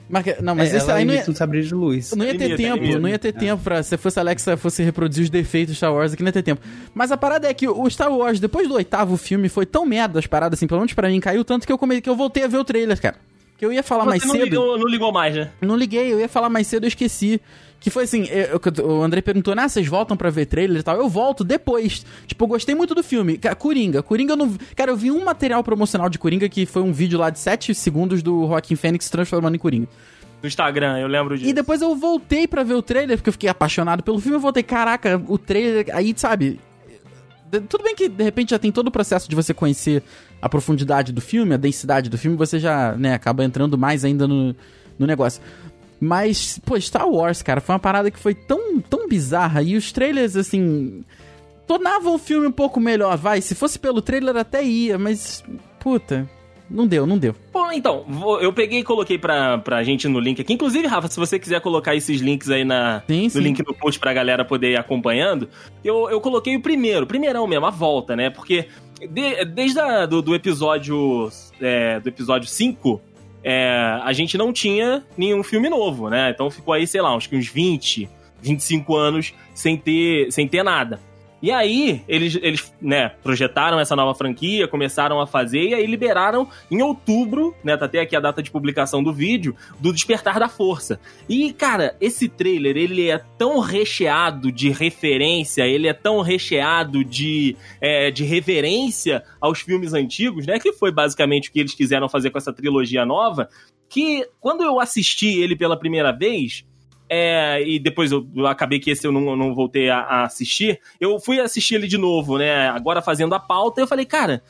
Mas, 0.10 0.26
não, 0.42 0.54
mas 0.56 0.74
É, 0.74 0.78
esse 0.78 0.92
aí 0.92 1.06
não 1.06 1.14
ia, 1.14 1.24
um 1.26 1.34
sabre 1.34 1.62
de 1.64 1.74
luz. 1.74 2.12
não 2.14 2.26
ia 2.26 2.38
ter 2.38 2.58
tempo, 2.58 3.00
não 3.00 3.08
ia 3.08 3.18
ter 3.18 3.32
tempo 3.32 3.64
pra. 3.64 3.82
Se 3.82 3.96
fosse 3.96 4.20
a 4.20 4.22
Alexa 4.22 4.58
fosse 4.58 4.84
reproduzir 4.84 5.24
os 5.24 5.30
defeitos 5.30 5.74
de 5.74 5.78
Star 5.78 5.94
Wars 5.94 6.12
aqui, 6.12 6.22
não 6.22 6.28
ia 6.28 6.34
ter 6.34 6.44
tempo. 6.44 6.62
Mas 6.94 7.14
a 7.14 7.18
parada 7.18 7.48
é 7.48 7.54
que 7.54 7.66
o 7.66 7.90
Star 7.90 8.12
Wars, 8.12 8.38
depois 8.38 8.68
do 8.68 8.74
oitavo 8.74 9.16
filme, 9.16 9.48
foi 9.48 9.66
tão 9.66 9.86
merda 9.86 10.20
as 10.20 10.28
paradas, 10.28 10.60
assim, 10.60 10.68
pelo 10.68 10.82
menos 10.82 10.94
pra 10.94 11.08
mim, 11.08 11.20
caiu 11.22 11.46
tanto 11.46 11.66
que 11.66 11.72
eu, 11.72 11.78
come... 11.78 12.02
que 12.02 12.10
eu 12.10 12.16
voltei 12.16 12.44
a 12.44 12.48
ver 12.48 12.58
o 12.58 12.64
trailer, 12.66 13.00
cara. 13.02 13.16
Que 13.58 13.66
eu 13.66 13.72
ia 13.72 13.84
falar 13.84 14.04
mais 14.06 14.22
Você 14.22 14.28
não 14.28 14.34
cedo. 14.36 14.44
ligou, 14.46 14.78
não 14.78 14.88
ligou 14.88 15.12
mais, 15.14 15.34
né? 15.36 15.52
Não 15.62 15.78
liguei, 15.78 16.12
eu 16.12 16.20
ia 16.20 16.28
falar 16.28 16.50
mais 16.50 16.68
cedo, 16.68 16.84
eu 16.84 16.88
esqueci. 16.90 17.40
Que 17.82 17.90
foi 17.90 18.04
assim, 18.04 18.26
eu- 18.28 18.62
eu- 18.78 18.86
o 19.00 19.02
André 19.04 19.22
perguntou, 19.22 19.54
né, 19.56 19.68
vocês 19.68 19.88
voltam 19.88 20.16
pra 20.16 20.30
ver 20.30 20.46
trailer 20.46 20.80
e 20.80 20.84
tal? 20.84 20.96
Eu 20.98 21.10
volto 21.10 21.44
depois. 21.44 22.06
Tipo, 22.28 22.44
eu 22.46 22.48
gostei 22.50 22.76
muito 22.76 22.94
do 22.96 23.02
filme. 23.04 23.38
Coringa. 23.58 24.04
Coringa 24.04 24.34
eu 24.34 24.38
não... 24.38 24.56
Cara, 24.76 24.92
eu 24.92 24.96
vi 24.96 25.10
um 25.12 25.26
material 25.26 25.64
promocional 25.64 26.08
de 26.08 26.20
Coringa 26.20 26.48
que 26.48 26.68
foi 26.68 26.84
um 26.84 26.94
vídeo 26.94 27.18
lá 27.18 27.30
de 27.32 27.40
7 27.40 27.74
segundos 27.74 28.22
do 28.22 28.46
Joaquim 28.48 28.76
Fênix 28.76 29.06
se 29.06 29.12
transformando 29.12 29.56
em 29.56 29.58
Coringa. 29.58 29.88
No 30.44 30.48
Instagram, 30.48 31.00
eu 31.00 31.08
lembro 31.08 31.36
disso. 31.36 31.50
E 31.50 31.54
depois 31.54 31.82
eu 31.82 31.96
voltei 31.96 32.48
pra 32.48 32.64
ver 32.64 32.76
o 32.76 32.82
trailer, 32.84 33.18
porque 33.18 33.30
eu 33.30 33.34
fiquei 33.34 33.50
apaixonado 33.50 34.04
pelo 34.04 34.20
filme. 34.20 34.38
Eu 34.38 34.42
voltei, 34.42 34.62
caraca, 34.64 35.20
o 35.28 35.38
trailer. 35.40 35.88
Aí, 35.94 36.14
sabe. 36.16 36.60
Tudo 37.68 37.84
bem 37.84 37.96
que 37.96 38.08
de 38.08 38.24
repente 38.24 38.52
já 38.52 38.60
tem 38.60 38.72
todo 38.72 38.88
o 38.88 38.92
processo 38.92 39.30
de 39.30 39.36
você 39.36 39.54
conhecer 39.54 40.02
a 40.42 40.48
profundidade 40.48 41.12
do 41.12 41.20
filme, 41.20 41.54
a 41.54 41.58
densidade 41.58 42.10
do 42.10 42.18
filme, 42.18 42.38
você 42.38 42.60
já, 42.60 42.94
né, 42.94 43.14
acaba 43.14 43.44
entrando 43.44 43.78
mais 43.78 44.06
ainda 44.06 44.26
no, 44.28 44.56
no 44.98 45.06
negócio. 45.06 45.42
Mas, 46.04 46.60
pô, 46.66 46.80
Star 46.82 47.08
Wars, 47.08 47.44
cara, 47.44 47.62
foi 47.62 47.74
uma 47.76 47.80
parada 47.80 48.10
que 48.10 48.18
foi 48.18 48.34
tão, 48.34 48.80
tão 48.82 49.08
bizarra. 49.08 49.62
E 49.62 49.76
os 49.78 49.92
trailers, 49.92 50.36
assim. 50.36 51.04
tornavam 51.68 52.16
o 52.16 52.18
filme 52.18 52.48
um 52.48 52.52
pouco 52.52 52.80
melhor, 52.80 53.16
vai. 53.18 53.40
Se 53.40 53.54
fosse 53.56 53.78
pelo 53.78 54.02
trailer 54.02 54.36
até 54.36 54.64
ia, 54.64 54.98
mas. 54.98 55.44
Puta. 55.80 56.28
Não 56.70 56.88
deu, 56.88 57.06
não 57.06 57.18
deu. 57.18 57.36
Bom, 57.52 57.70
então, 57.74 58.06
vou- 58.08 58.40
eu 58.42 58.54
peguei 58.54 58.80
e 58.80 58.84
coloquei 58.84 59.18
pra, 59.18 59.58
pra 59.58 59.84
gente 59.84 60.08
no 60.08 60.22
link 60.22 60.40
aqui. 60.42 60.54
Inclusive, 60.54 60.88
Rafa, 60.88 61.10
se 61.10 61.20
você 61.20 61.38
quiser 61.38 61.60
colocar 61.60 61.94
esses 61.96 62.22
links 62.22 62.50
aí 62.50 62.64
na, 62.64 63.04
Sim, 63.10 63.24
no 63.26 63.30
sim. 63.30 63.40
link 63.42 63.60
no 63.68 63.74
post 63.74 64.00
pra 64.00 64.14
galera 64.14 64.46
poder 64.46 64.72
ir 64.72 64.78
acompanhando, 64.78 65.50
eu, 65.84 66.10
eu 66.10 66.22
coloquei 66.22 66.56
o 66.56 66.62
primeiro, 66.62 67.04
o 67.04 67.08
primeirão 67.08 67.46
mesmo, 67.46 67.66
a 67.66 67.70
volta, 67.72 68.16
né? 68.16 68.30
Porque 68.30 68.68
de- 69.02 69.44
desde 69.46 69.82
a, 69.82 70.06
do, 70.06 70.22
do 70.22 70.34
episódio 70.34 71.30
é, 71.60 72.00
do 72.00 72.08
episódio 72.08 72.48
5, 72.48 73.02
é, 73.44 74.00
a 74.04 74.14
gente 74.14 74.38
não 74.38 74.54
tinha 74.54 75.04
nenhum 75.18 75.44
filme 75.44 75.70
novo, 75.70 76.10
né? 76.10 76.30
Então 76.30 76.50
ficou 76.50 76.74
aí, 76.74 76.86
sei 76.86 77.02
lá, 77.02 77.16
uns, 77.16 77.30
uns 77.32 77.48
20, 77.48 78.10
25 78.42 78.96
anos 78.96 79.34
sem 79.54 79.78
ter, 79.78 80.32
sem 80.32 80.48
ter 80.48 80.64
nada. 80.64 81.00
E 81.42 81.50
aí, 81.50 82.04
eles, 82.08 82.38
eles 82.42 82.74
né, 82.80 83.10
projetaram 83.24 83.80
essa 83.80 83.96
nova 83.96 84.14
franquia, 84.14 84.68
começaram 84.68 85.20
a 85.20 85.26
fazer, 85.26 85.70
e 85.70 85.74
aí 85.74 85.86
liberaram 85.88 86.48
em 86.70 86.82
outubro, 86.82 87.56
né? 87.64 87.76
Tá 87.76 87.86
até 87.86 88.02
aqui 88.02 88.16
a 88.16 88.20
data 88.20 88.44
de 88.44 88.52
publicação 88.52 89.02
do 89.02 89.12
vídeo, 89.12 89.56
do 89.80 89.92
Despertar 89.92 90.40
da 90.40 90.48
Força. 90.48 91.00
E, 91.28 91.52
cara, 91.52 91.96
esse 92.00 92.30
trailer, 92.30 92.78
ele 92.78 93.10
é 93.10 93.18
tão 93.38 93.60
recheado 93.60 94.52
de 94.52 94.70
referência, 94.70 95.64
ele 95.64 95.88
é 95.88 95.94
tão 95.94 96.22
recheado 96.22 97.04
de, 97.04 97.56
é, 97.80 98.12
de 98.12 98.24
reverência 98.24 99.24
aos 99.40 99.62
filmes 99.62 99.94
antigos, 99.94 100.46
né? 100.46 100.60
Que 100.60 100.72
foi 100.72 100.92
basicamente 100.92 101.50
o 101.50 101.52
que 101.52 101.60
eles 101.60 101.74
quiseram 101.74 102.08
fazer 102.08 102.30
com 102.30 102.38
essa 102.38 102.54
trilogia 102.54 103.04
nova, 103.04 103.50
que 103.90 104.26
quando 104.40 104.64
eu 104.64 104.80
assisti 104.80 105.42
ele 105.42 105.56
pela 105.56 105.78
primeira 105.78 106.12
vez, 106.12 106.66
é, 107.14 107.62
e 107.68 107.78
depois 107.78 108.10
eu, 108.10 108.26
eu 108.34 108.48
acabei 108.48 108.80
que 108.80 108.90
esse 108.90 109.06
eu 109.06 109.12
não, 109.12 109.36
não 109.36 109.54
voltei 109.54 109.90
a, 109.90 110.00
a 110.00 110.24
assistir. 110.24 110.80
Eu 110.98 111.20
fui 111.20 111.42
assistir 111.42 111.76
ele 111.76 111.86
de 111.86 111.98
novo, 111.98 112.38
né? 112.38 112.70
Agora 112.70 113.02
fazendo 113.02 113.36
a 113.36 113.40
pauta, 113.40 113.82
eu 113.82 113.88
falei, 113.88 114.06
cara, 114.06 114.42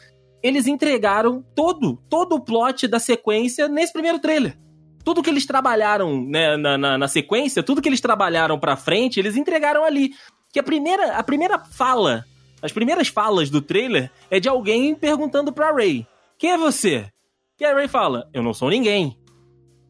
eles 0.43 0.67
entregaram 0.67 1.43
todo, 1.56 1.97
todo 2.08 2.36
o 2.36 2.39
plot 2.39 2.88
da 2.88 3.00
sequência 3.00 3.67
nesse 3.67 3.91
primeiro 3.91 4.19
trailer. 4.19 4.56
Tudo 5.04 5.24
que 5.24 5.30
eles 5.32 5.43
trabalharam 5.43 6.24
né, 6.24 6.56
na, 6.56 6.78
na, 6.78 6.97
na 7.00 7.08
sequência, 7.08 7.63
tudo 7.63 7.82
que 7.82 7.89
eles 7.89 8.00
trabalharam 8.00 8.60
pra 8.60 8.78
frente, 8.78 9.19
eles 9.19 9.36
entregaram 9.36 9.84
ali. 9.84 10.12
Que 10.54 10.60
a 10.60 10.63
primeira, 10.63 11.17
a 11.17 11.24
primeira 11.24 11.58
fala, 11.58 12.24
as 12.62 12.71
primeiras 12.71 13.08
falas 13.08 13.50
do 13.50 13.60
trailer 13.60 14.12
é 14.30 14.39
de 14.39 14.47
alguém 14.47 14.93
perguntando 14.93 15.52
pra 15.52 15.71
Ray: 15.71 16.06
Quem 16.38 16.52
é 16.52 16.58
você? 16.60 17.08
E 17.60 17.65
a 17.65 17.74
Ray 17.74 17.88
fala: 17.88 18.30
Eu 18.32 18.43
não 18.43 18.54
sou 18.54 18.69
ninguém. 18.69 19.17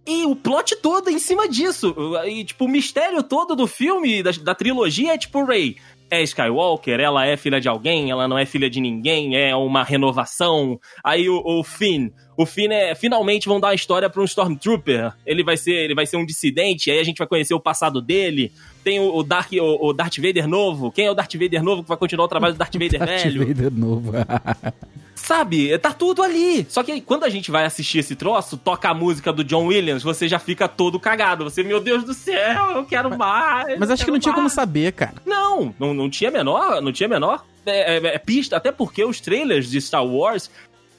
E 0.06 0.26
o 0.26 0.36
plot 0.36 0.76
todo 0.78 1.10
é 1.10 1.14
em 1.14 1.20
cima 1.20 1.48
disso. 1.48 1.96
E, 2.26 2.44
tipo, 2.44 2.66
o 2.66 2.68
mistério 2.68 3.22
todo 3.22 3.56
do 3.56 3.68
filme, 3.68 4.24
da, 4.24 4.32
da 4.32 4.56
trilogia, 4.56 5.14
é 5.14 5.18
tipo, 5.18 5.44
Ray 5.44 5.78
é 6.12 6.22
Skywalker, 6.24 7.00
ela 7.00 7.26
é 7.26 7.38
filha 7.38 7.60
de 7.62 7.70
alguém, 7.70 8.12
ela 8.12 8.28
não 8.28 8.38
é 8.38 8.46
filha 8.46 8.70
de 8.70 8.82
ninguém, 8.82 9.38
é 9.38 9.56
uma 9.56 9.82
renovação. 9.82 10.78
Aí 11.02 11.30
o, 11.30 11.42
o 11.44 11.64
Finn, 11.64 12.10
o 12.36 12.46
Finn 12.46 12.70
é, 12.70 12.94
finalmente 12.94 13.48
vão 13.48 13.62
dar 13.62 13.70
a 13.70 13.74
história 13.74 14.10
para 14.10 14.22
um 14.22 14.26
Stormtrooper. 14.26 15.14
Ele 15.26 15.42
vai 15.42 15.56
ser, 15.56 15.72
ele 15.72 15.96
vai 15.96 16.06
ser 16.06 16.18
um 16.18 16.26
dissidente, 16.26 16.92
aí 16.92 17.00
a 17.00 17.04
gente 17.04 17.18
vai 17.18 17.28
conhecer 17.28 17.54
o 17.54 17.62
passado 17.62 18.02
dele. 18.02 18.52
Tem 18.84 19.00
o, 19.00 19.16
o 19.16 19.24
Dark, 19.24 19.54
o, 19.54 19.88
o 19.88 19.94
Darth 19.94 20.18
Vader 20.18 20.50
novo. 20.50 20.92
Quem 20.92 21.06
é 21.06 21.12
o 21.12 21.16
Darth 21.16 21.34
Vader 21.36 21.64
novo 21.64 21.82
que 21.82 21.88
vai 21.90 21.98
continuar 21.98 22.26
o 22.26 22.30
trabalho 22.30 22.56
do 22.56 22.58
Darth 22.58 22.74
Vader 22.76 23.00
Darth 23.00 23.24
velho? 23.24 23.48
Vader 23.48 23.72
novo. 23.72 24.12
Sabe? 25.16 25.78
Tá 25.78 25.94
tudo 25.94 26.24
ali. 26.24 26.66
Só 26.70 26.84
que 26.84 27.00
quando 27.02 27.24
a 27.24 27.30
gente 27.30 27.52
vai 27.52 27.66
assistir 27.66 28.00
esse 28.00 28.16
troço, 28.16 28.58
toca 28.58 28.90
a 28.90 28.94
música 28.94 29.32
do 29.32 29.44
John 29.44 29.68
Williams, 29.68 30.04
você 30.04 30.28
já 30.28 30.40
fica 30.40 30.68
todo 30.68 31.00
cagado. 31.00 31.44
Você, 31.44 31.64
meu 31.64 31.80
Deus 31.80 32.04
do 32.04 32.14
céu, 32.14 32.72
eu 32.72 32.86
quero 32.86 33.18
mais. 33.18 33.78
Mas 33.78 33.92
acho 33.92 34.06
que 34.06 34.12
não 34.12 34.20
tinha 34.20 34.34
como 34.34 34.44
mais. 34.44 34.54
saber, 34.54 34.94
cara. 34.94 35.16
Não, 35.26 35.74
não, 35.80 35.94
não 35.94 36.10
tinha 36.10 36.32
menor, 36.32 36.82
não 36.82 36.92
tinha 36.92 37.08
menor 37.08 37.46
é, 37.66 37.98
é, 37.98 38.16
é 38.16 38.18
pista, 38.18 38.58
até 38.58 38.72
porque 38.72 39.04
os 39.04 39.20
trailers 39.20 39.70
de 39.70 39.80
Star 39.80 40.06
Wars, 40.06 40.50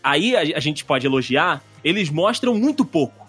aí 0.03 0.37
a, 0.37 0.57
a 0.57 0.61
gente 0.61 0.85
pode 0.85 1.07
elogiar, 1.07 1.62
eles 1.83 2.11
mostram 2.11 2.55
muito 2.55 2.85
pouco. 2.85 3.22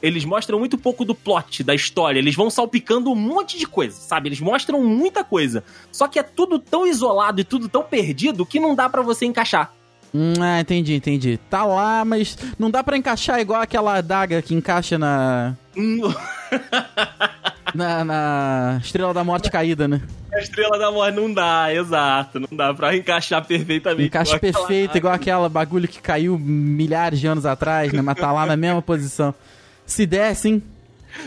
Eles 0.00 0.24
mostram 0.24 0.60
muito 0.60 0.78
pouco 0.78 1.04
do 1.04 1.12
plot, 1.14 1.64
da 1.64 1.74
história. 1.74 2.20
Eles 2.20 2.36
vão 2.36 2.48
salpicando 2.48 3.10
um 3.10 3.16
monte 3.16 3.58
de 3.58 3.66
coisa, 3.66 3.96
sabe? 3.96 4.28
Eles 4.28 4.40
mostram 4.40 4.80
muita 4.84 5.24
coisa. 5.24 5.64
Só 5.90 6.06
que 6.06 6.20
é 6.20 6.22
tudo 6.22 6.58
tão 6.58 6.86
isolado 6.86 7.40
e 7.40 7.44
tudo 7.44 7.68
tão 7.68 7.82
perdido 7.82 8.46
que 8.46 8.60
não 8.60 8.76
dá 8.76 8.88
pra 8.88 9.02
você 9.02 9.26
encaixar. 9.26 9.72
Hum, 10.14 10.34
ah, 10.40 10.60
entendi, 10.60 10.94
entendi. 10.94 11.38
Tá 11.50 11.64
lá, 11.64 12.04
mas 12.04 12.36
não 12.58 12.70
dá 12.70 12.82
pra 12.82 12.96
encaixar 12.96 13.40
igual 13.40 13.60
aquela 13.60 13.96
adaga 13.96 14.40
que 14.40 14.54
encaixa 14.54 14.98
na. 14.98 15.54
Na, 17.74 18.02
na 18.02 18.80
Estrela 18.82 19.12
da 19.12 19.22
Morte 19.22 19.50
Caída, 19.50 19.86
né? 19.86 20.00
A 20.32 20.38
estrela 20.40 20.78
da 20.78 20.90
morte 20.90 21.16
não 21.16 21.32
dá, 21.32 21.72
exato. 21.72 22.40
Não 22.40 22.48
dá 22.56 22.72
pra 22.72 22.96
encaixar 22.96 23.44
perfeitamente. 23.44 24.08
Encaixa 24.08 24.36
aquela 24.36 24.52
perfeito, 24.52 24.84
adaga. 24.90 24.98
igual 24.98 25.14
aquela 25.14 25.48
bagulho 25.48 25.88
que 25.88 26.00
caiu 26.00 26.38
milhares 26.38 27.20
de 27.20 27.26
anos 27.26 27.44
atrás, 27.44 27.92
né? 27.92 28.00
Mas 28.00 28.16
tá 28.18 28.32
lá 28.32 28.46
na 28.46 28.56
mesma 28.56 28.80
posição. 28.80 29.34
Se 29.84 30.06
desse, 30.06 30.48
hein? 30.48 30.62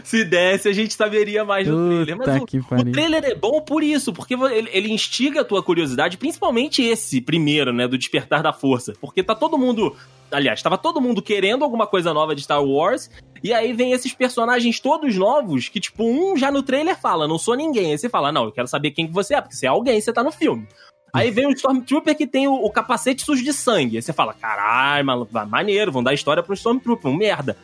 Se 0.03 0.23
desse, 0.23 0.67
a 0.67 0.73
gente 0.73 0.93
saberia 0.93 1.43
mais 1.43 1.67
no 1.67 2.03
trailer. 2.03 2.17
Mas 2.17 2.41
o, 2.41 2.57
o 2.75 2.91
trailer 2.91 3.23
é 3.25 3.35
bom 3.35 3.61
por 3.61 3.83
isso, 3.83 4.13
porque 4.13 4.33
ele, 4.33 4.69
ele 4.71 4.91
instiga 4.91 5.41
a 5.41 5.45
tua 5.45 5.61
curiosidade, 5.61 6.17
principalmente 6.17 6.81
esse 6.81 7.21
primeiro, 7.21 7.73
né, 7.73 7.87
do 7.87 7.97
Despertar 7.97 8.41
da 8.41 8.53
Força. 8.53 8.93
Porque 8.99 9.23
tá 9.23 9.35
todo 9.35 9.57
mundo. 9.57 9.95
Aliás, 10.31 10.61
tava 10.61 10.77
todo 10.77 11.01
mundo 11.01 11.21
querendo 11.21 11.63
alguma 11.63 11.85
coisa 11.85 12.13
nova 12.13 12.33
de 12.33 12.43
Star 12.43 12.63
Wars. 12.63 13.09
E 13.43 13.53
aí 13.53 13.73
vem 13.73 13.91
esses 13.91 14.13
personagens 14.13 14.79
todos 14.79 15.15
novos, 15.15 15.67
que, 15.67 15.79
tipo, 15.79 16.03
um 16.03 16.37
já 16.37 16.51
no 16.51 16.63
trailer 16.63 16.97
fala, 16.99 17.27
não 17.27 17.37
sou 17.37 17.55
ninguém. 17.55 17.91
Aí 17.91 17.97
você 17.97 18.07
fala, 18.07 18.31
não, 18.31 18.45
eu 18.45 18.51
quero 18.51 18.67
saber 18.67 18.91
quem 18.91 19.07
que 19.07 19.13
você 19.13 19.35
é, 19.35 19.41
porque 19.41 19.55
você 19.55 19.65
é 19.65 19.69
alguém, 19.69 19.99
você 19.99 20.13
tá 20.13 20.23
no 20.23 20.31
filme. 20.31 20.67
Aí 21.13 21.29
vem 21.29 21.45
o 21.45 21.51
Stormtrooper 21.51 22.15
que 22.15 22.25
tem 22.25 22.47
o, 22.47 22.53
o 22.53 22.69
capacete 22.69 23.23
sujo 23.23 23.43
de 23.43 23.51
sangue. 23.51 23.97
Aí 23.97 24.01
você 24.01 24.13
fala, 24.13 24.33
caralho, 24.33 25.05
maneiro, 25.49 25.91
vão 25.91 26.01
dar 26.03 26.13
história 26.13 26.41
pro 26.41 26.53
Stormtrooper, 26.53 27.11
um 27.11 27.15
merda. 27.15 27.57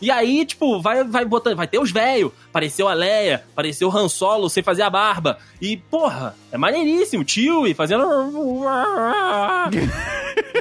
E 0.00 0.10
aí, 0.10 0.44
tipo, 0.44 0.80
vai, 0.80 1.04
vai 1.04 1.24
botando, 1.24 1.56
vai 1.56 1.66
ter 1.66 1.78
os 1.78 1.90
velhos. 1.90 2.32
Apareceu 2.48 2.88
a 2.88 2.94
Leia, 2.94 3.44
apareceu 3.52 3.88
o 3.88 3.96
Han 3.96 4.08
Solo 4.08 4.48
sem 4.50 4.62
fazer 4.62 4.82
a 4.82 4.90
barba. 4.90 5.38
E, 5.60 5.76
porra, 5.76 6.36
é 6.52 6.58
maneiríssimo. 6.58 7.24
Tio 7.24 7.66
e 7.66 7.74
fazendo. 7.74 8.04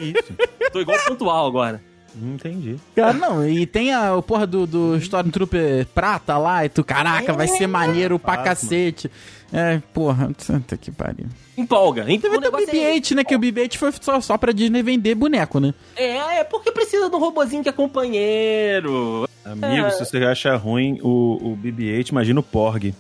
Isso. 0.02 0.34
Tô 0.72 0.80
igual 0.80 0.98
pontual 1.06 1.48
agora. 1.48 1.82
Não 2.16 2.36
entendi. 2.36 2.78
Cara, 2.96 3.14
não, 3.14 3.48
e 3.48 3.66
tem 3.66 3.94
a 3.94 4.16
o 4.16 4.22
porra 4.22 4.48
do, 4.48 4.66
do 4.66 4.96
Stormtrooper 4.98 5.86
prata 5.94 6.38
lá, 6.38 6.64
e 6.66 6.70
tu, 6.70 6.84
caraca, 6.84 7.34
vai 7.34 7.48
ser 7.48 7.68
maneiro 7.68 8.18
pra 8.18 8.38
cacete. 8.38 9.12
É, 9.54 9.80
porra, 9.94 10.32
santa 10.38 10.76
que 10.78 10.92
pariu. 10.92 11.28
Empolga. 11.58 12.06
Então, 12.08 12.30
Teve 12.32 12.36
o 12.36 12.40
até 12.40 12.48
o 12.48 12.52
negócio 12.52 12.70
é- 12.70 12.74
BB-8, 13.00 13.16
né? 13.16 13.24
Que 13.24 13.36
o 13.36 13.40
BB-8 13.40 13.78
foi 13.78 13.92
só, 14.02 14.20
só 14.20 14.38
pra 14.38 14.52
Disney 14.52 14.82
vender 14.82 15.16
boneco, 15.16 15.60
né? 15.60 15.74
É, 15.96 16.40
é 16.40 16.44
porque 16.44 16.72
precisa 16.72 17.10
de 17.10 17.16
um 17.16 17.20
robozinho 17.20 17.62
que 17.64 17.70
é 17.70 17.72
companheiro. 17.72 19.28
Amigo, 19.44 19.86
É. 19.88 19.92
se 19.92 20.04
você 20.04 20.18
acha 20.26 20.56
ruim 20.56 21.00
o, 21.04 21.52
o 21.52 21.58
BB-8, 21.58 22.10
imagina 22.10 22.40
o 22.40 22.44
Porg. 22.44 22.94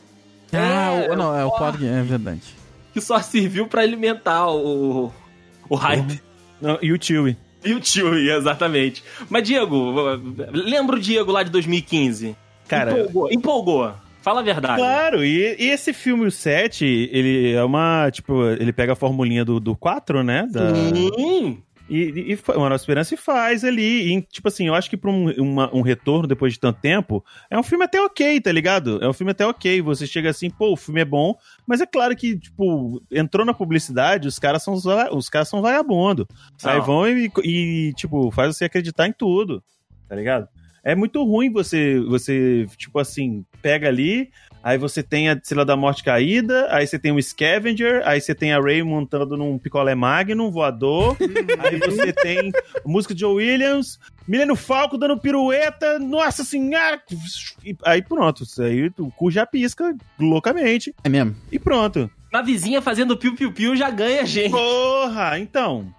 Ah, 0.53 0.91
É, 0.91 1.11
o, 1.11 1.15
não, 1.15 1.35
é 1.35 1.43
o. 1.43 1.51
Pod, 1.51 1.85
é 1.85 2.01
verdade. 2.03 2.41
Que 2.93 3.01
só 3.01 3.19
serviu 3.19 3.67
pra 3.67 3.81
alimentar 3.81 4.49
o, 4.51 5.11
o 5.67 5.75
hype. 5.75 6.21
Não, 6.61 6.77
e 6.81 6.93
o 6.93 7.01
Chewie. 7.01 7.35
E 7.65 7.73
o 7.73 7.83
Chewie, 7.83 8.29
exatamente. 8.29 9.03
Mas, 9.29 9.43
Diego, 9.43 9.93
lembra 10.51 10.95
o 10.95 10.99
Diego 10.99 11.31
lá 11.31 11.43
de 11.43 11.49
2015? 11.49 12.35
Cara, 12.67 12.91
Empolgou. 12.91 13.31
empolgou. 13.31 13.93
Fala 14.21 14.39
a 14.39 14.43
verdade. 14.43 14.77
Claro, 14.81 15.23
e, 15.23 15.55
e 15.59 15.69
esse 15.69 15.93
filme, 15.93 16.25
o 16.25 16.31
7, 16.31 17.09
ele 17.11 17.51
é 17.53 17.63
uma. 17.63 18.09
Tipo, 18.11 18.43
ele 18.59 18.73
pega 18.73 18.93
a 18.93 18.95
formulinha 18.95 19.45
do, 19.45 19.59
do 19.59 19.75
4, 19.75 20.23
né? 20.23 20.47
Da, 20.49 20.73
Sim. 20.73 21.61
E, 21.87 22.31
e 22.33 22.35
foi 22.35 22.55
uma 22.55 22.63
Nova 22.65 22.75
Esperança 22.75 23.13
e 23.13 23.17
faz 23.17 23.63
ali. 23.63 24.11
E, 24.15 24.21
tipo 24.23 24.47
assim, 24.47 24.65
eu 24.67 24.73
acho 24.73 24.89
que 24.89 24.97
pra 24.97 25.11
um, 25.11 25.29
uma- 25.37 25.73
um 25.75 25.81
retorno 25.81 26.27
depois 26.27 26.53
de 26.53 26.59
tanto 26.59 26.79
tempo, 26.81 27.23
é 27.49 27.57
um 27.57 27.63
filme 27.63 27.85
até 27.85 28.01
ok, 28.01 28.41
tá 28.41 28.51
ligado? 28.51 29.03
É 29.03 29.07
um 29.07 29.13
filme 29.13 29.31
até 29.31 29.45
ok. 29.45 29.81
Você 29.83 30.07
chega 30.07 30.29
assim, 30.31 30.49
pô, 30.49 30.73
o 30.73 30.77
filme 30.77 31.01
é 31.01 31.05
bom, 31.05 31.35
mas 31.67 31.81
é 31.81 31.85
claro 31.85 32.15
que, 32.15 32.39
tipo, 32.39 33.01
entrou 33.11 33.45
na 33.45 33.53
publicidade, 33.53 34.27
os 34.27 34.39
caras 34.39 34.63
são, 34.63 34.73
os 35.11 35.29
caras 35.29 35.47
são 35.47 35.61
vagabundo. 35.61 36.27
Aí 36.63 36.77
São. 36.77 36.81
vão 36.81 37.07
e, 37.07 37.31
e, 37.43 37.93
tipo, 37.93 38.31
faz 38.31 38.55
você 38.57 38.65
acreditar 38.65 39.07
em 39.07 39.13
tudo, 39.13 39.63
tá 40.09 40.15
ligado? 40.15 40.47
É 40.83 40.93
muito 40.95 41.23
ruim 41.23 41.51
você, 41.51 41.99
você, 42.01 42.67
tipo 42.77 42.99
assim, 42.99 43.43
pega 43.61 43.87
ali, 43.87 44.29
aí 44.65 44.79
você 44.79 45.03
tem 45.03 45.29
a 45.29 45.33
Estrela 45.33 45.63
da 45.63 45.75
Morte 45.77 46.03
caída, 46.03 46.67
aí 46.71 46.87
você 46.87 46.97
tem 46.97 47.11
o 47.11 47.21
Scavenger, 47.21 48.01
aí 48.03 48.19
você 48.19 48.33
tem 48.33 48.51
a 48.51 48.59
Ray 48.59 48.81
montando 48.81 49.37
num 49.37 49.59
picolé 49.59 49.93
Magnum 49.93 50.49
voador, 50.49 51.15
aí 51.59 51.77
você 51.77 52.11
tem 52.11 52.51
música 52.83 53.13
de 53.13 53.21
Joe 53.21 53.35
Williams, 53.35 53.99
Milênio 54.27 54.55
Falco 54.55 54.97
dando 54.97 55.19
pirueta, 55.19 55.99
nossa 55.99 56.43
senhora! 56.43 56.99
E 57.63 57.77
aí 57.85 58.01
pronto, 58.01 58.43
aí 58.59 58.91
o 58.97 59.11
cu 59.11 59.29
já 59.29 59.45
pisca 59.45 59.95
loucamente, 60.19 60.95
É 61.03 61.09
mesmo. 61.09 61.35
e 61.51 61.59
pronto. 61.59 62.09
Na 62.33 62.41
vizinha 62.41 62.81
fazendo 62.81 63.15
piu-piu-piu 63.15 63.75
já 63.75 63.89
ganha 63.91 64.25
gente. 64.25 64.49
Porra, 64.51 65.37
então. 65.39 65.93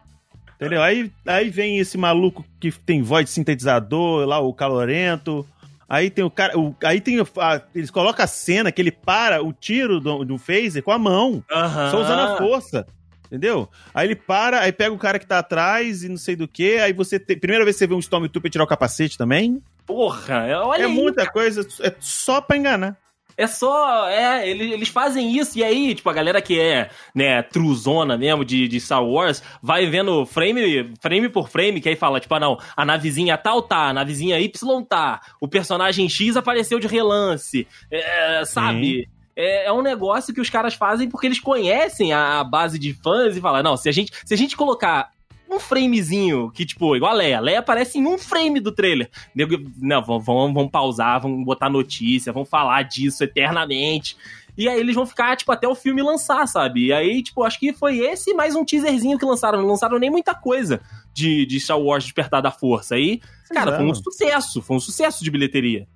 Entendeu? 0.57 0.83
Aí, 0.83 1.13
aí 1.27 1.51
vem 1.51 1.79
esse 1.79 1.97
maluco 1.99 2.45
que 2.59 2.73
tem 2.73 3.03
voz 3.03 3.27
de 3.27 3.31
sintetizador, 3.31 4.27
lá 4.27 4.41
o 4.41 4.53
calorento. 4.55 5.47
Aí 5.89 6.11
tem 6.11 6.25
o 6.25 6.31
cara. 6.31 6.59
o- 6.59 6.75
aí 6.85 7.01
tem. 7.01 7.21
o- 7.21 7.27
a- 7.39 7.63
eles 7.75 7.91
colocam 7.91 8.25
a 8.25 8.29
cena 8.29 8.73
que 8.73 8.83
ele 8.83 8.91
para 8.91 9.43
o 9.45 9.53
tiro 9.53 10.01
do, 10.01 10.25
do 10.25 10.37
phaser 10.39 10.83
com 10.83 10.91
a 10.91 10.99
mão. 10.99 11.45
Só 11.91 12.01
usando 12.01 12.21
a 12.21 12.37
força. 12.39 12.87
Entendeu? 13.27 13.69
Aí 13.93 14.07
ele 14.07 14.15
para, 14.17 14.61
aí 14.61 14.71
pega 14.73 14.93
o 14.95 14.99
cara 14.99 15.19
que 15.19 15.27
tá 15.27 15.39
atrás 15.41 16.05
e 16.05 16.09
não 16.09 16.17
sei 16.17 16.37
do 16.37 16.47
que. 16.47 16.79
Aí 16.79 16.93
você 16.93 17.19
tem. 17.19 17.39
Primeira 17.39 17.65
vez 17.65 17.75
que 17.77 17.79
você 17.81 17.87
vê 17.87 17.95
um 17.95 17.99
Stormtrooper 17.99 18.51
tirar 18.51 18.65
o 18.65 18.69
capacete 18.69 19.19
também. 19.19 19.61
Porra, 19.85 20.45
olha 20.65 20.83
é 20.83 20.87
aí, 20.87 20.93
muita 20.93 21.31
coisa. 21.31 21.67
É 21.83 21.93
só 22.01 22.41
pra 22.41 22.57
enganar. 22.57 22.97
É 23.37 23.47
só. 23.47 24.09
É, 24.09 24.49
eles, 24.49 24.73
eles 24.73 24.89
fazem 24.89 25.37
isso, 25.37 25.59
e 25.59 25.65
aí, 25.65 25.95
tipo, 25.95 26.09
a 26.09 26.13
galera 26.13 26.41
que 26.41 26.59
é, 26.59 26.91
né, 27.15 27.43
truzona 27.43 28.17
mesmo 28.17 28.45
de, 28.45 28.67
de 28.67 28.81
Star 28.81 29.05
Wars, 29.05 29.43
vai 29.63 29.87
vendo 29.87 30.25
frame, 30.25 30.93
frame 31.01 31.29
por 31.29 31.49
frame, 31.49 31.81
que 31.81 31.89
aí 31.89 31.97
fala, 31.97 32.19
tipo, 32.19 32.35
ah, 32.35 32.41
não, 32.41 32.59
a 32.77 32.85
navezinha 32.85 33.37
tal 33.37 33.61
tá, 33.61 33.89
a 33.89 33.93
navezinha 33.93 34.41
Y 34.41 34.83
tá, 34.85 35.21
o 35.41 35.47
personagem 35.47 36.09
X 36.09 36.37
apareceu 36.37 36.79
de 36.79 36.87
relance, 36.87 37.67
é, 37.91 38.45
sabe? 38.45 39.09
É, 39.37 39.67
é 39.67 39.73
um 39.73 39.83
negócio 39.83 40.33
que 40.33 40.41
os 40.41 40.49
caras 40.49 40.73
fazem 40.73 41.11
porque 41.11 41.27
eles 41.27 41.39
conhecem 41.39 42.13
a, 42.13 42.41
a 42.41 42.45
base 42.45 42.79
de 42.79 42.95
fãs 42.95 43.37
e 43.37 43.41
falam, 43.41 43.63
não, 43.63 43.77
se 43.77 43.89
a 43.89 43.93
gente, 43.93 44.11
se 44.25 44.33
a 44.33 44.37
gente 44.37 44.57
colocar 44.57 45.11
um 45.51 45.61
framezinho 45.61 46.51
que, 46.51 46.67
tipo, 46.67 46.97
igual 46.97 47.13
a 47.13 47.15
Leia. 47.15 47.39
A 47.39 47.41
Leia 47.41 47.59
aparece 47.61 47.99
em 47.99 48.07
um 48.07 48.19
frame 48.19 48.61
do 48.61 48.73
trailer. 48.73 49.09
Nego, 49.35 49.57
não, 49.79 50.03
vamos, 50.03 50.25
vamos 50.25 50.71
pausar, 50.71 51.21
vamos 51.21 51.45
botar 51.45 51.71
notícia, 51.71 52.33
vamos 52.33 52.49
falar 52.49 52.83
disso 52.83 53.23
eternamente. 53.23 54.17
E 54.57 54.69
aí 54.69 54.81
eles 54.81 54.95
vão 54.95 55.05
ficar, 55.05 55.37
tipo, 55.37 55.53
até 55.53 55.69
o 55.69 55.75
filme 55.75 56.03
lançar, 56.03 56.47
sabe? 56.49 56.87
E 56.87 56.93
aí, 56.93 57.23
tipo, 57.23 57.43
acho 57.43 57.59
que 57.59 57.73
foi 57.75 57.99
esse 57.99 58.33
mais 58.33 58.55
um 58.55 58.65
teaserzinho 58.65 59.19
que 59.19 59.25
lançaram. 59.25 59.61
Não 59.61 59.69
lançaram 59.69 59.99
nem 59.99 60.11
muita 60.11 60.35
coisa 60.35 60.81
de, 61.13 61.45
de 61.45 61.61
Star 61.61 61.79
Wars 61.79 62.05
Despertar 62.05 62.41
da 62.41 62.51
Força. 62.51 62.95
Aí, 62.95 63.21
cara, 63.51 63.77
foi 63.77 63.85
um 63.85 63.95
sucesso. 63.95 64.63
Foi 64.63 64.77
um 64.77 64.81
sucesso 64.81 65.23
de 65.23 65.31
bilheteria. 65.31 65.87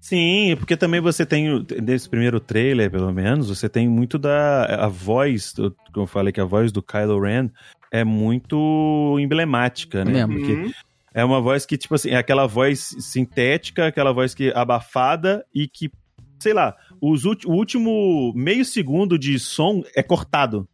Sim, 0.00 0.54
porque 0.56 0.76
também 0.76 1.00
você 1.00 1.26
tem, 1.26 1.64
nesse 1.82 2.08
primeiro 2.08 2.38
trailer, 2.40 2.90
pelo 2.90 3.12
menos, 3.12 3.48
você 3.48 3.68
tem 3.68 3.88
muito 3.88 4.18
da. 4.18 4.64
A 4.84 4.88
voz, 4.88 5.52
como 5.92 6.04
eu 6.04 6.06
falei, 6.06 6.32
que 6.32 6.40
a 6.40 6.44
voz 6.44 6.72
do 6.72 6.82
Kylo 6.82 7.20
Ren 7.20 7.50
é 7.90 8.04
muito 8.04 9.16
emblemática, 9.20 10.04
né? 10.04 10.12
Mesmo. 10.26 10.34
Porque 10.34 10.52
Uhum. 10.52 10.70
é 11.14 11.24
uma 11.24 11.40
voz 11.40 11.64
que, 11.66 11.76
tipo 11.76 11.94
assim, 11.94 12.10
é 12.10 12.16
aquela 12.16 12.46
voz 12.46 12.94
sintética, 13.00 13.86
aquela 13.86 14.12
voz 14.12 14.34
que 14.34 14.52
abafada 14.54 15.44
e 15.54 15.66
que, 15.68 15.90
sei 16.38 16.52
lá, 16.52 16.76
os 17.00 17.24
o 17.24 17.36
último 17.46 18.32
meio 18.34 18.64
segundo 18.64 19.18
de 19.18 19.38
som 19.38 19.82
é 19.96 20.02
cortado, 20.02 20.68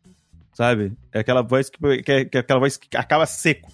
sabe? 0.53 0.93
É 1.13 1.21
aquela 1.21 1.43
voz 1.43 1.71
que, 1.71 1.79
que 2.03 2.13
é, 2.13 2.25
que 2.25 2.37
é 2.37 2.41
aquela 2.41 2.61
voz 2.61 2.77
que 2.77 2.97
acaba 2.97 3.27
seco, 3.27 3.71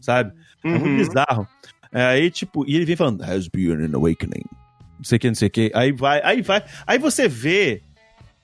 sabe? 0.00 0.32
É 0.64 0.68
muito 0.68 0.86
Uhum. 0.86 0.96
bizarro. 0.96 1.48
É, 1.92 2.04
aí, 2.06 2.30
tipo, 2.30 2.64
e 2.68 2.74
ele 2.74 2.84
vem 2.84 2.96
falando, 2.96 3.22
has 3.22 3.46
been 3.48 3.70
an 3.72 3.90
awakening. 3.94 4.44
Não 4.98 5.04
sei 5.04 5.16
o 5.16 5.20
que, 5.20 5.28
não 5.28 5.34
sei 5.34 5.48
o 5.48 5.50
que. 5.50 5.70
Aí 5.74 5.92
vai, 5.92 6.20
aí 6.24 6.42
vai. 6.42 6.64
Aí 6.86 6.98
você 6.98 7.28
vê 7.28 7.82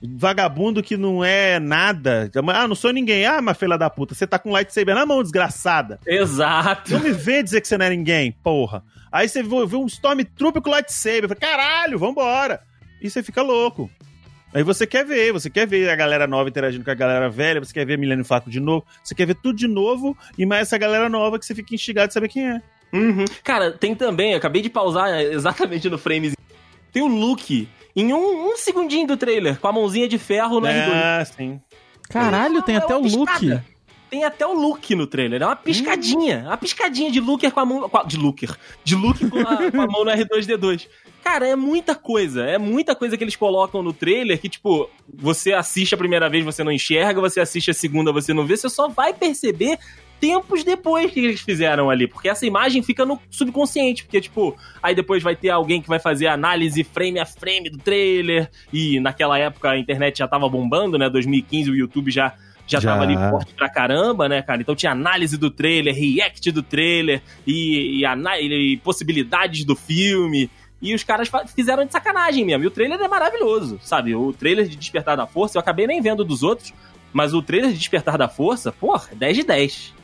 vagabundo 0.01 0.81
que 0.81 0.97
não 0.97 1.23
é 1.23 1.59
nada. 1.59 2.29
Ah, 2.53 2.67
não 2.67 2.75
sou 2.75 2.91
ninguém. 2.91 3.25
Ah, 3.25 3.41
mas 3.41 3.57
filha 3.57 3.77
da 3.77 3.89
puta, 3.89 4.15
você 4.15 4.25
tá 4.25 4.39
com 4.39 4.51
lightsaber 4.51 4.95
na 4.95 5.05
mão, 5.05 5.21
desgraçada. 5.21 5.99
Exato. 6.05 6.93
Não 6.93 6.99
me 6.99 7.11
vê 7.11 7.43
dizer 7.43 7.61
que 7.61 7.67
você 7.67 7.77
não 7.77 7.85
é 7.85 7.89
ninguém, 7.89 8.31
porra. 8.31 8.83
Aí 9.11 9.27
você 9.27 9.43
vê 9.43 9.75
um 9.75 9.85
Stormtrooper 9.85 10.61
com 10.61 10.69
lightsaber. 10.69 11.27
Fala, 11.27 11.39
Caralho, 11.39 11.99
vambora. 11.99 12.61
E 13.01 13.09
você 13.09 13.21
fica 13.21 13.41
louco. 13.41 13.89
Aí 14.53 14.63
você 14.63 14.85
quer 14.85 15.05
ver, 15.05 15.31
você 15.31 15.49
quer 15.49 15.65
ver 15.65 15.89
a 15.89 15.95
galera 15.95 16.27
nova 16.27 16.49
interagindo 16.49 16.83
com 16.83 16.91
a 16.91 16.95
galera 16.95 17.29
velha, 17.29 17.63
você 17.63 17.73
quer 17.73 17.85
ver 17.85 17.97
Milênio 17.97 18.25
Faco 18.25 18.49
de 18.49 18.59
novo, 18.59 18.85
você 19.01 19.15
quer 19.15 19.25
ver 19.25 19.35
tudo 19.35 19.55
de 19.55 19.67
novo 19.67 20.17
e 20.37 20.45
mais 20.45 20.63
essa 20.63 20.77
galera 20.77 21.07
nova 21.07 21.39
que 21.39 21.45
você 21.45 21.55
fica 21.55 21.73
instigado 21.73 22.09
de 22.09 22.13
saber 22.13 22.27
quem 22.27 22.49
é. 22.49 22.61
Uhum. 22.91 23.23
Cara, 23.45 23.71
tem 23.71 23.95
também, 23.95 24.31
eu 24.31 24.37
acabei 24.37 24.61
de 24.61 24.69
pausar 24.69 25.21
exatamente 25.21 25.89
no 25.89 25.97
frame. 25.97 26.33
Tem 26.91 27.01
o 27.03 27.07
Luke 27.07 27.67
em 27.95 28.13
um, 28.13 28.51
um 28.51 28.57
segundinho 28.57 29.07
do 29.07 29.17
trailer, 29.17 29.59
com 29.59 29.67
a 29.67 29.71
mãozinha 29.71 30.07
de 30.07 30.17
ferro 30.17 30.59
no 30.59 30.67
R2. 30.67 30.89
Ah, 30.93 31.25
sim. 31.25 31.61
Caralho, 32.09 32.61
tem 32.61 32.75
É 32.75 32.77
até 32.77 32.95
uma 32.95 33.07
o 33.07 33.09
look. 33.11 33.31
piscada. 33.39 33.65
Tem 34.09 34.25
até 34.25 34.45
o 34.45 34.53
Luke 34.53 34.93
no 34.93 35.07
trailer. 35.07 35.41
É 35.41 35.45
uma 35.45 35.55
piscadinha. 35.55 36.43
Uma 36.45 36.57
piscadinha 36.57 37.09
de 37.09 37.21
Luke 37.21 37.49
com 37.49 37.59
a 37.61 37.65
mão. 37.65 37.87
com 37.89 37.97
a- 37.97 38.03
de 38.03 38.17
Luke. 38.17 38.45
De 38.83 38.93
Luke 38.95 39.29
com 39.29 39.39
a, 39.39 39.71
com 39.71 39.81
a 39.81 39.87
mão 39.87 40.03
no 40.03 40.11
R2D2. 40.11 40.87
Cara, 41.23 41.47
é 41.47 41.55
muita 41.55 41.95
coisa. 41.95 42.43
É 42.43 42.57
muita 42.57 42.93
coisa 42.93 43.15
que 43.15 43.23
eles 43.23 43.37
colocam 43.37 43.81
no 43.81 43.93
trailer 43.93 44.37
que, 44.41 44.49
tipo, 44.49 44.89
você 45.13 45.53
assiste 45.53 45.95
a 45.95 45.97
primeira 45.97 46.29
vez, 46.29 46.43
você 46.43 46.61
não 46.61 46.71
enxerga, 46.73 47.21
você 47.21 47.39
assiste 47.39 47.71
a 47.71 47.73
segunda, 47.73 48.11
você 48.11 48.33
não 48.33 48.45
vê, 48.45 48.57
você 48.57 48.67
só 48.67 48.89
vai 48.89 49.13
perceber 49.13 49.79
tempos 50.21 50.63
depois 50.63 51.11
que 51.11 51.19
eles 51.19 51.41
fizeram 51.41 51.89
ali. 51.89 52.07
Porque 52.07 52.29
essa 52.29 52.45
imagem 52.45 52.83
fica 52.83 53.03
no 53.03 53.19
subconsciente. 53.31 54.03
Porque, 54.03 54.21
tipo, 54.21 54.55
aí 54.81 54.93
depois 54.93 55.23
vai 55.23 55.35
ter 55.35 55.49
alguém 55.49 55.81
que 55.81 55.89
vai 55.89 55.99
fazer 55.99 56.27
análise 56.27 56.83
frame 56.83 57.19
a 57.19 57.25
frame 57.25 57.71
do 57.71 57.79
trailer. 57.79 58.49
E 58.71 58.99
naquela 58.99 59.37
época 59.39 59.71
a 59.71 59.77
internet 59.77 60.19
já 60.19 60.27
tava 60.27 60.47
bombando, 60.47 60.97
né? 60.97 61.09
2015 61.09 61.71
o 61.71 61.75
YouTube 61.75 62.11
já. 62.11 62.35
Já, 62.67 62.79
Já. 62.79 62.91
tava 62.91 63.03
ali 63.03 63.17
forte 63.17 63.53
pra 63.53 63.67
caramba, 63.67 64.29
né, 64.29 64.41
cara? 64.41 64.61
Então 64.61 64.73
tinha 64.75 64.93
análise 64.93 65.35
do 65.35 65.49
trailer, 65.49 65.93
react 65.93 66.51
do 66.51 66.63
trailer 66.63 67.21
e, 67.45 68.01
e, 68.01 68.45
e 68.45 68.77
possibilidades 68.77 69.65
do 69.65 69.75
filme. 69.75 70.49
E 70.81 70.95
os 70.95 71.03
caras 71.03 71.29
fizeram 71.53 71.83
de 71.83 71.91
sacanagem 71.91 72.45
mesmo. 72.45 72.63
E 72.63 72.67
o 72.67 72.71
trailer 72.71 73.01
é 73.01 73.07
maravilhoso, 73.07 73.77
sabe? 73.83 74.15
O 74.15 74.31
trailer 74.31 74.67
de 74.67 74.77
Despertar 74.77 75.17
da 75.17 75.27
Força, 75.27 75.57
eu 75.57 75.59
acabei 75.59 75.85
nem 75.85 76.01
vendo 76.01 76.23
dos 76.23 76.43
outros, 76.43 76.73
mas 77.11 77.33
o 77.33 77.41
trailer 77.41 77.71
de 77.71 77.77
Despertar 77.77 78.17
da 78.17 78.29
Força, 78.29 78.71
porra, 78.71 79.09
10 79.13 79.37
de 79.37 79.43
10. 79.43 80.00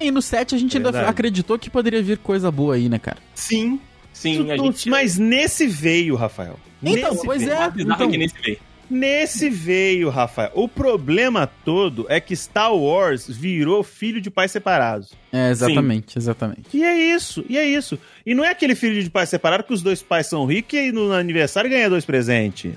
E 0.00 0.10
no 0.10 0.22
7 0.22 0.54
a 0.54 0.58
gente 0.58 0.76
ainda 0.76 1.08
acreditou 1.08 1.58
que 1.58 1.68
poderia 1.68 2.02
vir 2.02 2.18
coisa 2.18 2.50
boa 2.50 2.74
aí, 2.76 2.88
né, 2.88 2.98
cara? 2.98 3.18
Sim, 3.34 3.80
sim, 4.12 4.50
a 4.50 4.56
gente... 4.56 4.88
Mas 4.88 5.18
nesse 5.18 5.66
veio, 5.66 6.14
Rafael. 6.14 6.58
Então, 6.82 7.10
Nesse 7.12 7.24
pois 7.26 7.42
veio. 7.42 7.52
é. 7.54 7.72
Então- 7.78 8.10
que 8.10 8.16
nem 8.18 8.28
se 8.28 8.34
vê. 8.40 8.58
Nesse 8.90 9.50
veio, 9.50 10.08
Rafael. 10.08 10.50
O 10.54 10.66
problema 10.66 11.46
todo 11.62 12.06
é 12.08 12.18
que 12.20 12.34
Star 12.34 12.74
Wars 12.74 13.28
virou 13.28 13.82
filho 13.84 14.18
de 14.18 14.30
pais 14.30 14.50
separados. 14.50 15.12
É, 15.30 15.50
exatamente, 15.50 16.16
exatamente. 16.16 16.62
E 16.72 16.82
é 16.82 16.96
isso, 16.96 17.44
e 17.50 17.58
é 17.58 17.66
isso. 17.66 17.98
E 18.24 18.34
não 18.34 18.42
é 18.42 18.48
aquele 18.48 18.74
filho 18.74 19.02
de 19.02 19.10
pais 19.10 19.28
separados 19.28 19.66
que 19.66 19.74
os 19.74 19.82
dois 19.82 20.00
pais 20.02 20.26
são 20.26 20.46
ricos 20.46 20.78
e 20.78 20.90
no 20.90 21.12
aniversário 21.12 21.68
ganha 21.68 21.90
dois 21.90 22.06
presentes. 22.06 22.72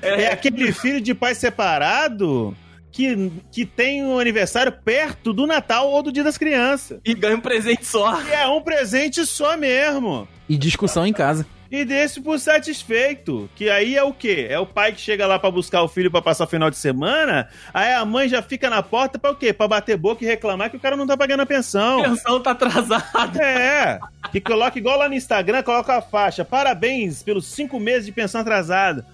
É 0.00 0.28
aquele 0.28 0.72
filho 0.72 1.00
de 1.00 1.12
pai 1.14 1.34
separado 1.34 2.56
que, 2.92 3.30
que 3.52 3.64
tem 3.66 4.04
um 4.04 4.18
aniversário 4.18 4.72
perto 4.72 5.32
do 5.32 5.46
Natal 5.46 5.88
ou 5.90 6.02
do 6.02 6.10
Dia 6.12 6.24
das 6.24 6.38
Crianças. 6.38 7.00
E 7.04 7.14
ganha 7.14 7.36
um 7.36 7.40
presente 7.40 7.84
só. 7.86 8.20
E 8.22 8.30
é 8.32 8.46
um 8.48 8.60
presente 8.62 9.24
só 9.26 9.56
mesmo. 9.56 10.26
e 10.48 10.56
discussão 10.56 11.06
em 11.06 11.12
casa. 11.12 11.46
E 11.70 11.84
desse 11.84 12.22
por 12.22 12.40
satisfeito. 12.40 13.46
Que 13.54 13.68
aí 13.68 13.94
é 13.94 14.02
o 14.02 14.10
quê? 14.10 14.46
É 14.48 14.58
o 14.58 14.64
pai 14.64 14.90
que 14.92 15.00
chega 15.02 15.26
lá 15.26 15.38
pra 15.38 15.50
buscar 15.50 15.82
o 15.82 15.88
filho 15.88 16.10
pra 16.10 16.22
passar 16.22 16.44
o 16.44 16.46
final 16.48 16.70
de 16.70 16.78
semana. 16.78 17.46
Aí 17.74 17.92
a 17.92 18.06
mãe 18.06 18.26
já 18.26 18.40
fica 18.40 18.70
na 18.70 18.82
porta 18.82 19.18
pra 19.18 19.32
o 19.32 19.36
quê? 19.36 19.52
Pra 19.52 19.68
bater 19.68 19.98
boca 19.98 20.24
e 20.24 20.26
reclamar 20.26 20.70
que 20.70 20.78
o 20.78 20.80
cara 20.80 20.96
não 20.96 21.06
tá 21.06 21.14
pagando 21.14 21.40
a 21.40 21.42
A 21.42 21.46
pensão. 21.46 22.02
pensão 22.02 22.40
tá 22.40 22.52
atrasada. 22.52 23.42
É. 23.44 23.98
Que 24.32 24.40
coloca 24.40 24.78
igual 24.78 24.98
lá 24.98 25.10
no 25.10 25.14
Instagram, 25.14 25.62
coloca 25.62 25.94
a 25.94 26.00
faixa. 26.00 26.42
Parabéns 26.42 27.22
pelos 27.22 27.44
cinco 27.46 27.78
meses 27.78 28.06
de 28.06 28.12
pensão 28.12 28.40
atrasada. 28.40 29.04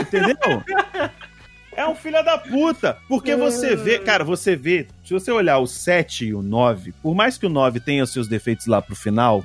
Entendeu? 0.00 0.62
É 1.78 1.86
um 1.86 1.94
filho 1.94 2.20
da 2.24 2.36
puta. 2.36 2.98
Porque 3.06 3.36
você 3.36 3.76
vê, 3.76 4.00
cara, 4.00 4.24
você 4.24 4.56
vê, 4.56 4.88
se 5.04 5.14
você 5.14 5.30
olhar 5.30 5.58
o 5.58 5.66
7 5.68 6.26
e 6.26 6.34
o 6.34 6.42
9, 6.42 6.92
por 7.00 7.14
mais 7.14 7.38
que 7.38 7.46
o 7.46 7.48
9 7.48 7.78
tenha 7.78 8.02
os 8.02 8.12
seus 8.12 8.26
defeitos 8.26 8.66
lá 8.66 8.82
pro 8.82 8.96
final, 8.96 9.44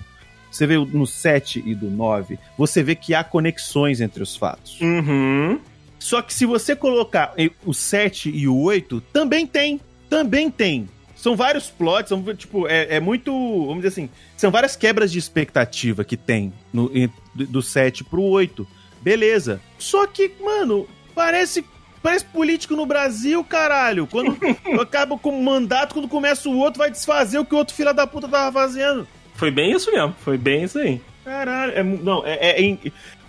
você 0.49 0.65
vê 0.65 0.75
no 0.79 1.05
7 1.05 1.61
e 1.63 1.75
do 1.75 1.91
9, 1.91 2.39
você 2.57 2.81
vê 2.81 2.95
que 2.95 3.13
há 3.13 3.23
conexões 3.23 4.01
entre 4.01 4.23
os 4.23 4.35
fatos. 4.35 4.81
Uhum. 4.81 5.59
Só 5.99 6.23
que 6.23 6.33
se 6.33 6.47
você 6.47 6.75
colocar 6.75 7.35
o 7.63 7.71
7 7.71 8.31
e 8.31 8.47
o 8.47 8.57
8, 8.57 8.99
também 9.13 9.45
tem. 9.45 9.79
Também 10.09 10.49
tem. 10.49 10.89
São 11.15 11.35
vários 11.35 11.69
plots, 11.69 12.09
são, 12.09 12.23
tipo, 12.33 12.67
é, 12.67 12.95
é 12.95 12.99
muito. 12.99 13.31
Vamos 13.31 13.83
dizer 13.83 13.89
assim, 13.89 14.09
são 14.35 14.49
várias 14.49 14.75
quebras 14.75 15.11
de 15.11 15.19
expectativa 15.19 16.03
que 16.03 16.17
tem 16.17 16.51
no, 16.73 16.89
do 17.35 17.61
7 17.61 18.03
pro 18.03 18.23
8. 18.23 18.67
Beleza. 19.03 19.61
Só 19.77 20.07
que, 20.07 20.31
mano, 20.41 20.87
parece. 21.13 21.63
Parece 22.03 22.25
político 22.25 22.75
no 22.75 22.85
Brasil, 22.85 23.41
caralho. 23.45 24.05
Quando 24.05 24.37
acaba 24.79 25.17
com 25.17 25.29
o 25.29 25.43
mandato, 25.43 25.93
quando 25.93 26.09
começa 26.09 26.49
o 26.49 26.57
outro, 26.57 26.79
vai 26.79 26.91
desfazer 26.91 27.39
o 27.39 27.45
que 27.45 27.55
o 27.55 27.57
outro 27.57 27.73
filho 27.73 27.93
da 27.93 28.05
puta 28.05 28.27
tava 28.27 28.51
fazendo. 28.51 29.07
Foi 29.35 29.49
bem 29.49 29.71
isso 29.71 29.89
mesmo, 29.89 30.13
foi 30.19 30.37
bem 30.37 30.63
isso 30.65 30.77
aí. 30.77 31.01
Caralho, 31.23 31.71
é, 31.71 31.81
não, 31.81 32.21
é, 32.25 32.33
é, 32.33 32.71
é, 32.71 32.77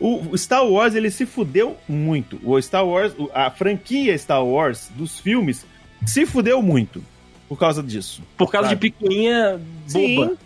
o 0.01 0.37
Star 0.37 0.67
Wars 0.67 0.97
ele 0.97 1.11
se 1.11 1.25
fudeu 1.25 1.77
muito. 1.89 2.41
O 2.43 2.61
Star 2.61 2.85
Wars, 2.85 3.15
a 3.33 3.49
franquia 3.51 4.19
Star 4.19 4.45
Wars 4.45 4.91
dos 4.97 5.21
filmes 5.21 5.65
se 6.05 6.27
fudeu 6.27 6.61
muito 6.61 7.03
por 7.49 7.57
causa 7.57 7.81
disso. 7.81 8.21
Por 8.37 8.51
causa 8.51 8.71
sabe? 8.71 8.81
de 8.81 8.91
picuinha 8.91 9.61
boba. 9.93 10.27
Sim, 10.31 10.37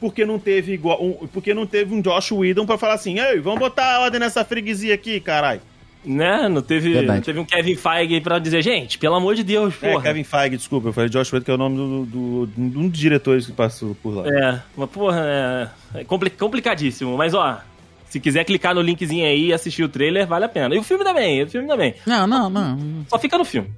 porque 0.00 0.26
não 0.26 0.38
teve 0.40 0.72
igual, 0.72 1.02
um, 1.02 1.26
porque 1.28 1.54
não 1.54 1.66
teve 1.66 1.94
um 1.94 2.00
Josh 2.00 2.32
Whedon 2.32 2.66
para 2.66 2.76
falar 2.76 2.94
assim, 2.94 3.20
ei, 3.20 3.38
vamos 3.38 3.60
botar 3.60 3.94
a 3.94 4.00
ordem 4.00 4.18
nessa 4.18 4.44
freguesia 4.44 4.94
aqui, 4.94 5.20
caralho. 5.20 5.62
Né? 6.06 6.48
Não 6.48 6.62
teve, 6.62 7.02
não 7.02 7.20
teve 7.20 7.40
um 7.40 7.44
Kevin 7.44 7.74
Feige 7.74 8.20
pra 8.20 8.38
dizer, 8.38 8.62
gente, 8.62 8.96
pelo 8.96 9.16
amor 9.16 9.34
de 9.34 9.42
Deus, 9.42 9.74
porra. 9.74 9.94
É, 9.94 10.02
Kevin 10.02 10.22
Feige, 10.22 10.56
desculpa, 10.56 10.88
eu 10.88 10.92
falei 10.92 11.10
Josh 11.10 11.32
Whedon, 11.32 11.44
que 11.44 11.50
é 11.50 11.54
o 11.54 11.58
nome 11.58 11.76
do, 11.76 12.04
do, 12.06 12.46
do, 12.46 12.70
de 12.70 12.78
um 12.78 12.88
dos 12.88 12.98
diretores 12.98 13.44
que 13.46 13.52
passou 13.52 13.96
por 14.00 14.10
lá. 14.14 14.28
É, 14.28 14.60
mas 14.76 14.88
porra, 14.88 15.20
é, 15.94 16.00
é 16.00 16.04
complicadíssimo. 16.38 17.16
Mas 17.16 17.34
ó, 17.34 17.58
se 18.08 18.20
quiser 18.20 18.44
clicar 18.44 18.72
no 18.74 18.80
linkzinho 18.82 19.26
aí 19.26 19.46
e 19.46 19.52
assistir 19.52 19.82
o 19.82 19.88
trailer, 19.88 20.26
vale 20.28 20.44
a 20.44 20.48
pena. 20.48 20.74
E 20.74 20.78
o 20.78 20.82
filme 20.84 21.02
também, 21.02 21.42
o 21.42 21.48
filme 21.50 21.66
também. 21.66 21.94
Não, 22.06 22.24
não, 22.26 22.48
não. 22.48 22.78
Só 23.08 23.18
fica 23.18 23.36
no 23.36 23.44
filme. 23.44 23.68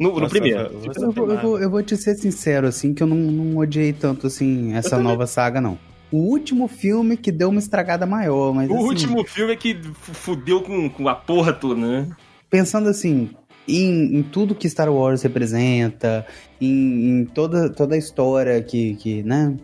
No, 0.00 0.08
Nossa, 0.10 0.20
no 0.22 0.30
primeiro. 0.30 0.60
eu- 0.60 0.92
Eu 1.04 1.12
vou, 1.12 1.30
eu, 1.30 1.38
vou, 1.40 1.60
eu 1.60 1.70
vou 1.70 1.82
te 1.82 1.96
ser 1.96 2.14
sincero, 2.16 2.66
assim, 2.66 2.92
que 2.94 3.02
eu 3.02 3.06
não, 3.06 3.16
não 3.16 3.56
odiei 3.58 3.92
tanto, 3.92 4.26
assim, 4.26 4.72
essa 4.74 4.98
nova 4.98 5.26
saga, 5.26 5.60
não. 5.60 5.78
O 6.10 6.18
último 6.18 6.68
filme 6.68 7.16
que 7.16 7.30
deu 7.30 7.50
uma 7.50 7.58
estragada 7.58 8.06
maior, 8.06 8.54
mas 8.54 8.70
O 8.70 8.74
assim, 8.74 8.84
último 8.84 9.24
filme 9.24 9.52
é 9.52 9.56
que 9.56 9.78
fudeu 9.92 10.62
com, 10.62 10.88
com 10.88 11.08
a 11.08 11.14
porra 11.14 11.52
toda, 11.52 11.80
né? 11.80 12.08
pensando 12.50 12.88
assim, 12.88 13.30
em, 13.66 14.16
em 14.16 14.22
tudo 14.22 14.54
que 14.54 14.68
Star 14.68 14.92
Wars 14.92 15.22
representa, 15.22 16.26
em, 16.60 17.20
em 17.20 17.24
toda, 17.24 17.68
toda 17.70 17.94
a 17.94 17.98
história 17.98 18.60
que, 18.62 18.94
que, 18.96 19.22
né? 19.22 19.54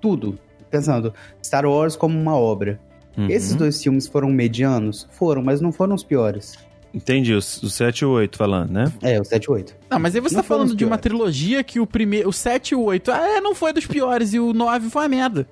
Tudo. 0.00 0.38
Pensando, 0.70 1.14
Star 1.42 1.64
Wars 1.64 1.94
como 1.94 2.18
uma 2.18 2.36
obra. 2.36 2.80
Uhum. 3.16 3.28
Esses 3.30 3.54
dois 3.54 3.80
filmes 3.80 4.08
foram 4.08 4.28
medianos? 4.28 5.08
Foram, 5.12 5.42
mas 5.42 5.60
não 5.60 5.70
foram 5.70 5.94
os 5.94 6.02
piores. 6.02 6.58
Entendi, 6.92 7.32
os, 7.32 7.60
os 7.62 7.74
7 7.74 8.00
e 8.00 8.04
o 8.04 8.10
8 8.10 8.38
falando, 8.38 8.70
né? 8.70 8.92
É, 9.02 9.20
o 9.20 9.24
7 9.24 9.44
e 9.44 9.50
8. 9.50 9.76
Não, 9.90 9.98
mas 9.98 10.14
aí 10.14 10.20
você 10.20 10.36
Não 10.36 10.42
tá 10.42 10.48
falando 10.48 10.76
de 10.76 10.84
uma 10.84 10.96
trilogia 10.96 11.62
que 11.64 11.80
o 11.80 11.86
primeiro, 11.86 12.28
o 12.28 12.32
7 12.32 12.70
e 12.70 12.74
o 12.76 12.82
8, 12.82 13.10
ah, 13.10 13.36
é, 13.36 13.40
não 13.40 13.52
foi 13.52 13.72
dos 13.72 13.84
piores 13.84 14.32
e 14.32 14.38
o 14.38 14.52
9 14.52 14.90
foi 14.90 15.04
a 15.04 15.08
merda. 15.08 15.46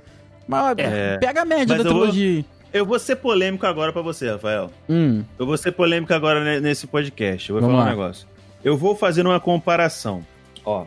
Mas 0.46 0.76
É. 0.78 1.18
pega 1.18 1.42
a 1.42 1.44
média 1.44 1.76
Mas 1.76 1.84
da 1.84 1.90
eu 1.90 1.94
vou- 1.94 2.02
trilogia. 2.08 2.44
Eu 2.72 2.86
vou 2.86 2.98
ser 2.98 3.16
polêmico 3.16 3.66
agora 3.66 3.92
pra 3.92 4.00
você, 4.00 4.30
Rafael. 4.30 4.70
Hum, 4.88 5.22
Eu 5.38 5.44
vou 5.46 5.56
ser 5.58 5.72
polêmico 5.72 6.12
agora 6.14 6.42
ne- 6.42 6.60
nesse 6.60 6.86
podcast. 6.86 7.50
Eu 7.50 7.54
vou 7.54 7.60
Vamos 7.60 7.74
falar 7.76 7.84
lá. 7.84 7.94
um 7.94 7.98
negócio. 8.00 8.26
Eu 8.64 8.76
vou 8.78 8.96
fazer 8.96 9.26
uma 9.26 9.38
comparação. 9.38 10.24
Ó. 10.64 10.86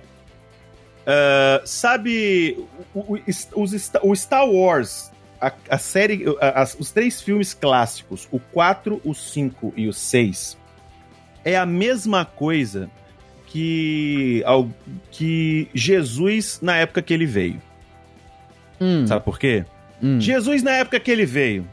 Ah, 1.06 1.62
sabe 1.64 2.58
o, 2.94 3.00
o- 3.14 3.20
os 3.62 3.92
o 4.02 4.16
Star 4.16 4.48
Wars, 4.50 5.12
a, 5.40 5.52
a 5.70 5.78
série, 5.78 6.26
a- 6.42 6.64
os 6.80 6.90
três 6.92 7.22
filmes 7.22 7.54
clássicos, 7.54 8.28
o 8.32 8.40
4, 8.40 9.00
o 9.04 9.14
5 9.14 9.72
e 9.78 9.88
o 9.88 9.94
6, 9.94 10.58
é 11.44 11.56
a 11.56 11.66
mesma 11.68 12.26
coisa 12.26 12.90
que, 13.46 14.42
ao- 14.48 14.70
que 15.12 15.68
Jesus 15.74 16.60
na 16.62 16.78
época 16.78 17.02
que 17.04 17.14
ele 17.14 17.28
veio. 17.28 17.62
Hum, 18.80 19.06
Sabe 19.08 19.24
por 19.24 19.40
quê? 19.40 19.66
hum. 20.02 20.20
Jesus, 20.20 20.62
na 20.64 20.72
época 20.72 21.00
que 21.00 21.10
ele 21.12 21.26
veio, 21.26 21.68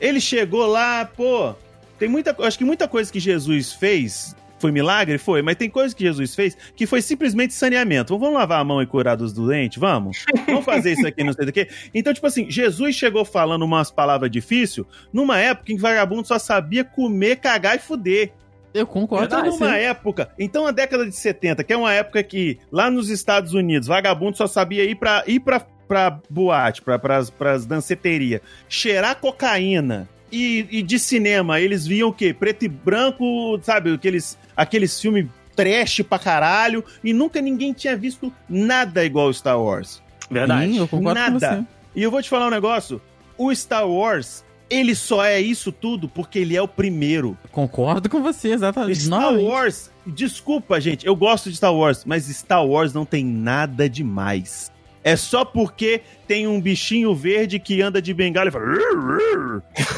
ele 0.00 0.20
chegou 0.20 0.66
lá, 0.66 1.04
pô. 1.04 1.54
Tem 1.98 2.08
muita. 2.08 2.34
Acho 2.44 2.58
que 2.58 2.64
muita 2.64 2.88
coisa 2.88 3.12
que 3.12 3.20
Jesus 3.20 3.72
fez. 3.72 4.34
Foi 4.58 4.72
milagre? 4.72 5.18
Foi, 5.18 5.42
mas 5.42 5.56
tem 5.56 5.68
coisa 5.68 5.94
que 5.94 6.02
Jesus 6.04 6.34
fez 6.34 6.56
que 6.74 6.86
foi 6.86 7.02
simplesmente 7.02 7.52
saneamento. 7.52 8.16
Vamos 8.18 8.34
lavar 8.34 8.60
a 8.60 8.64
mão 8.64 8.80
e 8.80 8.86
curar 8.86 9.14
dos 9.14 9.30
doentes? 9.32 9.76
Vamos? 9.78 10.24
Vamos 10.46 10.64
fazer 10.64 10.92
isso 10.92 11.06
aqui, 11.06 11.22
não 11.22 11.34
sei 11.34 11.44
do 11.44 11.52
que. 11.52 11.68
Então, 11.92 12.14
tipo 12.14 12.26
assim, 12.26 12.50
Jesus 12.50 12.94
chegou 12.96 13.26
falando 13.26 13.62
umas 13.62 13.90
palavras 13.90 14.30
difíceis 14.30 14.86
numa 15.12 15.38
época 15.38 15.70
em 15.70 15.76
que 15.76 15.82
vagabundo 15.82 16.26
só 16.26 16.38
sabia 16.38 16.82
comer, 16.82 17.36
cagar 17.36 17.76
e 17.76 17.78
fuder. 17.78 18.32
Eu 18.72 18.86
concordo 18.86 19.26
Então, 19.26 19.44
numa 19.44 19.76
época, 19.76 20.30
então 20.38 20.66
a 20.66 20.70
década 20.70 21.04
de 21.04 21.14
70, 21.14 21.62
que 21.62 21.72
é 21.72 21.76
uma 21.76 21.92
época 21.92 22.22
que 22.22 22.58
lá 22.72 22.90
nos 22.90 23.10
Estados 23.10 23.52
Unidos, 23.52 23.86
vagabundo 23.86 24.36
só 24.36 24.46
sabia 24.46 24.82
ir 24.84 24.94
pra, 24.94 25.22
ir 25.26 25.40
pra, 25.40 25.64
pra 25.86 26.18
boate, 26.28 26.82
pra, 26.82 26.98
pras, 26.98 27.30
pras 27.30 27.66
danceterias, 27.66 28.40
cheirar 28.68 29.16
cocaína. 29.16 30.08
E, 30.32 30.66
e 30.70 30.82
de 30.82 30.98
cinema, 30.98 31.60
eles 31.60 31.86
viam 31.86 32.08
o 32.08 32.12
quê? 32.12 32.34
Preto 32.34 32.64
e 32.64 32.68
branco, 32.68 33.58
sabe? 33.62 33.92
Aqueles, 33.92 34.36
aqueles 34.56 35.00
filmes 35.00 35.26
trash 35.54 36.02
pra 36.02 36.18
caralho. 36.18 36.84
E 37.04 37.12
nunca 37.12 37.40
ninguém 37.40 37.72
tinha 37.72 37.96
visto 37.96 38.32
nada 38.48 39.04
igual 39.04 39.32
Star 39.32 39.60
Wars. 39.60 40.02
Verdade. 40.28 40.72
Sim, 40.72 40.78
eu 40.78 40.88
concordo 40.88 41.20
com 41.20 41.30
Nada. 41.30 41.56
você. 41.56 41.64
E 41.94 42.02
eu 42.02 42.10
vou 42.10 42.20
te 42.20 42.28
falar 42.28 42.48
um 42.48 42.50
negócio. 42.50 43.00
O 43.38 43.54
Star 43.54 43.88
Wars, 43.88 44.44
ele 44.68 44.94
só 44.96 45.24
é 45.24 45.40
isso 45.40 45.70
tudo 45.70 46.08
porque 46.08 46.40
ele 46.40 46.56
é 46.56 46.62
o 46.62 46.66
primeiro. 46.66 47.38
Concordo 47.52 48.08
com 48.08 48.20
você, 48.20 48.48
exatamente. 48.52 49.02
Star 49.02 49.20
Novamente. 49.20 49.46
Wars, 49.46 49.90
desculpa, 50.04 50.80
gente, 50.80 51.06
eu 51.06 51.14
gosto 51.14 51.48
de 51.50 51.56
Star 51.56 51.74
Wars, 51.74 52.04
mas 52.04 52.24
Star 52.26 52.66
Wars 52.66 52.92
não 52.92 53.04
tem 53.04 53.24
nada 53.24 53.88
demais. 53.88 54.72
É 55.04 55.16
só 55.16 55.44
porque 55.44 56.00
tem 56.26 56.46
um 56.48 56.58
bichinho 56.58 57.14
verde 57.14 57.58
que 57.58 57.82
anda 57.82 58.00
de 58.00 58.14
bengala 58.14 58.48
e 58.48 58.50
fala. 58.50 58.64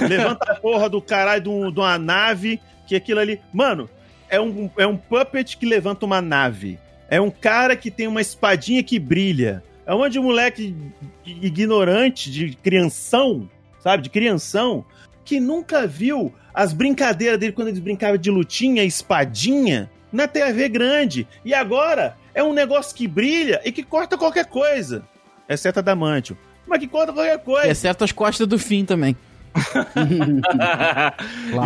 Levanta 0.08 0.52
a 0.52 0.56
porra 0.56 0.88
do 0.88 1.00
caralho 1.00 1.42
de, 1.44 1.48
um- 1.48 1.70
de 1.70 1.78
uma 1.78 1.96
nave, 1.96 2.60
que 2.88 2.96
aquilo 2.96 3.20
ali. 3.20 3.40
Mano, 3.52 3.88
é 4.28 4.40
um, 4.40 4.68
é 4.76 4.86
um 4.86 4.96
puppet 4.96 5.56
que 5.56 5.64
levanta 5.64 6.04
uma 6.04 6.20
nave. 6.20 6.78
É 7.08 7.20
um 7.20 7.30
cara 7.30 7.76
que 7.76 7.88
tem 7.88 8.08
uma 8.08 8.20
espadinha 8.20 8.82
que 8.82 8.98
brilha. 8.98 9.62
É 9.86 9.94
um 9.94 10.08
de 10.08 10.18
moleque 10.18 10.74
ignorante, 11.24 12.30
de 12.30 12.56
crianção, 12.56 13.48
sabe? 13.80 14.02
De 14.02 14.10
crianção, 14.10 14.84
que 15.24 15.38
nunca 15.38 15.86
viu 15.86 16.34
as 16.52 16.72
brincadeiras 16.72 17.38
dele 17.38 17.52
quando 17.52 17.68
eles 17.68 17.78
brincavam 17.80 18.16
de 18.16 18.30
lutinha, 18.30 18.82
espadinha, 18.82 19.88
na 20.12 20.26
TV 20.26 20.68
grande. 20.68 21.28
E 21.44 21.54
agora 21.54 22.16
é 22.36 22.44
um 22.44 22.52
negócio 22.52 22.94
que 22.94 23.08
brilha 23.08 23.60
e 23.64 23.72
que 23.72 23.82
corta 23.82 24.16
qualquer 24.16 24.46
coisa. 24.46 25.02
Exceto 25.48 25.80
a 25.80 25.82
Damantio. 25.82 26.36
Mas 26.66 26.78
que 26.80 26.86
corta 26.86 27.12
qualquer 27.12 27.38
coisa. 27.42 27.68
Exceto 27.68 28.04
as 28.04 28.12
costas 28.12 28.46
do 28.46 28.58
fim 28.58 28.84
também. 28.84 29.16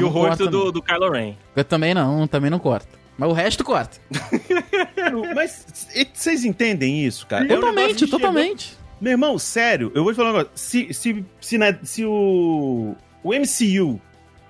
E 0.01 0.05
o 0.05 0.09
rosto 0.09 0.49
do, 0.49 0.65
não. 0.67 0.73
do 0.73 0.83
Kylo 0.83 1.11
Ren. 1.11 1.35
Eu 1.57 1.65
também 1.65 1.95
não, 1.95 2.27
também 2.27 2.51
não 2.51 2.59
corta. 2.59 2.89
Mas 3.19 3.29
o 3.29 3.33
resto 3.33 3.65
corta. 3.65 3.99
Mas 5.35 5.67
vocês 6.15 6.45
entendem 6.45 7.05
isso, 7.05 7.27
cara? 7.27 7.45
É 7.45 7.47
um 7.47 7.49
negócio 7.49 7.71
Totalmente, 7.75 7.99
chegou- 8.01 8.19
totalmente. 8.21 8.79
Meu 9.01 9.13
irmão, 9.13 9.39
sério, 9.39 9.91
eu 9.95 10.05
vou 10.05 10.13
te 10.13 10.17
falar 10.17 10.31
um 10.31 10.33
negócio. 10.33 10.53
Se, 10.55 10.93
se, 10.95 11.25
se, 11.41 11.59
na- 11.59 11.79
se 11.83 12.05
o, 12.05 12.95
o 13.23 13.31
MCU 13.35 14.01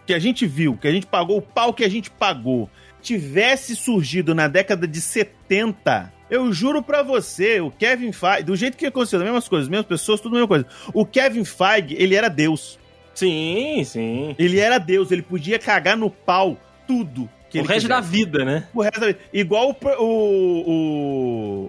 que 0.07 0.13
a 0.13 0.19
gente 0.19 0.47
viu, 0.47 0.77
que 0.77 0.89
a 0.89 0.93
gente 0.93 1.07
pagou 1.07 1.39
o 1.39 1.43
pau 1.43 1.73
que 1.73 1.85
a 1.85 1.89
gente 1.89 2.11
pagou, 2.11 2.69
tivesse 3.01 3.75
surgido 3.75 4.35
na 4.35 4.49
década 4.49 4.87
de 4.87 5.01
70, 5.01 6.13
eu 6.31 6.53
juro 6.53 6.83
pra 6.83 7.03
você, 7.03 7.61
o 7.61 7.71
Kevin 7.71 8.13
Feige, 8.13 8.45
do 8.45 8.55
jeito 8.55 8.77
que 8.77 8.87
aconteceu, 8.87 9.19
as 9.19 9.25
mesmas 9.25 9.49
coisas, 9.49 9.67
as 9.67 9.71
mesmas 9.71 9.87
pessoas, 9.87 10.21
tudo 10.21 10.33
a 10.33 10.35
mesma 10.35 10.49
coisa. 10.49 10.67
O 10.95 11.05
Kevin 11.05 11.45
Feige, 11.45 11.97
ele 11.99 12.15
era 12.15 12.29
Deus. 12.29 12.79
Sim, 13.15 13.83
sim. 13.85 14.37
Ele 14.39 14.61
era 14.61 14.79
Deus, 14.79 15.11
ele 15.11 15.23
podia 15.23 15.59
cagar 15.59 15.97
no 15.97 16.09
pau 16.11 16.57
tudo 16.87 17.29
que 17.51 17.59
o 17.59 17.61
ele 17.63 17.69
resto 17.69 17.89
da 17.89 17.97
quisesse. 17.97 18.17
vida, 18.17 18.45
né? 18.45 18.69
O 18.73 18.81
resto 18.81 19.01
da 19.01 19.07
vida. 19.09 19.19
Igual 19.33 19.71
o, 19.71 19.77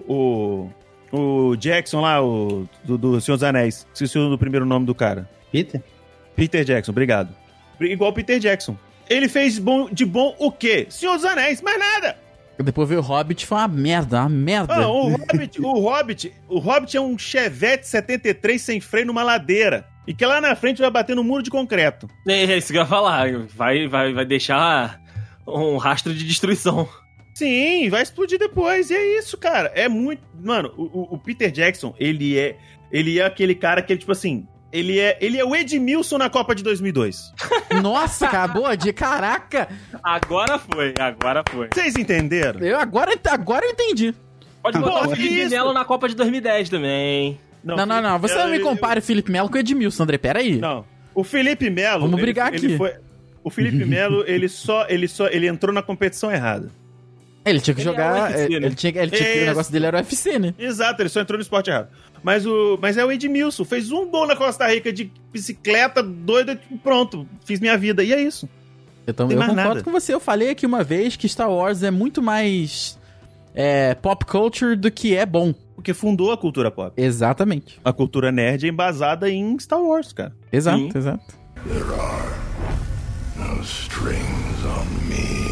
o, 0.06 0.70
o, 1.12 1.48
o 1.50 1.56
Jackson 1.56 2.00
lá, 2.00 2.22
o, 2.24 2.68
do, 2.84 2.96
do 2.96 3.20
Senhor 3.20 3.36
dos 3.36 3.44
Anéis. 3.44 3.86
Esqueci 3.92 4.16
o 4.18 4.38
primeiro 4.38 4.64
nome 4.64 4.86
do 4.86 4.94
cara. 4.94 5.28
Peter? 5.50 5.82
Peter 6.36 6.64
Jackson, 6.64 6.92
obrigado. 6.92 7.34
Igual 7.80 8.10
o 8.10 8.14
Peter 8.14 8.38
Jackson. 8.38 8.76
Ele 9.08 9.28
fez 9.28 9.58
bom, 9.58 9.88
de 9.90 10.04
bom 10.04 10.34
o 10.38 10.50
quê? 10.50 10.86
Senhor 10.90 11.14
dos 11.16 11.24
Anéis, 11.24 11.60
mais 11.60 11.78
nada. 11.78 12.16
Depois 12.62 12.88
veio 12.88 13.00
o 13.00 13.02
Hobbit, 13.02 13.44
foi 13.44 13.58
uma 13.58 13.66
merda, 13.68 14.20
uma 14.20 14.28
merda. 14.28 14.74
Ah, 14.74 14.88
o 14.88 15.08
Hobbit, 15.16 15.60
o 15.60 15.80
Hobbit, 15.80 16.32
o 16.48 16.58
Hobbit 16.58 16.96
é 16.96 17.00
um 17.00 17.18
Chevette 17.18 17.88
73 17.88 18.60
sem 18.62 18.80
freio 18.80 19.06
numa 19.06 19.22
ladeira. 19.24 19.84
E 20.06 20.14
que 20.14 20.24
lá 20.24 20.40
na 20.40 20.54
frente 20.54 20.80
vai 20.80 20.90
bater 20.90 21.16
no 21.16 21.24
muro 21.24 21.42
de 21.42 21.50
concreto. 21.50 22.08
É 22.28 22.56
isso 22.56 22.72
que 22.72 22.78
eu 22.78 22.82
ia 22.82 22.86
falar. 22.86 23.26
Vai, 23.54 23.88
vai, 23.88 24.12
vai 24.12 24.24
deixar 24.24 25.00
um 25.46 25.76
rastro 25.76 26.14
de 26.14 26.24
destruição. 26.24 26.88
Sim, 27.34 27.88
vai 27.88 28.02
explodir 28.02 28.38
depois. 28.38 28.90
E 28.90 28.94
é 28.94 29.18
isso, 29.18 29.36
cara. 29.38 29.72
É 29.74 29.88
muito. 29.88 30.22
Mano, 30.40 30.72
o, 30.76 30.82
o- 30.82 31.14
o 31.14 31.18
Peter 31.18 31.50
Jackson, 31.50 31.94
ele 31.98 32.38
é. 32.38 32.56
Ele 32.92 33.18
é 33.18 33.24
aquele 33.24 33.54
cara 33.54 33.80
que 33.80 33.92
ele, 33.92 34.00
tipo 34.00 34.12
assim. 34.12 34.46
Ele 34.72 34.98
é, 34.98 35.18
ele 35.20 35.38
é 35.38 35.44
o 35.44 35.54
Edmilson 35.54 36.16
na 36.16 36.30
Copa 36.30 36.54
de 36.54 36.62
2002. 36.62 37.32
Nossa, 37.82 38.26
acabou 38.26 38.74
de 38.74 38.92
caraca. 38.92 39.68
Agora 40.02 40.58
foi, 40.58 40.94
agora 40.98 41.42
foi. 41.50 41.68
Vocês 41.72 41.94
entenderam? 41.96 42.60
Eu 42.60 42.78
agora, 42.78 43.12
agora 43.30 43.66
eu 43.66 43.70
entendi. 43.70 44.14
Pode 44.62 44.78
botar 44.78 45.00
Pô, 45.04 45.12
o 45.12 45.16
Felipe. 45.16 45.48
Melo 45.50 45.72
na 45.72 45.84
Copa 45.84 46.08
de 46.08 46.14
2010 46.16 46.68
também. 46.70 47.38
Não, 47.62 47.76
não, 47.84 48.00
não. 48.00 48.18
Você 48.18 48.34
não 48.34 48.48
me 48.48 48.60
compare 48.60 49.00
o 49.00 49.02
Felipe 49.02 49.30
Melo 49.30 49.48
com 49.50 49.56
o 49.56 49.58
Edmilson, 49.58 50.04
André. 50.04 50.16
Pera 50.18 50.38
aí. 50.38 50.56
Não. 50.58 50.84
O 51.14 51.22
Felipe 51.22 51.68
Melo. 51.68 52.00
Vamos 52.02 52.14
ele- 52.14 52.22
brigar 52.22 52.54
ele 52.54 52.66
aqui. 52.66 52.76
foi- 52.78 52.94
o 53.44 53.50
Felipe 53.50 53.84
Melo, 53.84 54.24
ele 54.26 54.48
só, 54.48 54.86
ele 54.88 55.06
só, 55.06 55.26
ele 55.28 55.46
entrou 55.48 55.74
na 55.74 55.82
competição 55.82 56.30
errada. 56.32 56.70
Ele 57.44 57.60
tinha 57.60 57.74
que 57.74 57.80
Ele 57.82 57.88
é 57.88 57.92
jogar. 57.92 58.22
UFC, 58.30 58.44
ele, 58.44 58.60
né? 58.60 58.66
ele 58.68 58.74
tinha, 58.76 59.02
ele 59.02 59.10
tinha 59.10 59.32
que- 59.32 59.42
o 59.42 59.46
negócio 59.46 59.72
dele 59.72 59.86
era 59.86 59.96
o 59.96 60.00
UFC, 60.00 60.38
né? 60.38 60.54
Exato, 60.58 61.02
ele 61.02 61.08
só 61.08 61.20
entrou 61.20 61.36
no 61.36 61.42
esporte 61.42 61.70
errado. 61.70 61.88
Mas 62.22 62.46
o, 62.46 62.78
mas 62.80 62.96
é 62.96 63.04
o 63.04 63.10
Edmilson, 63.10 63.64
fez 63.64 63.90
um 63.90 64.06
gol 64.06 64.26
na 64.26 64.36
Costa 64.36 64.66
Rica 64.68 64.92
de 64.92 65.10
bicicleta 65.32 66.02
doida, 66.02 66.54
tipo, 66.54 66.78
pronto, 66.78 67.26
fiz 67.44 67.58
minha 67.58 67.76
vida 67.76 68.02
e 68.04 68.12
é 68.12 68.20
isso. 68.22 68.48
Eu, 69.06 69.12
tam- 69.12 69.26
Tem 69.26 69.36
eu 69.36 69.40
concordo 69.42 69.68
nada. 69.68 69.82
com 69.82 69.90
você. 69.90 70.14
Eu 70.14 70.20
falei 70.20 70.50
aqui 70.50 70.64
uma 70.64 70.84
vez 70.84 71.16
que 71.16 71.28
Star 71.28 71.50
Wars 71.50 71.82
é 71.82 71.90
muito 71.90 72.22
mais 72.22 72.96
é, 73.54 73.94
pop 73.96 74.24
culture 74.24 74.76
do 74.76 74.90
que 74.90 75.16
é 75.16 75.26
bom. 75.26 75.52
Porque 75.74 75.92
fundou 75.92 76.30
a 76.30 76.38
cultura 76.38 76.70
pop. 76.70 76.92
Exatamente. 76.96 77.80
A 77.84 77.92
cultura 77.92 78.30
nerd 78.30 78.64
é 78.64 78.68
embasada 78.68 79.28
em 79.28 79.58
Star 79.58 79.80
Wars, 79.82 80.12
cara. 80.12 80.32
Exato, 80.52 80.78
Sim. 80.78 80.90
exato. 80.94 81.24
Strings 83.62 84.64
on 84.64 84.84
me. 85.08 85.42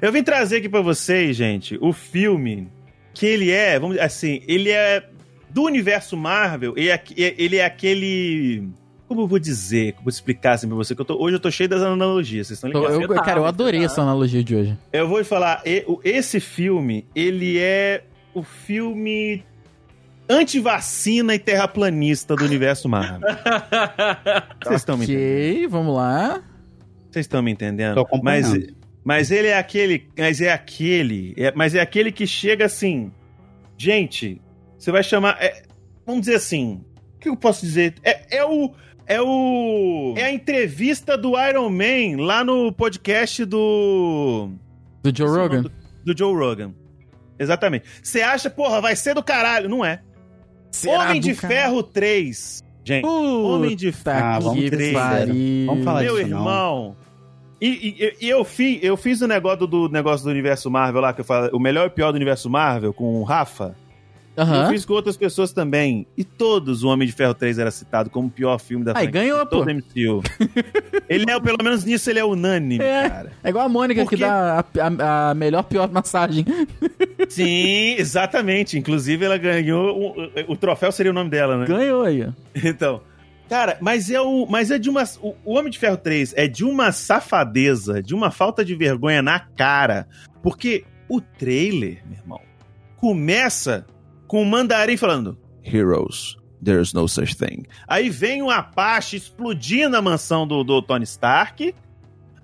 Eu 0.00 0.10
vim 0.12 0.22
trazer 0.22 0.56
aqui 0.56 0.68
pra 0.68 0.80
vocês, 0.80 1.36
gente, 1.36 1.78
o 1.80 1.92
filme 1.92 2.68
que 3.14 3.26
ele 3.26 3.50
é, 3.50 3.78
vamos 3.78 3.96
dizer 3.96 4.06
assim, 4.06 4.42
ele 4.46 4.70
é 4.70 5.04
do 5.50 5.62
universo 5.64 6.16
Marvel, 6.16 6.72
ele 6.76 6.88
é, 6.90 7.02
ele 7.16 7.56
é 7.56 7.64
aquele. 7.64 8.68
Como 9.06 9.20
eu 9.22 9.26
vou 9.26 9.38
dizer? 9.38 9.92
Como 9.92 10.00
eu 10.00 10.04
vou 10.04 10.10
explicar 10.10 10.52
assim 10.52 10.66
pra 10.66 10.74
você? 10.76 10.94
Que 10.94 11.00
eu 11.02 11.04
tô- 11.04 11.22
hoje 11.22 11.36
eu 11.36 11.40
tô 11.40 11.50
cheio 11.50 11.68
das 11.68 11.82
analogias, 11.82 12.46
vocês 12.46 12.56
estão 12.56 12.70
Eu, 12.70 12.80
ligados? 12.80 13.02
eu- 13.10 13.14
tá, 13.16 13.22
cara, 13.22 13.40
eu 13.40 13.44
adorei 13.46 13.80
tá. 13.80 13.86
essa 13.86 14.00
analogia 14.00 14.42
de 14.42 14.56
hoje. 14.56 14.78
Eu 14.90 15.06
vou 15.06 15.22
falar, 15.24 15.62
esse 16.02 16.40
filme, 16.40 17.06
ele 17.14 17.58
é 17.58 18.04
o 18.32 18.42
filme 18.42 19.44
antivacina 20.28 21.34
e 21.34 21.38
terraplanista 21.38 22.34
do 22.34 22.44
universo 22.44 22.88
Marvel. 22.88 23.20
Vocês 24.64 24.80
estão 24.80 24.96
me 24.96 25.04
entendendo? 25.04 25.18
Ok, 25.58 25.66
vamos 25.68 25.94
lá. 25.96 26.42
Vocês 27.10 27.24
estão 27.26 27.42
me 27.42 27.50
entendendo? 27.52 28.06
Mas, 28.22 28.46
mas 29.04 29.30
ele 29.30 29.48
é 29.48 29.56
aquele. 29.58 30.08
Mas 30.18 30.40
é 30.40 30.52
aquele. 30.52 31.34
é- 31.36 31.52
mas 31.54 31.74
é 31.74 31.80
aquele 31.80 32.12
que 32.12 32.26
chega 32.26 32.64
assim. 32.66 33.10
Gente, 33.76 34.40
você 34.78 34.90
vai 34.92 35.02
chamar. 35.02 35.36
é- 35.40 35.62
vamos 36.06 36.22
dizer 36.22 36.36
assim. 36.36 36.80
O 37.16 37.18
que 37.18 37.28
eu 37.28 37.36
posso 37.36 37.64
dizer? 37.64 37.94
É, 38.02 38.38
é 38.38 38.44
o. 38.44 38.72
É 39.06 39.20
o. 39.20 40.14
É 40.16 40.24
a 40.24 40.32
entrevista 40.32 41.16
do 41.18 41.32
Iron 41.48 41.68
Man 41.70 42.22
lá 42.24 42.44
no 42.44 42.72
podcast 42.72 43.44
do. 43.44 44.50
Do 45.02 45.16
Joe 45.16 45.28
Rogan. 45.28 45.62
Do, 45.62 45.72
do 46.04 46.18
Joe 46.18 46.34
Rogan. 46.34 46.72
Exatamente. 47.38 47.84
Você 48.02 48.22
acha, 48.22 48.48
porra, 48.48 48.80
vai 48.80 48.94
ser 48.94 49.14
do 49.14 49.22
caralho. 49.22 49.68
Não 49.68 49.84
é. 49.84 50.00
Será 50.70 51.04
Homem 51.10 51.20
de 51.20 51.34
cara- 51.34 51.52
Ferro 51.52 51.82
3. 51.82 52.62
Gente. 52.84 53.06
Homem 53.06 53.76
de 53.76 53.92
Puta 53.92 54.12
Ah, 54.12 54.38
vamos 54.40 55.84
falar 55.84 56.02
Meu 56.02 56.16
disso, 56.16 56.28
não. 56.28 56.96
E, 57.64 57.68
e- 58.20 58.26
e 58.26 58.28
eu, 58.28 58.44
fiz, 58.44 58.80
eu 58.82 58.96
fiz 58.96 59.20
o 59.20 59.28
negócio 59.28 59.66
do, 59.68 59.88
negócio 59.88 60.24
do 60.24 60.30
universo 60.30 60.68
Marvel 60.68 61.00
lá, 61.00 61.12
que 61.12 61.20
eu 61.20 61.24
falo, 61.24 61.48
o 61.52 61.60
melhor 61.60 61.86
e 61.86 61.90
pior 61.90 62.10
do 62.10 62.16
universo 62.16 62.50
Marvel, 62.50 62.92
com 62.92 63.20
o 63.20 63.22
Rafa. 63.22 63.76
Eu 64.34 64.44
Aham. 64.44 64.70
fiz 64.70 64.84
com 64.86 64.94
outras 64.94 65.14
pessoas 65.16 65.52
também. 65.52 66.06
E 66.16 66.24
todos 66.24 66.82
o 66.82 66.88
Homem 66.88 67.06
de 67.06 67.12
Ferro 67.12 67.34
3 67.34 67.58
era 67.58 67.70
citado 67.70 68.08
como 68.08 68.28
o 68.28 68.30
pior 68.30 68.58
filme 68.58 68.82
da 68.82 68.92
Aí, 68.92 69.04
franquia 69.04 69.20
ganhou, 69.20 69.46
pô. 69.46 69.62
MCU. 69.62 70.22
ele 71.06 71.30
é, 71.30 71.38
pelo 71.38 71.58
menos 71.62 71.84
nisso, 71.84 72.08
ele 72.10 72.18
é 72.18 72.24
unânime, 72.24 72.82
É. 72.82 73.08
cara. 73.10 73.32
É 73.44 73.48
igual 73.50 73.66
a 73.66 73.68
Mônica 73.68 74.00
Porque- 74.02 74.16
que 74.16 74.22
dá 74.22 74.64
a, 74.80 74.86
a- 75.28 75.30
a 75.30 75.34
melhor, 75.34 75.62
pior 75.64 75.88
massagem. 75.92 76.46
Sim, 77.28 77.94
exatamente. 77.98 78.78
Inclusive, 78.78 79.24
ela 79.24 79.36
ganhou. 79.38 80.16
O, 80.48 80.52
o 80.52 80.56
troféu 80.56 80.90
seria 80.90 81.12
o 81.12 81.14
nome 81.14 81.30
dela, 81.30 81.58
né? 81.58 81.66
Ganhou 81.66 82.02
aí. 82.02 82.26
Então. 82.54 83.00
Cara, 83.52 83.76
mas 83.82 84.10
é 84.10 84.18
o. 84.18 84.46
Mas 84.46 84.70
é 84.70 84.78
de 84.78 84.88
uma. 84.88 85.04
O, 85.20 85.34
o 85.44 85.52
Homem 85.58 85.70
de 85.70 85.78
Ferro 85.78 85.98
3 85.98 86.32
é 86.38 86.48
de 86.48 86.64
uma 86.64 86.90
safadeza, 86.90 88.02
de 88.02 88.14
uma 88.14 88.30
falta 88.30 88.64
de 88.64 88.74
vergonha 88.74 89.20
na 89.20 89.38
cara. 89.38 90.08
Porque 90.42 90.86
o 91.06 91.20
trailer, 91.20 92.02
meu 92.06 92.18
irmão, 92.18 92.40
começa 92.96 93.84
com 94.26 94.40
o 94.40 94.46
mandarim 94.46 94.96
falando: 94.96 95.38
Heroes, 95.62 96.38
there's 96.64 96.94
no 96.94 97.06
such 97.06 97.36
thing. 97.36 97.64
Aí 97.86 98.08
vem 98.08 98.42
um 98.42 98.48
Apache 98.48 99.18
explodindo 99.18 99.98
a 99.98 100.00
mansão 100.00 100.46
do, 100.46 100.64
do 100.64 100.80
Tony 100.80 101.04
Stark. 101.04 101.74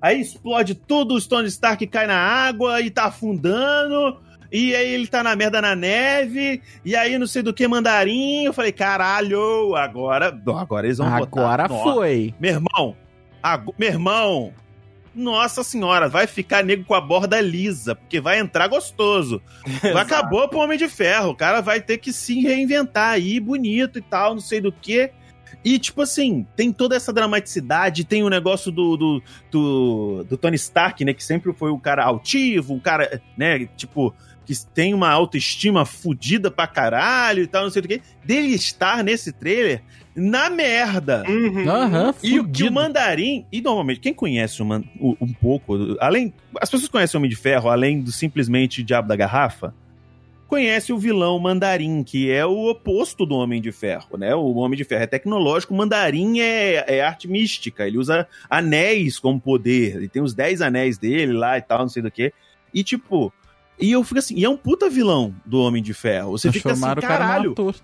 Aí 0.03 0.21
explode 0.21 0.75
tudo, 0.75 1.15
o 1.15 1.23
Tony 1.23 1.49
Stark 1.49 1.87
cai 1.87 2.07
na 2.07 2.19
água 2.19 2.83
e 2.83 2.91
tá 2.91 3.07
afundando. 3.07 4.21
E 4.51 4.75
aí 4.75 4.95
ele 4.95 5.07
tá 5.07 5.23
na 5.23 5.37
merda 5.37 5.61
na 5.61 5.75
neve. 5.77 6.63
E 6.85 6.97
aí 6.97 7.19
não 7.19 7.27
sei 7.27 7.43
do 7.43 7.53
que 7.53 7.69
mandarim. 7.69 8.45
Eu 8.45 8.53
falei, 8.53 8.73
caralho, 8.73 9.75
agora. 9.77 10.29
Agora 10.57 10.87
eles 10.87 10.99
vão. 10.99 11.07
Agora 11.15 11.69
Nossa. 11.69 11.83
foi. 11.83 12.35
Meu 12.41 12.53
irmão, 12.55 12.97
ago- 13.43 13.75
meu 13.79 13.89
irmão. 13.89 14.53
Nossa 15.15 15.65
senhora, 15.65 16.09
vai 16.09 16.29
ficar 16.29 16.63
nego 16.63 16.85
com 16.85 16.95
a 16.95 17.01
borda 17.01 17.41
lisa, 17.41 17.97
porque 17.97 18.21
vai 18.21 18.39
entrar 18.39 18.69
gostoso. 18.69 19.43
Acabou 19.99 20.49
pro 20.49 20.61
Homem 20.61 20.79
de 20.79 20.87
Ferro. 20.89 21.31
O 21.31 21.35
cara 21.35 21.61
vai 21.61 21.81
ter 21.81 21.99
que 21.99 22.13
se 22.13 22.41
reinventar 22.41 23.15
aí, 23.15 23.41
bonito 23.41 23.99
e 23.99 24.03
tal, 24.03 24.35
não 24.35 24.41
sei 24.41 24.61
do 24.61 24.71
que. 24.71 25.11
E, 25.65 25.77
tipo 25.77 26.03
assim, 26.03 26.47
tem 26.55 26.73
toda 26.73 26.95
essa 26.95 27.13
dramaticidade, 27.13 28.05
tem 28.05 28.23
o 28.23 28.29
negócio 28.29 28.71
do, 28.71 28.97
do, 28.97 29.23
do, 29.51 30.25
do 30.29 30.37
Tony 30.37 30.55
Stark, 30.55 31.05
né? 31.05 31.13
Que 31.13 31.25
sempre 31.25 31.53
foi 31.53 31.71
o 31.73 31.79
cara 31.81 32.05
altivo, 32.05 32.73
um 32.75 32.79
cara, 32.79 33.21
né? 33.37 33.67
Tipo, 33.77 34.15
que 34.49 34.67
tem 34.75 34.95
uma 34.95 35.11
autoestima 35.11 35.85
fodida 35.85 36.51
pra 36.51 36.67
caralho 36.67 37.43
e 37.43 37.47
tal, 37.47 37.65
não 37.65 37.71
sei 37.71 37.83
do 37.83 37.89
que. 37.89 38.01
Dele 38.25 38.49
estar 38.55 39.05
nesse 39.05 39.31
trailer 39.31 39.83
na 40.17 40.49
merda. 40.49 41.23
Uhum. 41.29 41.69
Aham, 41.69 42.15
E, 42.23 42.41
o- 42.41 42.51
e 42.59 42.65
o. 42.65 42.73
Mandarim, 42.73 43.45
e 43.53 43.61
normalmente, 43.61 44.01
quem 44.01 44.15
conhece 44.15 44.63
o 44.63 44.65
Man- 44.65 44.83
o- 44.99 45.15
um 45.21 45.33
pouco, 45.35 45.75
além. 46.01 46.33
As 46.59 46.71
pessoas 46.71 46.89
conhecem 46.91 47.17
o 47.17 47.21
Homem 47.21 47.29
de 47.31 47.37
Ferro, 47.37 47.69
além 47.69 48.01
do 48.01 48.11
simplesmente 48.11 48.83
Diabo 48.83 49.07
da 49.07 49.15
Garrafa, 49.15 49.75
conhece 50.49 50.95
o 50.95 50.99
vilão 50.99 51.39
Mandarim, 51.39 52.03
que 52.03 52.31
é 52.31 52.45
o 52.47 52.71
oposto 52.71 53.27
do 53.27 53.35
Homem 53.35 53.61
de 53.61 53.71
Ferro, 53.71 54.17
né? 54.17 54.35
O 54.35 54.55
Homem 54.55 54.79
de 54.79 54.85
Ferro 54.85 55.03
é 55.03 55.07
tecnológico, 55.07 55.75
o 55.75 55.77
Mandarim 55.77 56.41
é, 56.41 56.85
é 56.89 57.03
arte 57.03 57.29
mística, 57.29 57.87
ele 57.87 57.99
usa 57.99 58.27
anéis 58.49 59.19
como 59.19 59.39
poder, 59.39 59.97
ele 59.97 60.09
tem 60.09 60.23
os 60.23 60.33
10 60.35 60.63
anéis 60.63 60.97
dele 60.97 61.35
lá 61.35 61.59
e 61.59 61.61
tal, 61.63 61.81
não 61.81 61.89
sei 61.91 62.03
do 62.03 62.11
que. 62.11 62.33
E 62.73 62.83
tipo. 62.83 63.31
E 63.79 63.93
eu 63.93 64.03
fico 64.03 64.19
assim, 64.19 64.35
e 64.37 64.45
é 64.45 64.49
um 64.49 64.57
puta 64.57 64.89
vilão 64.91 65.35
do 65.45 65.61
Homem 65.61 65.83
de 65.83 65.95
Ferro. 65.95 66.33
Você 66.33 66.51
fica 66.51 66.73
assim, 66.73 66.81
cara 66.83 67.01
caralho, 67.01 67.53
ator. 67.53 67.75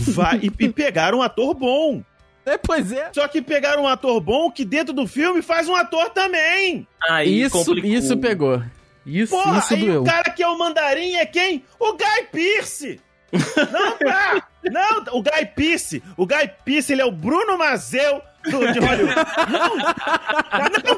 vai, 0.00 0.38
e, 0.42 0.46
e 0.58 0.68
pegaram 0.68 1.18
um 1.18 1.22
ator 1.22 1.54
bom. 1.54 2.02
É, 2.46 2.58
pois 2.58 2.92
é. 2.92 3.10
Só 3.14 3.26
que 3.26 3.40
pegaram 3.40 3.84
um 3.84 3.88
ator 3.88 4.20
bom 4.20 4.50
que 4.50 4.66
dentro 4.66 4.92
do 4.92 5.06
filme 5.06 5.40
faz 5.40 5.66
um 5.66 5.74
ator 5.74 6.10
também. 6.10 6.86
Aí 7.08 7.40
Isso, 7.40 7.52
complicou. 7.52 7.88
isso 7.90 8.18
pegou. 8.18 8.62
Isso, 9.06 9.34
Porra, 9.34 9.60
isso 9.60 9.72
aí 9.72 9.80
doeu. 9.80 10.02
o 10.02 10.04
cara 10.04 10.24
que 10.24 10.42
é 10.42 10.46
o 10.48 10.58
mandarim 10.58 11.14
é 11.14 11.24
quem? 11.24 11.64
O 11.80 11.92
Guy 11.92 12.26
Pearce! 12.30 13.00
Não 13.32 13.96
dá! 13.98 14.42
Não, 14.70 15.18
o 15.18 15.22
Guy 15.22 15.46
Pearce, 15.56 16.02
o 16.18 16.26
Guy 16.26 16.50
Pearce, 16.66 16.92
ele 16.92 17.00
é 17.00 17.04
o 17.06 17.10
Bruno 17.10 17.56
Mazeu 17.56 18.20
do, 18.44 18.72
de 18.72 18.78
Hollywood. 18.78 19.14
Não, 19.50 19.76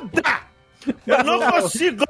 não 0.00 0.10
dá! 0.12 0.42
Eu 1.06 1.24
não 1.24 1.50
consigo! 1.50 2.04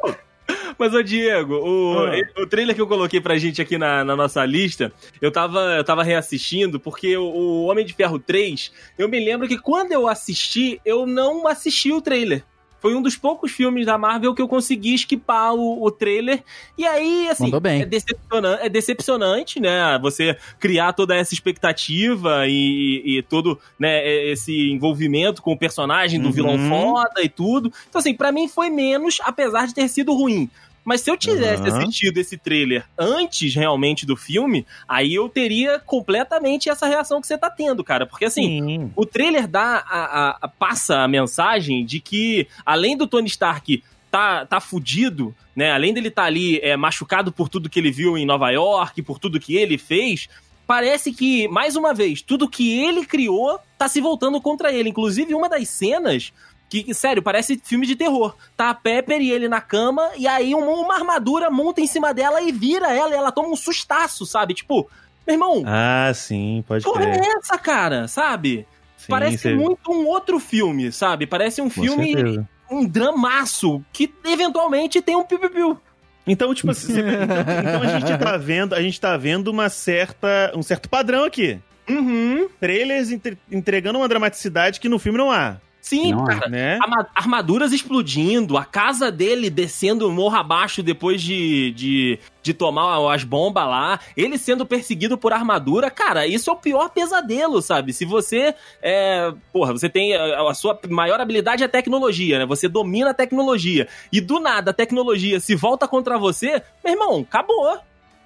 Mas, 0.79 0.93
ô 0.95 1.03
Diego, 1.03 1.55
o, 1.55 1.99
Ah. 2.07 2.43
o 2.43 2.47
trailer 2.47 2.75
que 2.75 2.81
eu 2.81 2.87
coloquei 2.87 3.21
pra 3.21 3.39
gente 3.39 3.63
aqui 3.63 3.79
na, 3.79 4.05
na 4.05 4.15
nossa 4.15 4.45
lista, 4.45 4.93
eu 5.21 5.31
tava, 5.33 5.59
eu 5.77 5.83
tava 5.85 6.03
reassistindo, 6.03 6.79
porque 6.79 7.17
o, 7.17 7.25
o 7.25 7.65
Homem 7.67 7.85
de 7.85 7.95
Ferro 7.95 8.19
3, 8.19 8.71
eu 8.99 9.09
me 9.09 9.19
lembro 9.19 9.49
que 9.49 9.59
quando 9.59 9.93
eu 9.93 10.07
assisti, 10.07 10.81
eu 10.85 11.07
não 11.07 11.47
assisti 11.49 11.93
o 11.93 12.03
trailer. 12.03 12.45
Foi 12.81 12.95
um 12.95 13.03
dos 13.03 13.17
poucos 13.17 13.53
filmes 13.53 13.87
da 13.87 13.97
Marvel 13.99 14.35
que 14.35 14.43
eu 14.43 14.49
consegui 14.49 14.95
esquipar 14.95 15.55
o, 15.55 15.83
o 15.85 15.91
trailer. 15.91 16.43
E 16.77 16.85
aí, 16.85 17.29
assim. 17.29 17.51
É, 17.83 17.87
decepcionante, 17.87 18.63
é 18.63 18.69
decepcionante, 18.69 19.61
né? 19.61 19.99
Você 20.01 20.37
criar 20.59 20.93
toda 20.93 21.15
essa 21.17 21.35
expectativa 21.35 22.47
e, 22.47 23.03
e 23.19 23.23
todo 23.23 23.59
né, 23.79 24.07
esse 24.31 24.71
envolvimento 24.71 25.43
com 25.43 25.53
o 25.53 25.59
personagem 25.59 26.21
do 26.21 26.27
Uhum. 26.27 26.33
vilão 26.33 26.59
foda 26.69 27.23
e 27.23 27.29
tudo. 27.29 27.73
Então, 27.89 27.99
assim, 27.99 28.15
pra 28.15 28.31
mim 28.31 28.47
foi 28.49 28.71
menos, 28.71 29.19
apesar 29.23 29.67
de 29.67 29.75
ter 29.75 29.89
sido 29.89 30.13
ruim. 30.15 30.51
Mas 30.87 31.01
se 31.01 31.11
eu 31.11 31.17
tivesse 31.17 31.69
Uhum. 31.69 31.77
assistido 31.79 32.17
esse 32.19 32.39
trailer 32.39 32.85
antes 32.97 33.53
realmente 33.57 34.07
do 34.07 34.17
filme, 34.17 34.65
aí 34.89 35.13
eu 35.13 35.29
teria 35.29 35.81
completamente 35.81 36.71
essa 36.71 36.87
reação 36.87 37.21
que 37.21 37.27
você 37.27 37.37
tá 37.37 37.51
tendo, 37.51 37.83
cara. 37.83 38.07
Porque 38.07 38.25
assim, 38.25 38.91
o 38.95 39.05
trailer 39.05 39.49
dá 39.49 39.85
a, 39.87 39.99
a- 40.05 40.39
a- 40.43 40.49
passa 40.49 41.01
a 41.01 41.09
mensagem 41.09 41.85
de 41.85 41.99
que, 42.01 42.47
além 42.65 42.97
do 42.97 43.07
Tony 43.09 43.27
Stark 43.27 43.83
tá, 44.13 44.47
tá 44.47 44.61
fudido, 44.61 45.35
né? 45.57 45.73
Além 45.73 45.93
dele 45.93 46.09
tá 46.11 46.23
ali 46.23 46.61
é, 46.63 46.77
machucado 46.77 47.33
por 47.33 47.49
tudo 47.49 47.69
que 47.69 47.81
ele 47.81 47.91
viu 47.91 48.17
em 48.17 48.25
Nova 48.25 48.49
York, 48.51 49.03
por 49.03 49.19
tudo 49.19 49.41
que 49.41 49.57
ele 49.57 49.77
fez. 49.77 50.29
parece 50.69 51.13
que, 51.13 51.47
mais 51.49 51.77
uma 51.77 51.93
vez, 51.95 52.23
tudo 52.23 52.49
que 52.49 52.81
ele 52.81 53.05
criou 53.05 53.59
tá 53.77 53.89
se 53.89 54.01
voltando 54.01 54.41
contra 54.41 54.73
ele. 54.73 54.89
Inclusive, 54.91 55.35
uma 55.35 55.49
das 55.49 55.69
cenas 55.69 56.33
que, 56.69 56.93
sério, 56.95 57.23
parece 57.23 57.61
filme 57.63 57.87
de 57.87 57.95
terror. 57.97 58.35
Tá 58.57 58.71
a 58.71 58.75
Pepper 58.75 59.21
e 59.21 59.31
ele 59.31 59.49
na 59.49 59.61
cama, 59.61 60.11
e 60.17 60.27
aí 60.27 60.55
uma, 60.55 60.67
uma 60.73 60.95
armadura 60.95 61.51
monta 61.51 61.81
em 61.81 61.87
cima 61.87 62.13
dela 62.13 62.41
e 62.43 62.51
vira 62.53 62.93
ela, 62.93 63.11
e 63.11 63.15
ela 63.17 63.31
toma 63.33 63.49
um 63.49 63.57
sustaço, 63.57 64.27
sabe? 64.27 64.55
Tipo, 64.55 64.89
meu 65.27 65.35
irmão. 65.35 65.63
Ah, 65.67 66.13
sim, 66.15 66.65
pode 66.67 66.85
porra 66.85 67.03
crer. 67.03 67.21
é 67.25 67.39
essa, 67.39 67.57
cara? 67.59 68.09
Sabe? 68.09 68.67
Sim, 68.97 69.07
Parece 69.09 69.55
muito 69.55 69.93
um 69.93 70.07
outro 70.07 70.39
filme, 70.41 70.91
sabe? 70.91 71.27
Parece 71.27 71.61
um 71.61 71.69
com 71.71 71.83
filme, 71.83 72.13
certeza. 72.15 72.49
um 72.71 72.85
dramaço, 72.87 73.85
que 73.93 74.13
eventualmente 74.25 75.01
tem 75.03 75.15
um 75.17 75.23
piu-piu-piu. 75.23 75.79
Então, 76.27 76.53
tipo 76.53 76.71
assim, 76.73 76.93
você- 76.95 77.01
então, 77.01 77.61
então 77.61 77.83
a 77.83 78.01
gente 78.01 78.19
tá 78.19 78.37
vendo, 78.37 78.75
a 78.75 78.83
gente 78.83 79.01
tá 79.01 79.17
vendo 79.17 79.47
uma 79.49 79.69
certa, 79.69 80.51
um 80.57 80.63
certo 80.63 80.89
padrão 80.89 81.25
aqui. 81.25 81.59
Uhum. 81.89 82.49
Trailers 82.59 83.13
entre- 83.13 83.39
entregando 83.53 83.99
uma 84.01 84.09
dramaticidade 84.09 84.81
que 84.81 84.89
no 84.89 84.99
filme 84.99 85.17
não 85.19 85.31
há, 85.31 85.57
Sim, 85.89 86.11
Não, 86.11 86.25
cara. 86.25 86.49
né? 86.49 86.81
Arma- 86.83 87.07
Armaduras 87.15 87.73
explodindo, 87.73 88.57
a 88.59 88.65
casa 88.65 89.09
dele 89.09 89.49
descendo 89.49 90.11
morro 90.11 90.35
abaixo 90.35 90.83
depois 90.83 91.23
de, 91.23 91.71
de, 91.77 92.19
de 92.43 92.53
tomar 92.53 93.15
as 93.15 93.23
bombas 93.23 93.65
lá, 93.65 94.01
ele 94.17 94.37
sendo 94.37 94.67
perseguido 94.67 95.17
por 95.17 95.33
armadura, 95.33 95.89
cara, 95.89 96.27
isso 96.27 96.51
é 96.51 96.53
o 96.53 96.57
pior 96.57 96.91
pesadelo, 96.91 97.63
sabe? 97.63 97.93
Se 97.93 98.05
você, 98.05 98.53
é, 98.83 99.33
porra, 99.53 99.75
você 99.75 99.89
tem 99.89 100.13
a, 100.17 100.51
a 100.51 100.55
sua 100.55 100.77
maior 100.91 101.21
habilidade 101.21 101.63
é 101.63 101.67
a 101.67 101.69
tecnologia, 101.69 102.41
né? 102.41 102.47
Você 102.47 102.69
domina 102.69 103.11
a 103.11 103.15
tecnologia, 103.15 103.87
e 104.13 104.21
do 104.21 104.41
nada 104.41 104.73
a 104.73 104.75
tecnologia 104.75 105.39
se 105.39 105.55
volta 105.55 105.87
contra 105.87 106.19
você, 106.19 106.61
meu 106.85 106.95
irmão, 106.95 107.21
acabou. 107.21 107.79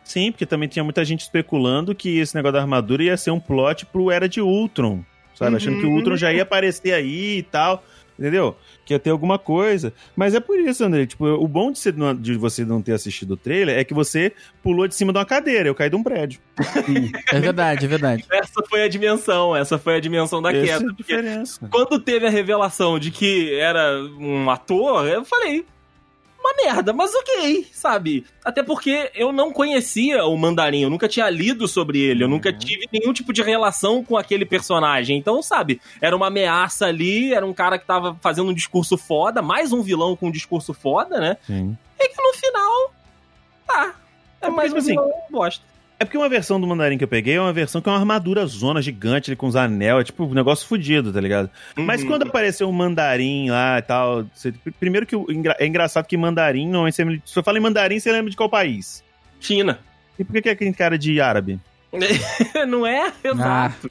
Sim, 0.03 0.33
porque 0.33 0.47
também 0.47 0.67
tinha 0.67 0.83
muita 0.83 1.05
gente 1.05 1.21
especulando 1.21 1.95
que 1.95 2.19
esse 2.21 2.35
negócio 2.35 2.55
da 2.55 2.61
armadura 2.63 3.03
ia 3.03 3.19
ser 3.19 3.33
um 3.33 3.39
plot 3.39 3.85
pro 3.85 4.11
Era 4.11 4.27
de 4.27 4.41
Ultron, 4.41 5.05
sabe? 5.41 5.57
Achando 5.57 5.80
que 5.80 5.86
o 5.86 5.88
Uhum. 5.88 5.97
Ultron 5.97 6.16
já 6.16 6.32
ia 6.32 6.43
aparecer 6.43 6.93
aí 6.93 7.38
e 7.38 7.43
tal, 7.43 7.82
entendeu? 8.16 8.55
Que 8.84 8.95
ia 8.95 8.99
ter 8.99 9.11
alguma 9.11 9.38
coisa. 9.38 9.93
Mas 10.14 10.34
é 10.34 10.41
por 10.41 10.59
isso, 10.59 10.84
André, 10.84 11.07
tipo, 11.07 11.24
o 11.26 11.49
bom 11.49 11.72
de, 11.72 11.78
você 11.78 11.91
não- 11.93 12.14
de 12.14 12.34
você 12.36 12.64
não 12.64 12.80
ter 12.82 12.93
assistido 12.93 13.32
o 13.32 13.36
trailer 13.36 13.78
é 13.78 13.82
que 13.84 13.95
você 13.95 14.32
pulou 14.62 14.86
de 14.86 14.95
cima 14.95 15.12
de 15.12 15.18
uma 15.18 15.24
cadeira, 15.24 15.68
eu 15.68 15.74
caí 15.74 15.88
de 15.91 15.97
um 15.97 16.03
prédio. 16.03 16.41
É 17.32 17.41
verdade, 17.41 17.84
é 17.84 17.88
verdade. 17.88 18.24
Essa 18.30 18.62
foi 18.68 18.82
a 18.82 18.88
dimensão, 18.88 19.57
essa 19.57 19.78
foi 19.78 19.97
a 19.97 20.01
dimensão 20.01 20.43
da 20.43 20.51
Essa 20.53 20.59
é 20.59 20.78
queda. 21.07 21.43
a 21.64 21.68
quando 21.68 21.99
teve 21.99 22.26
a 22.26 22.30
revelação 22.30 22.99
de 22.99 23.11
que 23.11 23.55
era 23.59 24.01
um 24.18 24.49
ator, 24.51 25.07
eu 25.09 25.24
falei. 25.24 25.64
Uma 26.51 26.65
merda, 26.75 26.93
mas 26.93 27.15
ok, 27.15 27.67
sabe? 27.73 28.25
Até 28.45 28.63
porque 28.63 29.11
eu 29.15 29.31
não 29.31 29.53
conhecia 29.53 30.25
o 30.25 30.37
Mandarim, 30.37 30.83
eu 30.83 30.91
nunca 30.91 31.07
tinha 31.09 31.29
lido 31.31 31.69
sobre 31.69 32.01
ele, 32.01 32.25
eu 32.25 32.27
Uhum. 32.27 32.35
nunca 32.35 32.53
tive 32.53 32.89
nenhum 32.93 33.13
tipo 33.13 33.33
de 33.33 33.43
relação 33.43 34.03
com 34.03 34.17
aquele 34.17 34.45
personagem. 34.45 35.17
Então, 35.17 35.41
sabe, 35.43 35.81
era 36.01 36.17
uma 36.17 36.27
ameaça 36.27 36.87
ali, 36.87 37.33
era 37.33 37.47
um 37.47 37.53
cara 37.53 37.79
que 37.79 37.87
tava 37.87 38.17
fazendo 38.21 38.51
um 38.51 38.55
discurso 38.55 38.97
foda, 38.99 39.41
mais 39.41 39.73
um 39.73 39.81
vilão 39.83 40.17
com 40.17 40.27
um 40.27 40.31
discurso 40.33 40.75
foda, 40.75 41.21
né? 41.21 41.37
Sim. 41.47 41.77
E 41.99 42.09
que 42.09 42.23
no 42.23 42.33
final. 42.35 42.93
Tá. 43.67 43.95
É, 44.41 44.47
É 44.47 44.51
mais 44.51 44.73
um 44.73 44.77
porque, 44.77 44.91
assim, 44.91 45.01
vilão 45.01 45.13
bosta. 45.31 45.65
É 46.01 46.05
porque 46.07 46.17
uma 46.17 46.31
versão 46.31 46.59
do 46.59 46.67
Mandarim 46.67 46.97
que 46.97 47.05
eu 47.05 47.09
peguei 47.09 47.35
é 47.35 47.41
uma 47.41 47.53
versão 47.53 47.79
que 47.83 47.89
é 47.89 47.93
uma 47.93 47.99
armadura 47.99 48.47
zona 48.47 48.81
gigante, 48.81 49.37
com 49.37 49.47
os 49.47 49.55
anel, 49.55 50.01
é 50.01 50.05
tipo 50.05 50.25
um 50.25 50.33
negócio 50.33 50.67
fudido, 50.67 51.13
tá 51.13 51.21
ligado? 51.21 51.51
Mas 51.77 52.01
Uhum. 52.01 52.09
quando 52.09 52.23
apareceu 52.23 52.69
o 52.71 52.73
Mandarim 52.73 53.51
lá 53.51 53.79
e 53.79 53.83
tal, 53.83 54.25
você- 54.35 54.51
primeiro 54.81 55.05
que 55.07 55.15
é 55.59 55.67
engraçado 55.67 56.07
que 56.07 56.17
Mandarim, 56.17 56.67
não, 56.69 56.85
você, 56.91 57.05
se 57.27 57.39
eu 57.39 57.43
falo 57.43 57.59
em 57.59 57.61
Mandarim, 57.61 58.01
você 58.01 58.11
lembra 58.11 58.31
de 58.31 58.37
qual 58.37 58.49
país? 58.49 59.05
China. 59.39 59.79
E 60.19 60.25
por 60.25 60.33
que, 60.33 60.41
que 60.43 60.49
é 60.49 60.53
aquele 60.53 60.73
cara 60.73 60.97
de 60.99 61.21
árabe? 61.21 61.61
não 62.67 62.87
é? 62.87 63.13
Exato. 63.23 63.91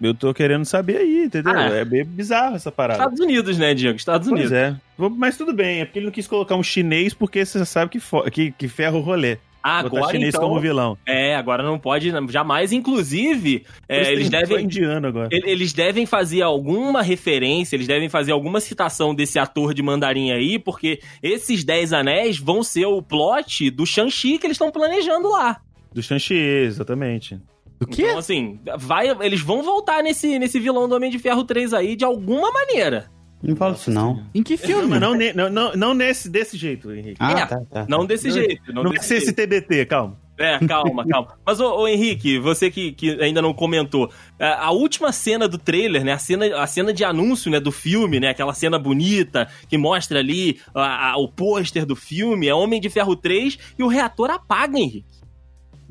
Eu 0.00 0.14
tô 0.14 0.32
querendo 0.32 0.64
saber 0.64 0.98
aí, 0.98 1.24
entendeu? 1.24 1.52
Ah. 1.56 1.70
É 1.70 1.84
bem 1.84 2.04
bizarro 2.04 2.54
essa 2.54 2.70
parada. 2.70 3.00
Estados 3.00 3.18
Unidos, 3.18 3.58
né, 3.58 3.74
Diego? 3.74 3.96
Estados 3.96 4.28
Pois 4.28 4.42
Unidos. 4.42 4.52
é. 4.56 4.76
Vou- 4.96 5.10
Mas 5.10 5.36
tudo 5.36 5.52
bem, 5.52 5.80
é 5.80 5.84
porque 5.84 5.98
ele 5.98 6.06
não 6.06 6.12
quis 6.12 6.28
colocar 6.28 6.54
um 6.54 6.62
chinês 6.62 7.12
porque 7.14 7.44
você 7.44 7.64
sabe 7.64 7.90
que, 7.90 8.00
que, 8.30 8.52
que 8.52 8.68
ferra 8.68 8.96
o 8.96 9.00
rolê. 9.00 9.38
Botar 9.62 9.78
Agora, 9.98 10.12
chinês 10.12 10.34
então, 10.34 10.48
como 10.48 10.60
vilão. 10.60 10.96
É, 11.06 11.34
agora 11.36 11.62
não 11.62 11.78
pode 11.78 12.10
jamais. 12.30 12.72
Inclusive, 12.72 13.64
é, 13.88 14.12
eles, 14.12 14.30
devem, 14.30 14.64
indiano 14.64 15.08
agora. 15.08 15.28
ele- 15.30 15.50
eles 15.50 15.72
devem 15.72 16.06
fazer 16.06 16.42
alguma 16.42 17.02
referência, 17.02 17.76
eles 17.76 17.86
devem 17.86 18.08
fazer 18.08 18.32
alguma 18.32 18.60
citação 18.60 19.14
desse 19.14 19.38
ator 19.38 19.74
de 19.74 19.82
mandarim 19.82 20.30
aí, 20.30 20.58
porque 20.58 21.00
esses 21.22 21.64
10 21.64 21.92
anéis 21.92 22.38
vão 22.38 22.62
ser 22.62 22.86
o 22.86 23.02
plot 23.02 23.70
do 23.70 23.84
Shang-Chi 23.84 24.38
que 24.38 24.46
eles 24.46 24.54
estão 24.54 24.70
planejando 24.70 25.28
lá. 25.28 25.60
Do 25.92 26.02
Shang-Chi, 26.02 26.34
exatamente. 26.34 27.38
O 27.80 27.86
quê? 27.86 28.02
Então, 28.06 28.18
assim, 28.18 28.58
vai, 28.78 29.08
eles 29.24 29.40
vão 29.40 29.62
voltar 29.62 30.02
nesse, 30.02 30.38
nesse 30.38 30.58
vilão 30.58 30.88
do 30.88 30.94
Homem 30.96 31.10
de 31.10 31.18
Ferro 31.18 31.44
3 31.44 31.72
aí 31.72 31.94
de 31.94 32.04
alguma 32.04 32.50
maneira. 32.52 33.08
Não 33.42 33.54
fala 33.54 33.74
isso, 33.74 33.90
não. 33.90 34.24
Em 34.34 34.42
que 34.42 34.56
filme? 34.56 34.98
não, 34.98 35.14
não, 35.16 35.48
não, 35.50 35.72
não 35.76 35.94
nesse, 35.94 36.28
desse 36.28 36.56
jeito, 36.56 36.90
Henrique. 36.92 37.16
Ah, 37.20 37.32
É, 37.32 37.46
tá, 37.46 37.60
tá. 37.70 37.86
Não 37.88 38.04
desse 38.04 38.30
jeito. 38.30 38.72
Não, 38.72 38.82
Não 38.82 38.90
vai 38.90 38.98
desse 38.98 39.08
ser 39.08 39.20
jeito. 39.20 39.28
esse 39.28 39.32
TBT, 39.46 39.86
calma. 39.86 40.18
É, 40.36 40.58
calma, 40.66 41.06
calma. 41.08 41.28
Mas, 41.46 41.60
ô, 41.60 41.82
ô, 41.82 41.86
Henrique, 41.88 42.38
você 42.38 42.68
que, 42.70 42.90
que 42.92 43.10
ainda 43.22 43.40
não 43.40 43.54
comentou, 43.54 44.10
é, 44.40 44.48
a 44.48 44.70
última 44.72 45.12
cena 45.12 45.46
do 45.48 45.56
trailer, 45.56 46.04
né? 46.04 46.12
A 46.12 46.18
cena, 46.18 46.46
a 46.60 46.66
cena 46.66 46.92
de 46.92 47.04
anúncio, 47.04 47.48
né, 47.50 47.60
do 47.60 47.70
filme, 47.70 48.18
né? 48.18 48.28
Aquela 48.30 48.52
cena 48.54 48.76
bonita 48.78 49.48
que 49.68 49.78
mostra 49.78 50.18
ali 50.18 50.58
a- 50.74 51.10
a- 51.12 51.16
o 51.16 51.28
pôster 51.28 51.86
do 51.86 51.94
filme, 51.94 52.48
é 52.48 52.54
Homem 52.54 52.80
de 52.80 52.90
Ferro 52.90 53.14
3 53.14 53.56
e 53.78 53.82
o 53.84 53.88
reator 53.88 54.30
apaga, 54.30 54.78
Henrique. 54.78 55.06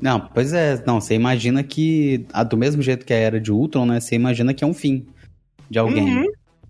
Não, 0.00 0.20
pois 0.20 0.52
é. 0.52 0.82
Não, 0.86 1.00
você 1.00 1.14
imagina 1.14 1.62
que, 1.62 2.26
ah, 2.32 2.44
do 2.44 2.56
mesmo 2.58 2.80
jeito 2.82 3.04
que 3.06 3.12
a 3.12 3.16
era 3.16 3.40
de 3.40 3.50
Ultron, 3.50 3.84
né? 3.86 4.00
Você 4.00 4.14
imagina 4.14 4.52
que 4.54 4.62
é 4.62 4.66
um 4.66 4.74
fim 4.74 5.06
de 5.70 5.78
alguém. 5.78 6.18
Uhum. 6.18 6.26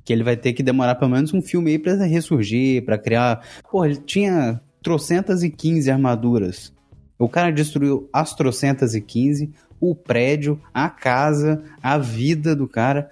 Que 0.09 0.13
ele 0.15 0.25
vai 0.25 0.39
ter 0.39 0.55
que 0.55 0.63
demorar 0.63 0.95
pelo 0.95 1.11
menos 1.11 1.35
um 1.35 1.43
filme 1.43 1.73
aí 1.73 1.79
pra 1.79 1.93
ressurgir, 2.03 2.83
pra 2.83 2.97
criar. 2.97 3.43
Pô, 3.71 3.85
ele 3.85 3.97
tinha 3.97 4.59
trocentas 4.83 5.43
e 5.43 5.51
quinze 5.51 5.91
armaduras. 5.91 6.73
O 7.19 7.29
cara 7.29 7.53
destruiu 7.53 8.09
as 8.11 8.35
trocentas 8.35 8.95
e 8.95 9.03
quinze, 9.03 9.53
o 9.79 9.95
prédio, 9.95 10.59
a 10.73 10.89
casa, 10.89 11.63
a 11.83 11.99
vida 11.99 12.57
do 12.57 12.67
cara. 12.67 13.11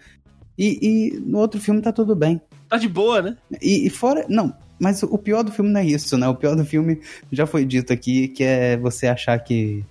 E, 0.57 0.79
e 0.81 1.21
no 1.21 1.37
outro 1.37 1.61
filme 1.61 1.83
tá 1.83 1.93
tudo 1.93 2.17
bem. 2.17 2.41
Tá 2.67 2.79
de 2.79 2.89
boa, 2.89 3.21
né? 3.21 3.37
E, 3.61 3.87
e 3.87 3.91
fora. 3.91 4.25
Não, 4.27 4.55
mas 4.81 5.03
o 5.03 5.19
pior 5.19 5.43
do 5.43 5.53
filme 5.53 5.71
não 5.71 5.81
é 5.83 5.85
isso, 5.85 6.17
né? 6.17 6.27
O 6.27 6.35
pior 6.35 6.57
do 6.57 6.65
filme 6.65 6.99
já 7.31 7.47
foi 7.47 7.67
dito 7.67 7.93
aqui, 7.93 8.29
que 8.29 8.43
é 8.43 8.79
você 8.79 9.07
achar 9.07 9.39
que. 9.41 9.85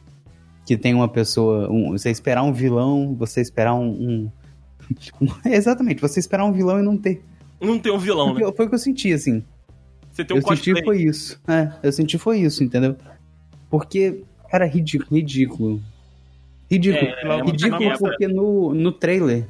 Que 0.65 0.75
tem 0.75 0.95
uma 0.95 1.07
pessoa. 1.07 1.71
um- 1.71 1.91
você 1.91 2.09
esperar 2.09 2.41
um 2.41 2.51
vilão, 2.51 3.13
você 3.15 3.41
esperar 3.41 3.75
um- 3.75 3.91
um- 3.91 4.31
exatamente, 5.45 6.01
você 6.01 6.19
esperar 6.19 6.45
um 6.45 6.51
vilão 6.51 6.79
e 6.79 6.83
não 6.83 6.97
ter. 6.97 7.23
Não 7.61 7.79
tem 7.79 7.91
um 7.91 7.99
vilão, 7.99 8.33
né? 8.33 8.41
Foi 8.55 8.65
o 8.65 8.69
que 8.69 8.75
eu 8.75 8.79
senti, 8.79 9.13
assim. 9.13 9.43
Você 10.11 10.23
tem 10.23 10.37
um 10.37 10.39
eu 10.39 10.47
senti 10.47 10.83
foi 10.83 11.01
isso. 11.01 11.41
É, 11.47 11.71
eu 11.83 11.91
senti 11.91 12.17
foi 12.17 12.39
isso, 12.39 12.63
entendeu? 12.63 12.95
Porque, 13.69 14.23
cara, 14.49 14.65
ridículo, 14.65 15.09
ridículo. 15.11 15.81
Ridículo. 16.69 17.11
É, 17.11 17.27
é 17.27 17.43
ridículo 17.43 17.99
porque 17.99 18.27
no, 18.27 18.73
no 18.73 18.91
trailer 18.91 19.47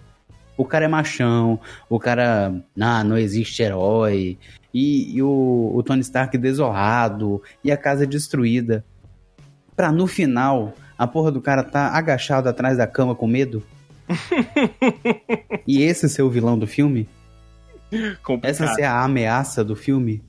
o 0.57 0.65
cara 0.65 0.86
é 0.86 0.88
machão, 0.88 1.59
o 1.89 1.99
cara. 1.99 2.53
Ah, 2.79 3.03
não 3.03 3.17
existe 3.17 3.61
herói. 3.61 4.38
E, 4.73 5.15
e 5.15 5.21
o, 5.21 5.71
o 5.73 5.83
Tony 5.83 6.01
Stark 6.01 6.38
desolado, 6.38 7.41
e 7.63 7.71
a 7.71 7.77
casa 7.77 8.05
destruída. 8.05 8.83
Pra 9.75 9.91
no 9.91 10.07
final, 10.07 10.73
a 10.97 11.05
porra 11.05 11.31
do 11.31 11.41
cara 11.41 11.63
tá 11.63 11.89
agachado 11.89 12.49
atrás 12.49 12.77
da 12.77 12.88
cama 12.88 13.15
com 13.15 13.27
medo. 13.27 13.63
e 15.68 15.82
esse 15.82 16.08
ser 16.10 16.22
o 16.22 16.30
vilão 16.30 16.58
do 16.58 16.68
filme? 16.68 17.08
Complicado. 18.24 18.45
Essa 18.51 18.74
ser 18.74 18.84
a 18.84 19.03
ameaça 19.03 19.64
do 19.64 19.76
filme? 19.76 20.22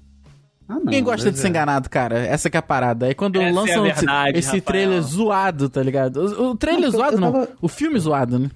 Ah, 0.68 0.74
não. 0.74 0.86
Quem 0.86 1.02
gosta 1.02 1.26
de 1.26 1.32
mas 1.32 1.40
ser 1.40 1.46
é. 1.46 1.50
enganado, 1.50 1.88
cara? 1.88 2.18
Essa 2.18 2.50
que 2.50 2.56
é 2.56 2.60
a 2.60 2.62
parada. 2.62 3.06
Aí 3.06 3.14
quando 3.14 3.36
Essa 3.40 3.48
é 3.48 3.52
lançam 3.52 3.86
esse- 3.86 3.96
verdade, 4.00 4.38
esse 4.38 4.46
Rafael. 4.48 4.62
trailer 4.62 5.02
zoado, 5.02 5.68
tá 5.68 5.82
ligado? 5.82 6.16
O, 6.20 6.50
o 6.50 6.56
trailer 6.56 6.84
eu- 6.86 6.90
zoado 6.90 7.16
eu 7.16 7.20
não, 7.20 7.32
tava- 7.32 7.48
o 7.60 7.68
filme 7.68 7.98
zoado, 7.98 8.38
né? 8.38 8.50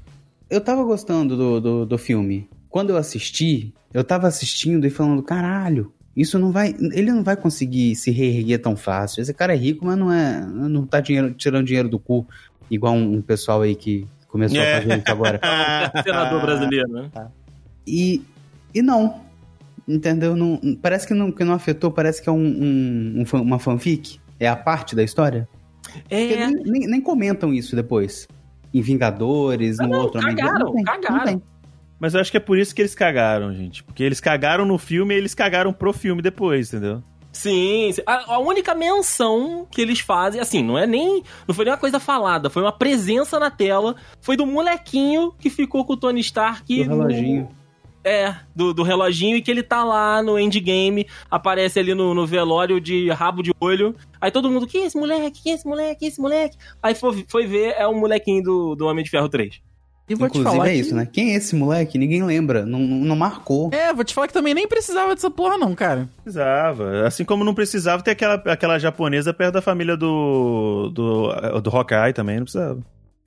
eu 0.49 0.61
tava 0.61 0.83
gostando 0.83 1.37
do, 1.37 1.61
do, 1.61 1.87
do 1.87 1.99
filme. 1.99 2.49
Quando 2.69 2.91
eu 2.91 2.97
assisti, 2.97 3.73
eu 3.95 4.03
tava 4.03 4.27
assistindo 4.27 4.85
e 4.87 4.91
falando, 4.91 5.23
caralho, 5.23 5.93
isso 6.17 6.39
não 6.41 6.51
vai. 6.51 6.75
Ele 6.93 7.13
não 7.13 7.23
vai 7.23 7.37
conseguir 7.37 7.95
se 7.95 8.11
reerguer 8.11 8.61
tão 8.61 8.75
fácil. 8.77 9.23
Esse 9.23 9.33
cara 9.33 9.55
é 9.55 9.57
rico, 9.57 9.87
mas 9.87 9.97
não 9.97 10.13
é. 10.13 10.41
Não 10.45 10.85
tá 10.85 11.01
dinheiro, 11.01 11.33
tirando 11.35 11.67
dinheiro 11.67 11.89
do 11.89 11.99
cu, 12.01 12.27
igual 12.69 12.95
um, 12.95 13.15
um 13.19 13.23
pessoal 13.23 13.63
aí 13.63 13.77
que 13.77 14.07
começou 14.31 14.59
É. 14.61 14.75
a 14.77 14.81
fazer 14.83 14.99
isso 14.99 15.11
agora. 15.11 15.41
Senador 16.05 16.41
brasileiro, 16.41 16.89
né? 16.89 17.11
E, 17.87 18.23
e 18.75 18.83
não. 18.83 19.21
Entendeu? 19.89 20.37
Não, 20.37 20.61
parece 20.81 21.07
que 21.07 21.15
não, 21.15 21.33
que 21.33 21.43
não 21.45 21.55
afetou, 21.55 21.91
parece 21.91 22.23
que 22.23 22.29
é 22.29 22.33
um, 22.33 22.37
um- 22.39 23.25
um 23.35 23.41
uma 23.41 23.59
fanfic. 23.59 24.21
É 24.39 24.47
a 24.49 24.55
parte 24.57 24.95
da 24.95 25.03
história. 25.03 25.49
Porque 25.83 26.15
É, 26.15 26.47
nem, 26.47 26.63
nem- 26.65 26.87
nem 26.87 27.01
comentam 27.01 27.53
isso 27.53 27.75
depois. 27.75 28.29
Em 28.73 28.81
Vingadores, 28.81 29.79
no 29.79 29.89
não, 29.89 30.01
outro 30.03 30.21
cagaram, 30.21 30.59
não 30.67 30.73
tem, 30.73 30.85
não 30.85 31.01
cagaram. 31.01 31.25
tem. 31.25 31.43
Mas 31.99 32.15
eu 32.15 32.21
acho 32.21 32.31
que 32.31 32.37
é 32.37 32.41
por 32.41 32.57
isso 32.57 32.75
que 32.75 32.81
eles 32.81 32.95
cagaram, 32.95 33.53
gente. 33.53 33.83
Porque 33.83 34.03
eles 34.03 34.21
cagaram 34.21 34.65
no 34.65 34.79
filme 34.79 35.15
e 35.15 35.19
eles 35.19 35.35
cagaram 35.35 35.73
pro 35.73 35.93
filme 35.93 36.23
depois, 36.23 36.69
entendeu? 36.73 37.03
Sim, 37.33 37.91
sim. 37.93 38.03
A, 38.07 38.35
a 38.35 38.39
única 38.39 38.75
menção 38.75 39.67
que 39.71 39.81
eles 39.81 40.01
fazem, 40.01 40.41
assim, 40.41 40.63
não 40.63 40.77
é 40.77 40.87
nem. 40.87 41.23
Não 41.47 41.55
foi 41.55 41.65
nem 41.65 41.73
uma 41.73 41.81
coisa 41.81 42.01
falada, 42.01 42.51
foi 42.51 42.63
uma 42.63 42.73
presença 42.73 43.39
na 43.39 43.51
tela. 43.51 43.95
Foi 44.21 44.37
do 44.37 44.47
molequinho 44.47 45.33
que 45.39 45.49
ficou 45.49 45.85
com 45.85 45.93
o 45.93 45.97
Tony 45.97 46.21
Stark. 46.21 46.85
Do 46.85 46.89
reloginho. 46.89 47.49
É, 48.03 48.35
do, 48.57 48.73
do 48.73 48.83
reloginho 48.83 49.37
e 49.37 49.43
que 49.43 49.51
ele 49.51 49.63
tá 49.63 49.85
lá 49.85 50.23
no 50.23 50.39
endgame, 50.39 51.07
aparece 51.31 51.79
ali 51.79 51.95
no, 51.95 52.15
no 52.15 52.27
velório 52.27 52.81
de 52.81 53.11
rabo 53.11 53.43
de 53.43 53.53
olho. 53.61 53.95
Aí 54.19 54.31
todo 54.31 54.51
mundo, 54.51 54.67
quem 54.67 54.85
é 54.85 54.87
esse 54.87 54.99
moleque? 54.99 55.43
Quem 55.43 55.53
é 55.53 55.55
esse 55.55 55.69
moleque? 55.69 55.99
Quem 55.99 56.07
é 56.07 56.11
esse 56.11 56.21
moleque? 56.21 56.57
Aí 56.83 56.95
foi, 56.95 57.27
foi 57.29 57.47
ver, 57.47 57.75
é 57.77 57.87
o 57.87 57.95
molequinho 57.95 58.43
do, 58.43 58.75
do 58.75 58.87
Homem 58.87 59.05
de 59.05 59.11
Ferro 59.11 59.29
3. 59.29 59.61
E 60.11 60.15
vou 60.17 60.29
te 60.29 60.39
Inclusive 60.39 60.57
falar 60.57 60.69
é 60.69 60.73
que- 60.73 60.79
isso, 60.81 60.95
né? 60.97 61.07
Quem 61.11 61.31
é 61.33 61.37
esse 61.37 61.55
moleque? 61.55 61.97
Ninguém 61.97 62.25
lembra. 62.25 62.67
Não, 62.67 62.81
não 62.81 63.15
marcou. 63.15 63.71
É, 63.73 63.93
vou 63.95 64.03
te 64.05 64.13
falar 64.13 64.27
que 64.27 64.33
também 64.33 64.53
nem 64.53 64.67
precisava 64.67 65.15
dessa 65.15 65.31
porra, 65.31 65.57
não, 65.57 65.73
cara. 65.73 66.09
Precisava. 66.25 67.07
Assim 67.07 67.25
como 67.25 67.45
não 67.45 67.55
precisava 67.55 68.03
ter 68.03 68.11
aquela, 68.11 68.35
aquela 68.35 68.77
japonesa 68.77 69.33
perto 69.33 69.55
da 69.55 69.63
família 69.63 69.97
do, 69.97 70.91
do, 70.93 71.61
do 71.61 71.71
Hawkeye 71.71 72.13
também, 72.13 72.39
não 72.39 72.43
precisava. 72.45 72.81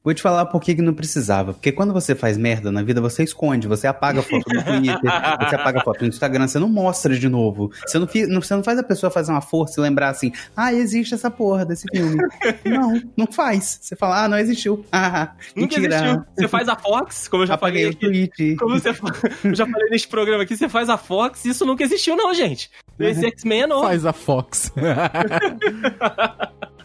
Vou 0.04 0.14
te 0.14 0.22
falar 0.22 0.48
por 0.48 0.60
que 0.60 0.76
que 0.76 0.82
não 0.82 0.94
precisava. 0.94 1.54
Porque 1.54 1.72
quando 1.72 1.94
você 1.94 2.14
faz 2.14 2.38
merda 2.38 2.70
na 2.74 2.84
vida, 2.84 3.00
você 3.00 3.24
esconde. 3.24 3.70
Você 3.70 3.88
apaga 3.88 4.20
a 4.20 4.24
foto 4.24 4.44
no 4.54 4.60
Twitter, 4.64 5.00
você 5.02 5.56
apaga 5.56 5.80
a 5.80 5.84
foto 5.84 6.02
no 6.02 6.08
Instagram, 6.10 6.46
você 6.46 6.60
não 6.60 6.68
mostra 6.68 7.18
de 7.18 7.30
novo. 7.30 7.72
Você 7.88 7.98
não, 7.98 8.42
você 8.42 8.54
não 8.54 8.64
faz 8.64 8.78
a 8.78 8.84
pessoa 8.84 9.10
fazer 9.10 9.32
uma 9.32 9.40
força 9.40 9.80
e 9.80 9.82
lembrar 9.84 10.10
assim, 10.10 10.34
ah, 10.58 10.74
existe 10.74 11.14
essa 11.14 11.32
porra 11.32 11.66
desse 11.66 11.86
filme. 11.90 12.18
não, 12.66 13.02
não 13.16 13.28
faz. 13.28 13.80
Você 13.82 13.96
fala, 13.96 14.26
ah, 14.26 14.28
não 14.28 14.38
existiu. 14.38 14.86
Ah, 14.92 15.32
Nunca 15.56 15.80
mentira. 15.80 15.96
existiu. 15.96 16.26
Você 16.36 16.48
faz 16.50 16.68
a 16.68 16.76
Fox, 16.76 17.28
como 17.30 17.44
eu 17.44 17.48
já 17.48 17.54
Apaguei 17.54 17.94
falei 17.94 17.94
o 17.94 18.24
aqui. 18.26 18.36
tweet. 18.36 18.56
Como 18.58 18.78
você 18.80 18.94
fa- 18.94 19.14
eu 19.44 19.56
já 19.56 19.66
falei 19.66 19.90
nesse 19.90 20.08
programa 20.08 20.44
aqui, 20.44 20.58
você 20.58 20.68
faz 20.68 20.90
a 20.90 20.98
Fox, 20.98 21.46
isso 21.46 21.66
nunca 21.66 21.84
existiu, 21.84 22.16
não, 22.18 22.34
gente. 22.34 22.70
Esse 23.00 23.26
X-Men 23.28 23.62
é 23.64 23.68
novo. 23.68 23.84
Faz 23.88 24.06
a 24.06 24.12
Fox. 24.14 24.72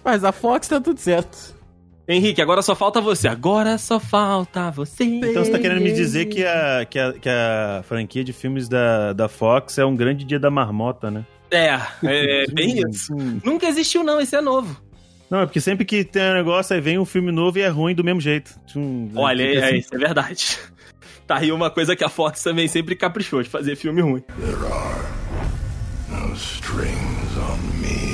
Faz 0.05 0.25
a 0.25 0.33
Fox, 0.33 0.69
tá 0.69 0.81
tudo 0.81 0.99
certo. 1.01 1.58
Henrique, 2.09 2.41
agora 2.41 2.63
só 2.63 2.75
falta 2.75 3.03
você. 3.03 3.29
Agora 3.29 3.77
só 3.77 4.01
falta 4.01 4.71
você. 4.71 5.05
Então 5.05 5.45
você 5.45 5.51
tá 5.51 5.59
querendo 5.59 5.83
me 5.83 5.93
dizer 5.93 6.25
que 6.25 6.43
a, 6.43 6.87
que 6.89 6.99
a, 6.99 7.13
que 7.13 7.29
a 7.29 7.83
franquia 7.87 8.25
de 8.25 8.33
filmes 8.33 8.67
da, 8.67 9.13
da 9.13 9.29
Fox 9.29 9.77
é 9.77 9.85
um 9.85 9.95
grande 9.95 10.25
dia 10.25 10.41
da 10.41 10.51
marmota, 10.51 11.11
né? 11.11 11.27
É, 11.51 11.79
é 12.03 12.47
bem 12.53 12.81
isso. 12.91 13.15
Nunca 13.45 13.67
existiu, 13.67 14.03
não, 14.03 14.19
esse 14.19 14.35
é 14.35 14.41
novo. 14.41 14.81
Não, 15.29 15.43
é 15.43 15.47
porque 15.47 15.61
sempre 15.61 15.85
que 15.85 16.03
tem 16.03 16.23
um 16.31 16.35
negócio, 16.35 16.75
aí 16.75 16.81
vem 16.81 16.99
um 16.99 17.05
filme 17.05 17.31
novo 17.31 17.59
e 17.59 17.61
é 17.61 17.69
ruim 17.69 17.95
do 17.95 18.03
mesmo 18.03 18.23
jeito. 18.23 18.59
Hum, 18.75 19.11
Olha, 19.15 19.43
é, 19.43 19.67
assim. 19.67 19.77
isso 19.77 19.95
é 19.95 19.99
verdade. 19.99 20.59
Tá 21.27 21.37
aí 21.37 21.53
uma 21.53 21.71
coisa 21.71 21.95
que 21.95 22.03
a 22.03 22.09
Fox 22.09 22.43
também 22.43 22.67
sempre 22.69 22.97
caprichou 22.97 23.43
de 23.43 23.51
fazer 23.51 23.77
filme 23.77 24.01
ruim. 24.01 24.25
No 26.09 26.35
strings 26.35 27.37
on 27.37 27.59
me. 27.83 28.08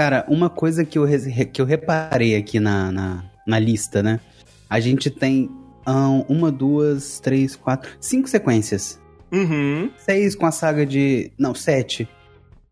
Cara, 0.00 0.24
uma 0.28 0.48
coisa 0.48 0.82
que 0.82 0.98
eu, 0.98 1.04
que 1.52 1.60
eu 1.60 1.66
reparei 1.66 2.34
aqui 2.34 2.58
na, 2.58 2.90
na, 2.90 3.24
na 3.46 3.58
lista, 3.58 4.02
né? 4.02 4.18
A 4.66 4.80
gente 4.80 5.10
tem 5.10 5.50
ahn, 5.84 6.24
uma, 6.26 6.50
duas, 6.50 7.20
três, 7.20 7.54
quatro, 7.54 7.90
cinco 8.00 8.26
sequências. 8.26 8.98
Uhum. 9.30 9.90
Seis 9.98 10.34
com 10.34 10.46
a 10.46 10.50
saga 10.50 10.86
de. 10.86 11.30
Não, 11.38 11.54
sete. 11.54 12.08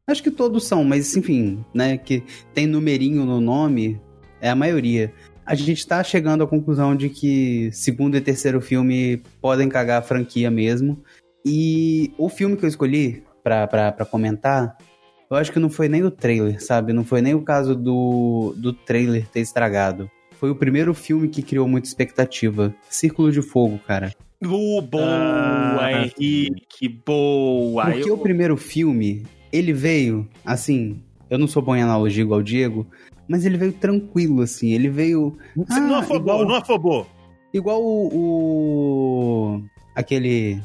Acho 0.06 0.22
que 0.22 0.30
todos 0.30 0.66
são, 0.66 0.82
mas 0.84 1.14
enfim, 1.18 1.62
né? 1.74 1.98
Que 1.98 2.22
tem 2.54 2.66
numerinho 2.66 3.26
no 3.26 3.42
nome, 3.42 4.00
é 4.40 4.48
a 4.48 4.56
maioria. 4.56 5.12
A 5.44 5.54
gente 5.54 5.86
tá 5.86 6.02
chegando 6.02 6.44
à 6.44 6.46
conclusão 6.46 6.96
de 6.96 7.10
que 7.10 7.68
segundo 7.74 8.16
e 8.16 8.22
terceiro 8.22 8.58
filme 8.58 9.22
podem 9.38 9.68
cagar 9.68 9.98
a 9.98 10.02
franquia 10.02 10.50
mesmo. 10.50 11.04
E 11.44 12.10
o 12.16 12.30
filme 12.30 12.56
que 12.56 12.64
eu 12.64 12.68
escolhi 12.70 13.22
pra 13.42 14.06
comentar, 14.10 14.78
eu 15.30 15.36
acho 15.36 15.52
que 15.52 15.58
não 15.58 15.70
foi 15.70 15.88
nem 15.88 16.02
o 16.04 16.10
trailer, 16.10 16.62
sabe? 16.62 16.92
Não 16.92 17.04
foi 17.04 17.20
nem 17.20 17.34
o 17.34 17.42
caso 17.42 17.74
do, 17.74 18.54
do 18.56 18.72
trailer 18.72 19.26
ter 19.28 19.40
estragado. 19.40 20.10
Foi 20.40 20.50
o 20.50 20.54
primeiro 20.54 20.94
filme 20.94 21.28
que 21.28 21.42
criou 21.42 21.66
muita 21.66 21.88
expectativa. 21.88 22.74
Círculo 22.88 23.30
de 23.32 23.42
Fogo, 23.42 23.78
cara. 23.86 24.12
Uh, 24.44 24.80
boa, 24.80 25.04
Ah. 25.04 26.02
Henrique, 26.04 26.88
boa. 27.04 27.86
Porque 27.86 28.08
Eu- 28.08 28.14
o 28.14 28.18
primeiro 28.18 28.56
filme, 28.56 29.24
ele 29.52 29.72
veio, 29.72 30.28
assim, 30.46 31.02
eu 31.28 31.38
não 31.38 31.48
sou 31.48 31.60
bom 31.60 31.74
em 31.74 31.82
analogia 31.82 32.22
igual 32.22 32.38
o 32.38 32.44
Diego, 32.44 32.86
mas 33.26 33.44
ele 33.44 33.58
veio 33.58 33.72
tranquilo, 33.72 34.42
assim, 34.42 34.70
ele 34.72 34.88
veio 34.88 35.36
Você 35.56 35.80
não 35.80 35.96
Ah, 35.96 35.98
afobou, 35.98 36.20
igual- 36.20 36.44
não 36.46 36.54
afobou. 36.54 37.06
igual 37.52 37.82
o, 37.82 38.08
o- 38.14 39.62
aquele 39.94 40.60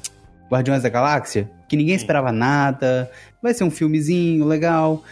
Guardiões 0.54 0.84
da 0.84 0.90
Galáxia, 0.90 1.50
que 1.68 1.76
ninguém 1.76 1.96
esperava 1.96 2.32
nada, 2.32 3.10
vai 3.42 3.54
ser 3.54 3.64
um 3.64 3.72
filmezinho 3.72 4.46
legal. 4.46 5.04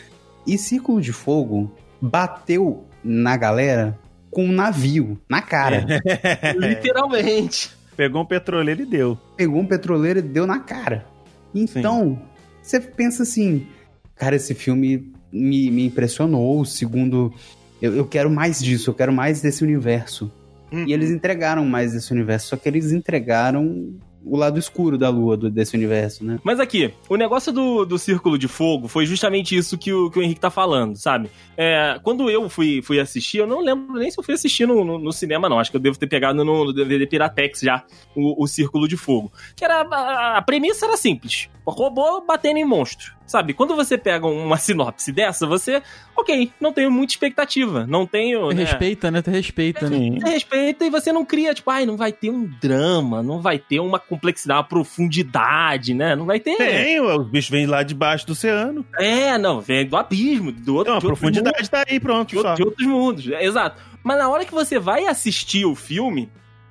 E 0.46 0.58
Círculo 0.58 1.02
de 1.02 1.12
Fogo 1.12 1.72
bateu 2.00 2.86
na 3.04 3.36
galera 3.36 3.98
com 4.30 4.46
um 4.46 4.52
navio, 4.52 5.20
na 5.28 5.42
cara. 5.42 5.86
Literalmente. 6.56 7.72
Pegou 7.98 8.22
um 8.22 8.26
petroleiro 8.26 8.84
e 8.84 8.86
deu. 8.86 9.18
pegou 9.36 9.60
um 9.60 9.66
petroleiro 9.66 10.20
e 10.20 10.22
deu 10.22 10.46
na 10.48 10.60
cara. 10.60 11.06
Então, 11.54 12.22
você 12.62 12.80
pensa 12.80 13.24
assim, 13.24 13.68
cara, 14.16 14.36
esse 14.36 14.54
filme 14.54 15.12
me, 15.32 15.70
me 15.70 15.86
impressionou. 15.86 16.64
Segundo, 16.64 17.34
eu, 17.82 17.96
eu 17.96 18.06
quero 18.06 18.30
mais 18.30 18.62
disso, 18.62 18.90
eu 18.90 18.94
quero 18.94 19.12
mais 19.12 19.42
desse 19.42 19.64
universo. 19.64 20.32
E 20.72 20.94
eles 20.94 21.12
entregaram 21.12 21.66
mais 21.66 21.92
desse 21.92 22.14
universo, 22.14 22.48
só 22.48 22.56
que 22.56 22.70
eles 22.70 22.94
entregaram 22.94 23.94
o 24.24 24.38
lado 24.38 24.60
escuro 24.60 24.98
da 24.98 25.10
lua 25.10 25.36
do- 25.36 25.50
desse 25.50 25.76
universo, 25.76 26.24
né? 26.24 26.40
Mas 26.44 26.60
aqui, 26.60 26.94
o 27.10 27.16
negócio 27.16 27.52
do, 27.52 27.86
do 27.86 27.98
Círculo 27.98 28.38
de 28.38 28.48
Fogo 28.48 28.88
foi 28.88 29.06
justamente 29.06 29.56
isso 29.56 29.78
que 29.78 29.92
o, 29.92 30.10
que 30.12 30.20
o 30.20 30.22
Henrique 30.22 30.40
tá 30.40 30.50
falando, 30.52 30.96
sabe? 30.96 31.30
É, 31.58 32.00
quando 32.04 32.30
eu 32.30 32.50
fui, 32.50 32.82
fui 32.82 33.00
assistir, 33.00 33.40
eu 33.40 33.48
não 33.48 33.62
lembro 33.62 33.94
nem 34.00 34.10
se 34.12 34.20
eu 34.20 34.24
fui 34.24 34.34
assistir 34.34 34.68
no, 34.68 34.84
no, 34.84 34.98
no 35.00 35.12
cinema, 35.12 35.50
não. 35.50 35.60
Acho 35.60 35.72
que 35.72 35.78
eu 35.78 35.82
devo 35.82 35.98
ter 35.98 36.08
pegado 36.08 36.44
no, 36.44 36.66
no 36.66 36.74
DVD 36.74 37.06
Piratex 37.08 37.60
já 37.62 37.84
o, 38.16 38.44
o 38.44 38.48
Círculo 38.48 38.88
de 38.88 38.98
Fogo. 38.98 39.32
Que 39.56 39.64
era. 39.66 39.82
A, 39.82 40.38
a 40.38 40.42
premissa 40.42 40.86
era 40.86 40.98
simples: 40.98 41.50
robô 41.66 42.22
batendo 42.22 42.58
em 42.58 42.66
monstro. 42.66 43.14
Sabe? 43.32 43.54
Quando 43.54 43.78
você 43.78 43.98
pega 43.98 44.28
uma 44.28 44.58
sinopse 44.60 45.10
dessa, 45.12 45.48
você. 45.48 45.82
Ok, 46.18 46.52
não 46.60 46.74
tenho 46.74 46.92
muita 46.92 47.14
expectativa. 47.14 47.88
Não 47.88 48.06
tenho. 48.06 48.50
né? 48.50 48.64
Respeita, 48.66 49.10
né? 49.10 49.22
Tu 49.22 49.32
respeita, 49.32 49.90
né? 49.90 50.20
Você 50.20 50.30
respeita 50.30 50.86
e 50.86 50.90
você 50.90 51.14
não 51.14 51.24
cria, 51.24 51.54
tipo, 51.54 51.72
ai, 51.72 51.86
não 51.86 51.96
vai 51.96 52.12
ter 52.12 52.30
um 52.30 52.44
drama, 52.62 53.24
não 53.24 53.42
vai 53.42 53.58
ter 53.58 53.80
uma 53.80 53.98
complexidade, 53.98 54.58
uma 54.58 54.68
profundidade, 54.68 55.94
né? 55.94 56.14
Não 56.14 56.26
vai 56.26 56.42
ter. 56.42 56.58
Tem, 56.58 57.00
os 57.00 57.28
bichos 57.30 57.50
vêm 57.50 57.66
lá 57.66 57.84
debaixo 57.84 58.28
do 58.28 58.34
oceano. 58.34 58.86
É, 59.00 59.38
não, 59.38 59.62
vem 59.62 59.86
do 59.88 59.96
abismo, 59.96 60.52
do 60.52 60.76
outro. 60.76 60.92
De 60.92 60.96
outros 60.98 61.20
profundidade 61.20 61.70
tá 61.70 61.86
aí, 61.88 62.00
pronto. 62.00 62.36
de, 62.36 62.56
de 62.56 62.64
outros 62.64 62.86
mundos. 62.86 63.30
É, 63.30 63.46
exato. 63.46 63.82
Mas 64.04 64.18
na 64.18 64.28
hora 64.28 64.44
que 64.44 64.54
você 64.54 64.78
vai 64.78 65.06
assistir 65.06 65.66
o 65.66 65.74
filme, 65.76 66.30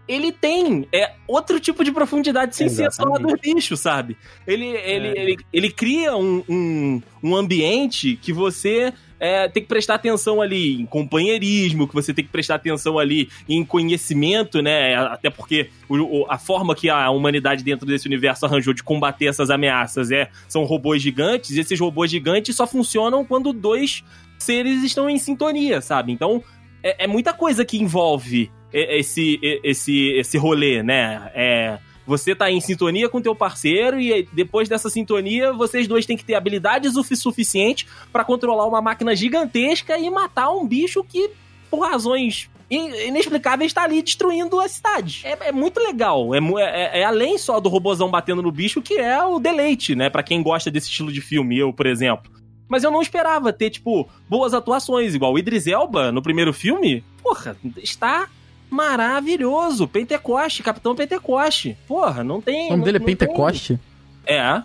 ele 0.08 0.32
tem 0.32 0.86
é, 0.92 1.12
outro 1.26 1.60
tipo 1.60 1.84
de 1.84 1.92
profundidade 1.92 2.56
sem 2.56 2.68
ser 2.68 2.90
só 2.92 3.04
do 3.18 3.36
bicho, 3.36 3.76
sabe? 3.76 4.16
Ele, 4.46 4.66
ele, 4.66 5.08
É. 5.08 5.20
ele, 5.22 5.36
ele 5.52 5.70
cria 5.70 6.16
um, 6.16 6.42
um, 6.48 7.02
um 7.22 7.36
ambiente 7.36 8.16
que 8.20 8.32
você 8.32 8.92
é, 9.20 9.48
tem 9.48 9.62
que 9.62 9.68
prestar 9.68 9.96
atenção 9.96 10.40
ali 10.40 10.80
em 10.80 10.86
companheirismo, 10.86 11.86
que 11.86 11.94
você 11.94 12.12
tem 12.14 12.24
que 12.24 12.30
prestar 12.30 12.54
atenção 12.54 12.98
ali 12.98 13.28
em 13.48 13.62
conhecimento, 13.64 14.62
né? 14.62 14.94
Até 14.96 15.28
porque 15.30 15.68
o- 15.88 16.22
o- 16.22 16.26
a 16.28 16.38
forma 16.38 16.74
que 16.74 16.88
a 16.88 17.10
humanidade 17.10 17.62
dentro 17.62 17.86
desse 17.86 18.06
universo 18.06 18.46
arranjou 18.46 18.72
de 18.72 18.82
combater 18.82 19.26
essas 19.26 19.50
ameaças 19.50 20.10
é 20.10 20.30
são 20.48 20.64
robôs 20.64 21.02
gigantes, 21.02 21.50
e 21.50 21.60
esses 21.60 21.78
robôs 21.78 22.10
gigantes 22.10 22.56
só 22.56 22.66
funcionam 22.66 23.24
quando 23.24 23.52
dois 23.52 24.02
seres 24.38 24.82
estão 24.82 25.08
em 25.08 25.18
sintonia, 25.18 25.80
sabe? 25.82 26.12
Então 26.12 26.42
é, 26.82 27.04
é 27.04 27.06
muita 27.06 27.34
coisa 27.34 27.62
que 27.62 27.76
envolve 27.76 28.50
esse, 28.72 29.38
esse, 29.62 30.08
esse 30.12 30.38
rolê, 30.38 30.82
né? 30.82 31.30
É, 31.34 31.78
você 32.06 32.34
tá 32.34 32.50
em 32.50 32.60
sintonia 32.60 33.08
com 33.08 33.20
teu 33.20 33.34
parceiro 33.34 34.00
e 34.00 34.26
depois 34.32 34.68
dessa 34.68 34.90
sintonia, 34.90 35.52
vocês 35.52 35.86
dois 35.86 36.06
têm 36.06 36.16
que 36.16 36.24
ter 36.24 36.34
habilidades 36.34 36.96
o 36.96 37.04
suficiente 37.04 37.86
pra 38.12 38.24
controlar 38.24 38.66
uma 38.66 38.80
máquina 38.82 39.14
gigantesca 39.14 39.96
e 39.98 40.10
matar 40.10 40.50
um 40.50 40.66
bicho 40.66 41.04
que, 41.04 41.30
por 41.70 41.80
razões 41.80 42.50
in- 42.70 43.06
inexplicáveis, 43.08 43.72
tá 43.72 43.84
ali 43.84 44.02
destruindo 44.02 44.58
a 44.58 44.68
cidade. 44.68 45.22
É, 45.24 45.48
é 45.48 45.52
muito 45.52 45.78
legal. 45.80 46.34
É, 46.34 46.40
mu- 46.40 46.58
é- 46.58 47.00
é 47.00 47.04
além 47.04 47.38
só 47.38 47.60
do 47.60 47.68
robozão 47.68 48.10
batendo 48.10 48.42
no 48.42 48.50
bicho, 48.50 48.82
que 48.82 48.94
é 48.94 49.22
o 49.24 49.38
deleite, 49.38 49.94
né? 49.94 50.10
Pra 50.10 50.22
quem 50.22 50.42
gosta 50.42 50.70
desse 50.70 50.88
estilo 50.88 51.12
de 51.12 51.20
filme, 51.20 51.58
eu, 51.58 51.72
por 51.72 51.86
exemplo. 51.86 52.30
Mas 52.68 52.82
eu 52.84 52.90
não 52.90 53.02
esperava 53.02 53.52
ter, 53.52 53.70
tipo, 53.70 54.08
boas 54.28 54.54
atuações, 54.54 55.14
igual 55.14 55.32
o 55.32 55.38
Idris 55.38 55.66
Elba 55.66 56.10
no 56.12 56.22
primeiro 56.22 56.52
filme. 56.52 57.04
Porra, 57.22 57.56
está 57.82 58.28
maravilhoso. 58.70 59.86
Pentecoste, 59.88 60.62
Capitão 60.62 60.94
Pentecoste. 60.94 61.76
Porra, 61.86 62.22
não 62.24 62.40
tem. 62.40 62.66
O 62.66 62.70
nome 62.70 62.76
não- 62.78 62.84
dele 62.84 62.96
é 62.98 63.00
Pentecoste? 63.00 63.78
tem- 64.24 64.36
É. 64.36 64.62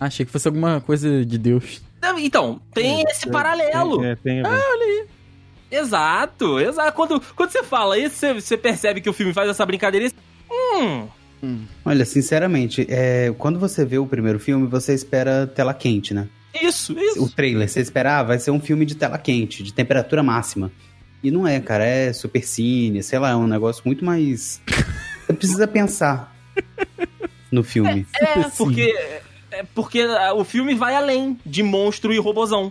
Achei 0.00 0.26
que 0.26 0.32
fosse 0.32 0.48
alguma 0.48 0.80
coisa 0.80 1.24
de 1.24 1.38
Deus. 1.38 1.82
Então, 2.18 2.60
tem 2.74 3.02
esse 3.08 3.30
paralelo. 3.30 4.04
É, 4.04 4.14
tem 4.16 4.40
a 4.40 4.48
ver. 4.48 5.06
Exato, 5.70 6.60
exato. 6.60 6.92
Quando, 6.92 7.20
quando 7.34 7.50
você 7.50 7.62
fala 7.62 7.98
isso, 7.98 8.16
você, 8.16 8.34
você 8.34 8.56
percebe 8.58 9.00
que 9.00 9.08
o 9.08 9.12
filme 9.12 9.32
faz 9.32 9.48
essa 9.48 9.64
brincadeira. 9.64 10.06
e 10.06 10.10
você, 10.10 11.08
Hum, 11.42 11.64
Olha, 11.84 12.04
sinceramente, 12.04 12.86
é, 12.88 13.34
quando 13.36 13.58
você 13.58 13.84
vê 13.84 13.98
o 13.98 14.06
primeiro 14.06 14.38
filme, 14.38 14.66
você 14.66 14.94
espera 14.94 15.46
tela 15.46 15.74
quente, 15.74 16.14
né? 16.14 16.26
Isso, 16.54 16.98
isso. 16.98 17.22
O 17.24 17.28
trailer, 17.28 17.68
você 17.68 17.80
esperar, 17.80 18.22
vai 18.22 18.38
ser 18.38 18.50
um 18.50 18.60
filme 18.60 18.86
de 18.86 18.94
tela 18.94 19.18
quente, 19.18 19.62
de 19.62 19.72
temperatura 19.74 20.22
máxima. 20.22 20.70
E 21.24 21.30
não 21.30 21.46
é, 21.48 21.58
cara, 21.58 21.84
é 21.84 22.12
super 22.12 22.44
cine, 22.44 23.02
sei 23.02 23.18
lá, 23.18 23.30
é 23.30 23.34
um 23.36 23.46
negócio 23.46 23.82
muito 23.86 24.04
mais. 24.04 24.60
Você 25.26 25.32
precisa 25.32 25.66
pensar 25.66 26.36
no 27.50 27.64
filme. 27.64 28.06
É, 28.20 28.42
porque, 28.56 28.94
é 29.50 29.62
porque 29.74 30.00
ah, 30.02 30.34
o 30.34 30.44
filme 30.44 30.74
vai 30.74 30.94
além 30.94 31.38
de 31.46 31.62
monstro 31.62 32.12
e 32.12 32.18
robozão. 32.18 32.70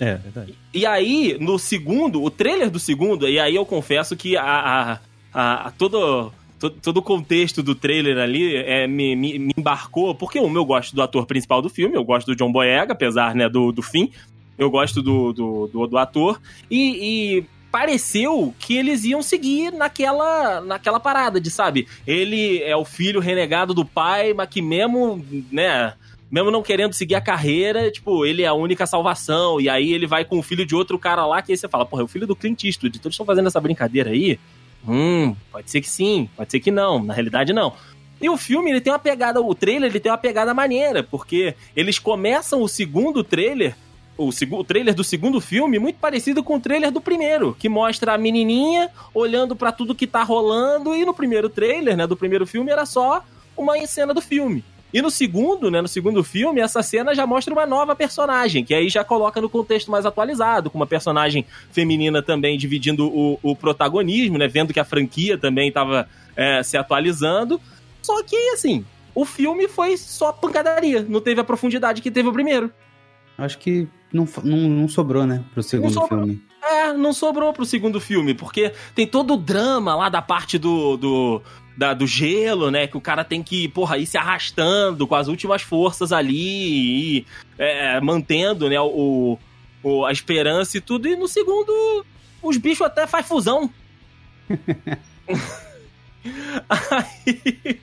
É, 0.00 0.16
verdade. 0.16 0.54
E 0.74 0.84
aí, 0.84 1.36
no 1.40 1.58
segundo, 1.58 2.22
o 2.22 2.28
trailer 2.28 2.68
do 2.70 2.78
segundo, 2.80 3.28
e 3.28 3.38
aí 3.38 3.54
eu 3.54 3.64
confesso 3.64 4.16
que 4.16 4.36
a, 4.36 4.42
a, 4.42 4.98
a- 5.32 5.68
a 5.68 5.70
todo, 5.70 6.32
todo, 6.58 6.76
todo 6.82 6.96
o 6.98 7.02
contexto 7.02 7.62
do 7.62 7.74
trailer 7.74 8.18
ali 8.18 8.56
é, 8.56 8.86
me, 8.88 9.14
me, 9.14 9.38
me 9.38 9.52
embarcou, 9.56 10.14
porque 10.14 10.40
um, 10.40 10.54
eu 10.54 10.64
gosto 10.64 10.94
do 10.94 11.00
ator 11.02 11.24
principal 11.24 11.62
do 11.62 11.70
filme, 11.70 11.94
eu 11.96 12.04
gosto 12.04 12.26
do 12.26 12.36
John 12.36 12.50
Boyega, 12.52 12.92
apesar 12.94 13.34
né, 13.34 13.48
do, 13.48 13.70
do 13.72 13.80
fim, 13.80 14.10
eu 14.58 14.68
gosto 14.70 15.00
do, 15.02 15.32
do, 15.32 15.66
do, 15.68 15.86
do 15.86 15.96
ator, 15.98 16.40
e, 16.70 17.38
e 17.38 17.44
pareceu 17.76 18.54
que 18.58 18.74
eles 18.74 19.04
iam 19.04 19.20
seguir 19.20 19.70
naquela, 19.70 20.62
naquela 20.62 20.98
parada 20.98 21.38
de, 21.38 21.50
sabe, 21.50 21.86
ele 22.06 22.62
é 22.62 22.74
o 22.74 22.86
filho 22.86 23.20
renegado 23.20 23.74
do 23.74 23.84
pai, 23.84 24.32
mas 24.32 24.48
que 24.48 24.62
mesmo, 24.62 25.22
né 25.52 25.92
mesmo 26.30 26.50
não 26.50 26.62
querendo 26.62 26.94
seguir 26.94 27.16
a 27.16 27.20
carreira, 27.20 27.90
tipo, 27.90 28.24
ele 28.24 28.42
é 28.42 28.46
a 28.46 28.54
única 28.54 28.86
salvação. 28.86 29.60
E 29.60 29.68
aí 29.68 29.92
ele 29.92 30.06
vai 30.06 30.24
com 30.24 30.38
o 30.38 30.42
filho 30.42 30.64
de 30.64 30.74
outro 30.74 30.98
cara 30.98 31.26
lá, 31.26 31.42
que 31.42 31.52
aí 31.52 31.58
você 31.58 31.68
fala, 31.68 31.84
porra, 31.84 32.00
é 32.00 32.04
o 32.06 32.08
filho 32.08 32.26
do 32.26 32.34
Clint 32.34 32.64
Eastwood. 32.64 32.96
Eles 32.96 33.06
estão 33.10 33.26
fazendo 33.26 33.46
essa 33.46 33.60
brincadeira 33.60 34.08
aí? 34.08 34.40
Hum, 34.88 35.36
pode 35.52 35.70
ser 35.70 35.82
que 35.82 35.90
sim, 35.90 36.30
pode 36.34 36.50
ser 36.50 36.60
que 36.60 36.70
não. 36.70 37.04
Na 37.04 37.12
realidade, 37.12 37.52
não. 37.52 37.74
E 38.18 38.30
o 38.30 38.38
filme, 38.38 38.70
ele 38.70 38.80
tem 38.80 38.90
uma 38.90 38.98
pegada, 38.98 39.38
o 39.38 39.54
trailer, 39.54 39.90
ele 39.90 40.00
tem 40.00 40.10
uma 40.10 40.16
pegada 40.16 40.54
maneira, 40.54 41.02
porque 41.02 41.54
eles 41.76 41.98
começam 41.98 42.62
o 42.62 42.68
segundo 42.68 43.22
trailer, 43.22 43.76
o, 44.16 44.28
o 44.28 44.64
trailer 44.64 44.94
do 44.94 45.04
segundo 45.04 45.40
filme, 45.40 45.78
muito 45.78 45.98
parecido 45.98 46.42
com 46.42 46.56
o 46.56 46.60
trailer 46.60 46.90
do 46.90 47.00
primeiro, 47.00 47.56
que 47.58 47.68
mostra 47.68 48.14
a 48.14 48.18
menininha 48.18 48.90
olhando 49.14 49.54
pra 49.54 49.72
tudo 49.72 49.94
que 49.94 50.06
tá 50.06 50.22
rolando, 50.22 50.94
e 50.94 51.04
no 51.04 51.14
primeiro 51.14 51.48
trailer, 51.48 51.96
né, 51.96 52.06
do 52.06 52.16
primeiro 52.16 52.46
filme, 52.46 52.70
era 52.70 52.86
só 52.86 53.22
uma 53.56 53.74
cena 53.86 54.12
do 54.12 54.20
filme. 54.20 54.64
E 54.92 55.02
no 55.02 55.10
segundo, 55.10 55.70
né, 55.70 55.82
no 55.82 55.88
segundo 55.88 56.22
filme, 56.22 56.60
essa 56.60 56.82
cena 56.82 57.14
já 57.14 57.26
mostra 57.26 57.52
uma 57.52 57.66
nova 57.66 57.94
personagem, 57.94 58.64
que 58.64 58.72
aí 58.72 58.88
já 58.88 59.04
coloca 59.04 59.40
no 59.40 59.48
contexto 59.48 59.90
mais 59.90 60.06
atualizado, 60.06 60.70
com 60.70 60.78
uma 60.78 60.86
personagem 60.86 61.44
feminina 61.70 62.22
também 62.22 62.56
dividindo 62.56 63.06
o, 63.08 63.38
o 63.42 63.54
protagonismo, 63.54 64.38
né, 64.38 64.48
vendo 64.48 64.72
que 64.72 64.80
a 64.80 64.84
franquia 64.84 65.36
também 65.36 65.68
estava 65.68 66.08
se 66.64 66.76
atualizando. 66.76 67.60
Só 68.02 68.22
que, 68.22 68.36
assim, 68.50 68.84
o 69.14 69.24
filme 69.24 69.68
foi 69.68 69.96
só 69.96 70.30
pancadaria, 70.32 71.04
não 71.08 71.20
teve 71.20 71.40
a 71.40 71.44
profundidade 71.44 72.02
que 72.02 72.10
teve 72.10 72.28
o 72.28 72.32
primeiro. 72.32 72.70
Acho 73.38 73.58
que 73.58 73.88
não, 74.16 74.28
não, 74.44 74.56
não 74.68 74.88
sobrou, 74.88 75.26
né, 75.26 75.44
pro 75.52 75.62
segundo 75.62 76.06
filme. 76.08 76.42
É, 76.62 76.92
não 76.92 77.12
sobrou 77.12 77.52
pro 77.52 77.64
segundo 77.64 78.00
filme, 78.00 78.34
porque 78.34 78.72
tem 78.94 79.06
todo 79.06 79.34
o 79.34 79.36
drama 79.36 79.94
lá 79.94 80.08
da 80.08 80.20
parte 80.22 80.58
do. 80.58 80.96
do 80.96 81.42
da- 81.76 81.92
do 81.92 82.06
gelo, 82.06 82.70
né? 82.70 82.86
Que 82.86 82.96
o 82.96 83.00
cara 83.02 83.22
tem 83.22 83.42
que, 83.42 83.68
porra, 83.68 83.98
ir 83.98 84.06
se 84.06 84.16
arrastando 84.16 85.06
com 85.06 85.14
as 85.14 85.28
últimas 85.28 85.60
forças 85.60 86.10
ali 86.10 87.18
e 87.18 87.26
é, 87.58 88.00
mantendo, 88.00 88.68
né, 88.70 88.80
o, 88.80 89.38
o- 89.82 90.06
a 90.06 90.10
esperança 90.10 90.78
e 90.78 90.80
tudo. 90.80 91.06
E 91.06 91.14
no 91.14 91.28
segundo, 91.28 92.04
os 92.42 92.56
bichos 92.56 92.86
até 92.86 93.06
faz 93.06 93.28
fusão. 93.28 93.70
Aí, 96.68 97.80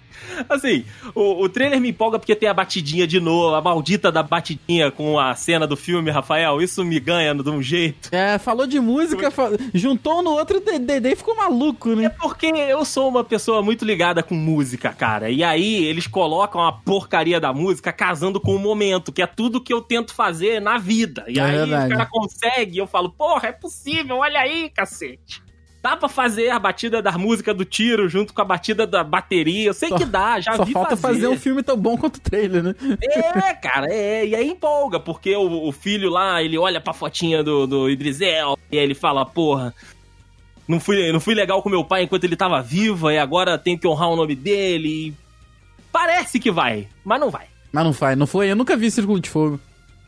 assim, 0.50 0.86
o, 1.14 1.44
o 1.44 1.50
trailer 1.50 1.80
me 1.80 1.90
empolga 1.90 2.18
porque 2.18 2.36
tem 2.36 2.50
a 2.50 2.54
batidinha 2.54 3.06
de 3.06 3.20
novo, 3.20 3.56
a 3.56 3.62
maldita 3.62 4.12
da 4.12 4.24
batidinha 4.24 4.90
com 4.92 5.20
a 5.20 5.36
cena 5.36 5.68
do 5.68 5.76
filme, 5.78 6.10
Rafael. 6.10 6.62
Isso 6.62 6.84
me 6.84 7.00
ganha 7.00 7.34
de 7.36 7.50
um 7.50 7.62
jeito. 7.62 8.10
É, 8.12 8.38
falou 8.38 8.66
de 8.66 8.80
música, 8.80 9.30
fa- 9.30 9.52
juntou 9.74 10.20
um 10.20 10.22
no 10.24 10.32
outro, 10.32 10.60
Dedê 10.60 11.16
ficou 11.16 11.36
maluco, 11.36 11.92
É 11.92 11.96
né? 11.96 12.10
porque 12.10 12.48
eu 12.48 12.84
sou 12.86 13.08
uma 13.10 13.24
pessoa 13.24 13.62
muito 13.62 13.86
ligada 13.86 14.24
com 14.24 14.34
música, 14.36 14.92
cara. 14.92 15.30
E 15.30 15.44
aí 15.44 15.84
eles 15.86 16.08
colocam 16.08 16.62
a 16.66 16.72
porcaria 16.72 17.40
da 17.40 17.54
música 17.54 17.92
casando 17.94 18.40
com 18.40 18.56
o 18.56 18.60
momento, 18.60 19.12
que 19.12 19.22
é 19.22 19.28
tudo 19.28 19.62
que 19.62 19.74
eu 19.74 19.82
tento 19.82 20.14
fazer 20.16 20.60
na 20.62 20.78
vida. 20.78 21.26
E 21.28 21.40
É 21.40 21.44
aí 21.44 21.52
verdade. 21.58 21.94
o 21.94 21.98
cara 21.98 22.10
consegue, 22.10 22.76
e 22.76 22.78
eu 22.80 22.88
falo, 22.88 23.10
porra, 23.12 23.50
é 23.50 23.52
possível, 23.52 24.18
olha 24.18 24.40
aí, 24.40 24.70
cacete. 24.70 25.43
Dá 25.84 25.98
pra 25.98 26.08
fazer 26.08 26.50
a 26.50 26.58
batida 26.58 27.02
da 27.02 27.12
música 27.18 27.54
do 27.54 27.66
tiro 27.66 28.08
junto 28.08 28.34
com 28.34 28.42
a 28.42 28.46
batida 28.46 28.88
da 28.88 29.04
bateria. 29.04 29.68
Eu 29.68 29.74
sei 29.74 29.90
Só- 29.90 29.98
que 29.98 30.06
dá, 30.06 30.40
já 30.40 30.56
Só 30.56 30.64
vi 30.64 30.72
falta 30.72 30.96
fazer 30.96 31.28
um 31.28 31.38
filme 31.38 31.62
tão 31.62 31.76
bom 31.76 31.98
quanto 31.98 32.16
o 32.16 32.22
trailer, 32.22 32.64
né? 32.64 32.74
É, 33.02 33.54
cara, 33.54 33.94
é. 33.94 34.26
E 34.26 34.34
aí 34.34 34.48
empolga, 34.48 34.98
porque 34.98 35.36
o, 35.36 35.68
o 35.68 35.74
filho 35.74 36.10
lá, 36.10 36.42
ele 36.42 36.58
olha 36.58 36.80
pra 36.80 36.94
fotinha 36.94 37.44
do, 37.44 37.68
do 37.68 37.90
Idris 37.90 38.22
Elba, 38.22 38.58
e 38.72 38.78
aí 38.80 38.84
ele 38.86 38.96
fala, 38.96 39.26
porra, 39.26 39.76
não 40.66 40.80
fui, 40.80 41.12
não 41.12 41.20
fui 41.20 41.36
legal 41.36 41.62
com 41.62 41.70
meu 41.70 41.84
pai 41.84 42.04
enquanto 42.04 42.24
ele 42.24 42.38
tava 42.38 42.62
vivo, 42.62 43.12
e 43.12 43.18
agora 43.18 43.58
tenho 43.58 43.78
que 43.78 43.86
honrar 43.86 44.10
o 44.10 44.16
nome 44.16 44.36
dele. 44.36 45.14
Parece 45.92 46.40
que 46.40 46.50
vai, 46.50 46.88
mas 47.04 47.20
não 47.20 47.30
vai. 47.30 47.48
Mas 47.74 47.84
não 47.84 47.92
faz, 47.92 48.18
não 48.18 48.26
foi. 48.26 48.50
Eu 48.50 48.56
nunca 48.56 48.78
vi 48.78 48.90
Círculo 48.90 49.20
de 49.20 49.30
Fogo. 49.30 49.60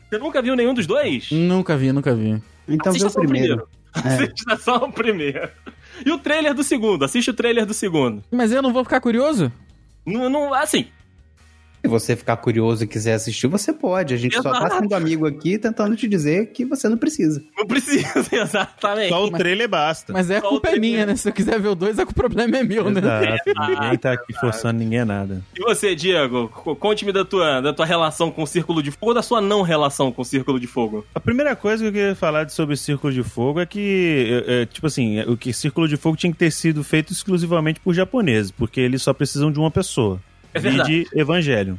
Você 0.08 0.16
nunca 0.16 0.40
viu 0.40 0.56
nenhum 0.56 0.72
dos 0.72 0.86
dois? 0.86 1.30
Nunca 1.30 1.76
vi, 1.76 1.92
nunca 1.92 2.14
vi. 2.14 2.42
Então 2.66 2.92
vê 2.92 2.98
Assista 2.98 3.08
o 3.08 3.10
só 3.10 3.20
primeiro. 3.20 3.68
Assista 4.04 4.56
só 4.56 4.76
o 4.76 4.92
primeiro. 4.92 5.48
E 6.04 6.10
o 6.10 6.18
trailer 6.18 6.54
do 6.54 6.62
segundo, 6.62 7.04
assiste 7.04 7.30
o 7.30 7.34
trailer 7.34 7.64
do 7.64 7.74
segundo. 7.74 8.22
Mas 8.30 8.52
eu 8.52 8.62
não 8.62 8.72
vou 8.72 8.84
ficar 8.84 9.00
curioso? 9.00 9.50
Não, 10.04 10.28
não, 10.28 10.54
assim, 10.54 10.86
Se 11.86 11.90
você 11.90 12.16
ficar 12.16 12.36
curioso 12.36 12.84
e 12.84 12.86
quiser 12.86 13.14
assistir, 13.14 13.46
você 13.46 13.72
pode. 13.72 14.14
A 14.14 14.16
gente 14.16 14.36
só 14.36 14.50
tá 14.52 14.78
sendo 14.80 14.94
amigo 14.94 15.26
aqui 15.26 15.58
tentando 15.58 15.96
te 15.96 16.06
dizer 16.08 16.52
que 16.52 16.64
você 16.64 16.88
não 16.88 16.96
precisa. 16.98 17.42
não 17.56 17.66
precisa, 17.66 18.26
exatamente. 18.32 19.08
Só 19.08 19.24
o 19.24 19.30
trailer 19.30 19.68
basta. 19.68 20.12
Mas 20.12 20.30
é 20.30 20.36
a 20.36 20.40
o 20.40 20.48
culpa 20.48 20.70
é 20.70 20.78
minha, 20.78 21.06
né? 21.06 21.16
Se 21.16 21.28
eu 21.28 21.32
quiser 21.32 21.60
ver 21.60 21.68
o 21.68 21.74
dois, 21.74 21.98
é 21.98 22.04
que 22.04 22.12
o 22.12 22.14
problema 22.14 22.56
é 22.58 22.62
meu, 22.62 22.90
né? 22.90 23.00
Exato. 23.46 23.70
Ninguém 23.70 23.98
tá 23.98 24.12
aqui 24.12 24.32
forçando 24.34 24.78
ninguém 24.78 25.00
a 25.00 25.04
nada. 25.04 25.42
E 25.56 25.60
você, 25.62 25.94
Diego, 25.94 26.48
co- 26.48 26.76
conte-me 26.76 27.12
da 27.12 27.24
tua, 27.24 27.60
da 27.60 27.72
tua 27.72 27.86
relação 27.86 28.30
com 28.30 28.42
o 28.42 28.46
Círculo 28.46 28.82
de 28.82 28.90
Fogo 28.90 29.06
ou 29.08 29.14
da 29.14 29.22
sua 29.22 29.40
não 29.40 29.62
relação 29.62 30.10
com 30.12 30.22
o 30.22 30.24
Círculo 30.24 30.58
de 30.60 30.66
Fogo? 30.66 31.04
A 31.14 31.20
primeira 31.20 31.54
coisa 31.56 31.82
que 31.82 31.88
eu 31.88 31.92
queria 31.92 32.14
falar 32.14 32.48
sobre 32.50 32.76
Círculo 32.76 33.12
de 33.12 33.22
Fogo 33.22 33.60
é 33.60 33.66
que, 33.66 34.42
é, 34.46 34.62
é, 34.62 34.66
tipo 34.66 34.86
assim, 34.86 35.20
o 35.22 35.36
que 35.36 35.52
Círculo 35.52 35.86
de 35.88 35.96
Fogo 35.96 36.16
tinha 36.16 36.32
que 36.32 36.38
ter 36.38 36.50
sido 36.50 36.82
feito 36.82 37.12
exclusivamente 37.12 37.80
por 37.80 37.94
japoneses, 37.94 38.50
porque 38.50 38.80
eles 38.80 39.02
só 39.02 39.12
precisam 39.12 39.50
de 39.52 39.58
uma 39.58 39.70
pessoa. 39.70 40.20
É 40.56 40.82
de 40.84 41.06
Evangelho. 41.14 41.78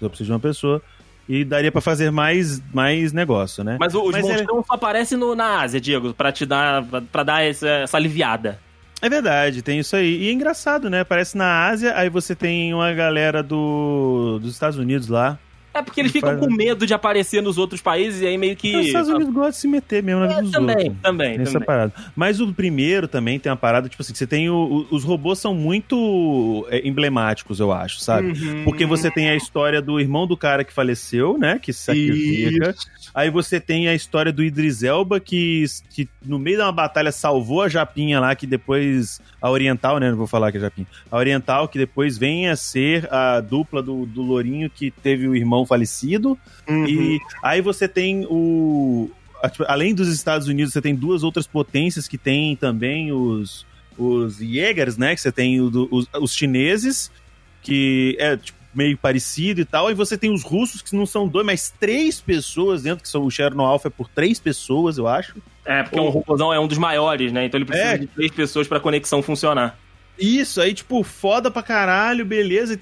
Só 0.00 0.08
precisa 0.08 0.26
de 0.26 0.32
uma 0.32 0.40
pessoa. 0.40 0.82
E 1.28 1.42
daria 1.44 1.72
pra 1.72 1.80
fazer 1.80 2.10
mais, 2.10 2.60
mais 2.72 3.12
negócio, 3.12 3.64
né? 3.64 3.78
Mas 3.80 3.94
o- 3.94 4.02
os 4.02 4.12
Mas 4.12 4.22
monstrão 4.22 4.62
só 4.66 4.74
aparecem 4.74 5.16
no- 5.16 5.34
na 5.34 5.60
Ásia, 5.62 5.80
Diego, 5.80 6.12
pra 6.12 6.30
te 6.30 6.44
dar, 6.44 6.84
pra, 6.84 7.00
pra 7.00 7.22
dar 7.22 7.42
essa, 7.42 7.66
essa 7.68 7.96
aliviada. 7.96 8.58
É 9.00 9.08
verdade, 9.08 9.62
tem 9.62 9.78
isso 9.78 9.96
aí. 9.96 10.22
E 10.24 10.28
é 10.28 10.32
engraçado, 10.32 10.90
né? 10.90 11.02
Parece 11.02 11.36
na 11.36 11.66
Ásia, 11.66 11.94
aí 11.96 12.08
você 12.10 12.34
tem 12.34 12.72
uma 12.74 12.92
galera 12.92 13.42
do, 13.42 14.38
dos 14.40 14.52
Estados 14.52 14.78
Unidos 14.78 15.08
lá. 15.08 15.38
É 15.74 15.82
porque 15.82 16.00
eles 16.00 16.12
ficam 16.12 16.30
faz, 16.30 16.40
com 16.40 16.50
medo 16.54 16.86
de 16.86 16.94
aparecer 16.94 17.42
nos 17.42 17.58
outros 17.58 17.80
países 17.82 18.22
e 18.22 18.26
aí 18.26 18.38
meio 18.38 18.54
que... 18.54 18.76
Os 18.76 18.86
Estados 18.86 19.08
Unidos 19.08 19.34
gostam 19.34 19.50
de 19.50 19.56
se 19.56 19.66
meter 19.68 20.02
mesmo 20.04 20.20
na 20.20 20.28
vida 20.28 20.38
É, 20.38 20.42
dos 20.42 20.52
também, 20.52 20.76
outros. 20.76 20.96
também, 21.02 21.38
Nessa 21.38 21.52
também. 21.54 21.66
parada. 21.66 21.92
Mas 22.14 22.40
o 22.40 22.52
primeiro 22.54 23.08
também 23.08 23.38
tem 23.40 23.50
uma 23.50 23.56
parada, 23.56 23.88
tipo 23.88 24.00
assim, 24.00 24.12
que 24.12 24.18
você 24.18 24.26
tem 24.26 24.48
o- 24.48 24.86
o- 24.90 24.94
os 24.94 25.02
robôs 25.02 25.38
são 25.40 25.52
muito 25.52 26.66
é, 26.70 26.86
emblemáticos, 26.86 27.58
eu 27.60 27.72
acho, 27.72 27.98
sabe? 28.00 28.28
Uhum. 28.28 28.64
Porque 28.64 28.86
você 28.86 29.10
tem 29.10 29.28
a 29.30 29.34
história 29.34 29.82
do 29.82 29.98
irmão 29.98 30.26
do 30.26 30.36
cara 30.36 30.62
que 30.64 30.72
faleceu, 30.72 31.36
né? 31.36 31.58
Que 31.60 31.72
se 31.72 31.80
sacrifica. 31.82 32.74
Aí 33.14 33.30
você 33.30 33.60
tem 33.60 33.86
a 33.86 33.94
história 33.94 34.32
do 34.32 34.42
Idris 34.42 34.82
Elba, 34.82 35.20
que, 35.20 35.64
que 35.90 36.08
no 36.26 36.36
meio 36.36 36.56
de 36.56 36.62
uma 36.64 36.72
batalha 36.72 37.12
salvou 37.12 37.62
a 37.62 37.68
Japinha 37.68 38.18
lá, 38.18 38.34
que 38.34 38.44
depois. 38.44 39.20
A 39.40 39.48
Oriental, 39.48 40.00
né? 40.00 40.10
Não 40.10 40.16
vou 40.16 40.26
falar 40.26 40.50
que 40.50 40.58
é 40.58 40.60
Japinha. 40.60 40.86
A 41.08 41.16
Oriental, 41.16 41.68
que 41.68 41.78
depois 41.78 42.18
vem 42.18 42.48
a 42.48 42.56
ser 42.56 43.08
a 43.12 43.40
dupla 43.40 43.80
do, 43.80 44.04
do 44.04 44.20
Lourinho 44.20 44.68
que 44.68 44.90
teve 44.90 45.28
o 45.28 45.36
irmão 45.36 45.64
falecido. 45.64 46.36
Uhum. 46.68 46.86
E 46.88 47.20
aí 47.40 47.60
você 47.60 47.86
tem 47.86 48.26
o. 48.28 49.08
tipo, 49.52 49.64
Além 49.68 49.94
dos 49.94 50.08
Estados 50.08 50.48
Unidos, 50.48 50.72
você 50.72 50.82
tem 50.82 50.94
duas 50.94 51.22
outras 51.22 51.46
potências 51.46 52.08
que 52.08 52.18
tem 52.18 52.56
também 52.56 53.12
os. 53.12 53.64
Os 53.96 54.38
Jägers, 54.38 54.96
né? 54.96 55.14
Que 55.14 55.20
você 55.20 55.30
tem 55.30 55.60
os, 55.60 56.08
os 56.20 56.34
chineses, 56.34 57.12
que 57.62 58.16
é 58.18 58.36
tipo, 58.36 58.58
meio 58.74 58.96
parecido 58.96 59.60
e 59.60 59.64
tal. 59.64 59.90
E 59.90 59.94
você 59.94 60.16
tem 60.18 60.32
os 60.32 60.42
russos, 60.42 60.82
que 60.82 60.94
não 60.96 61.06
são 61.06 61.26
dois, 61.28 61.46
mas 61.46 61.72
três 61.78 62.20
pessoas 62.20 62.82
dentro, 62.82 63.02
que 63.02 63.08
são 63.08 63.24
o 63.24 63.30
Cherno 63.30 63.62
Alpha 63.62 63.88
é 63.88 63.90
por 63.90 64.08
três 64.08 64.38
pessoas, 64.40 64.98
eu 64.98 65.06
acho. 65.06 65.36
É, 65.64 65.82
porque 65.82 65.98
o 65.98 66.08
robôzão 66.10 66.52
é 66.52 66.60
um 66.60 66.66
dos 66.66 66.78
maiores, 66.78 67.32
né? 67.32 67.44
Então 67.46 67.58
ele 67.58 67.64
precisa 67.64 67.94
É. 67.94 67.98
de 67.98 68.06
três 68.06 68.30
pessoas 68.32 68.68
pra 68.68 68.80
conexão 68.80 69.22
funcionar. 69.22 69.78
Isso, 70.18 70.60
aí, 70.60 70.72
tipo, 70.74 71.02
foda 71.02 71.50
pra 71.50 71.62
caralho, 71.62 72.24
beleza. 72.24 72.78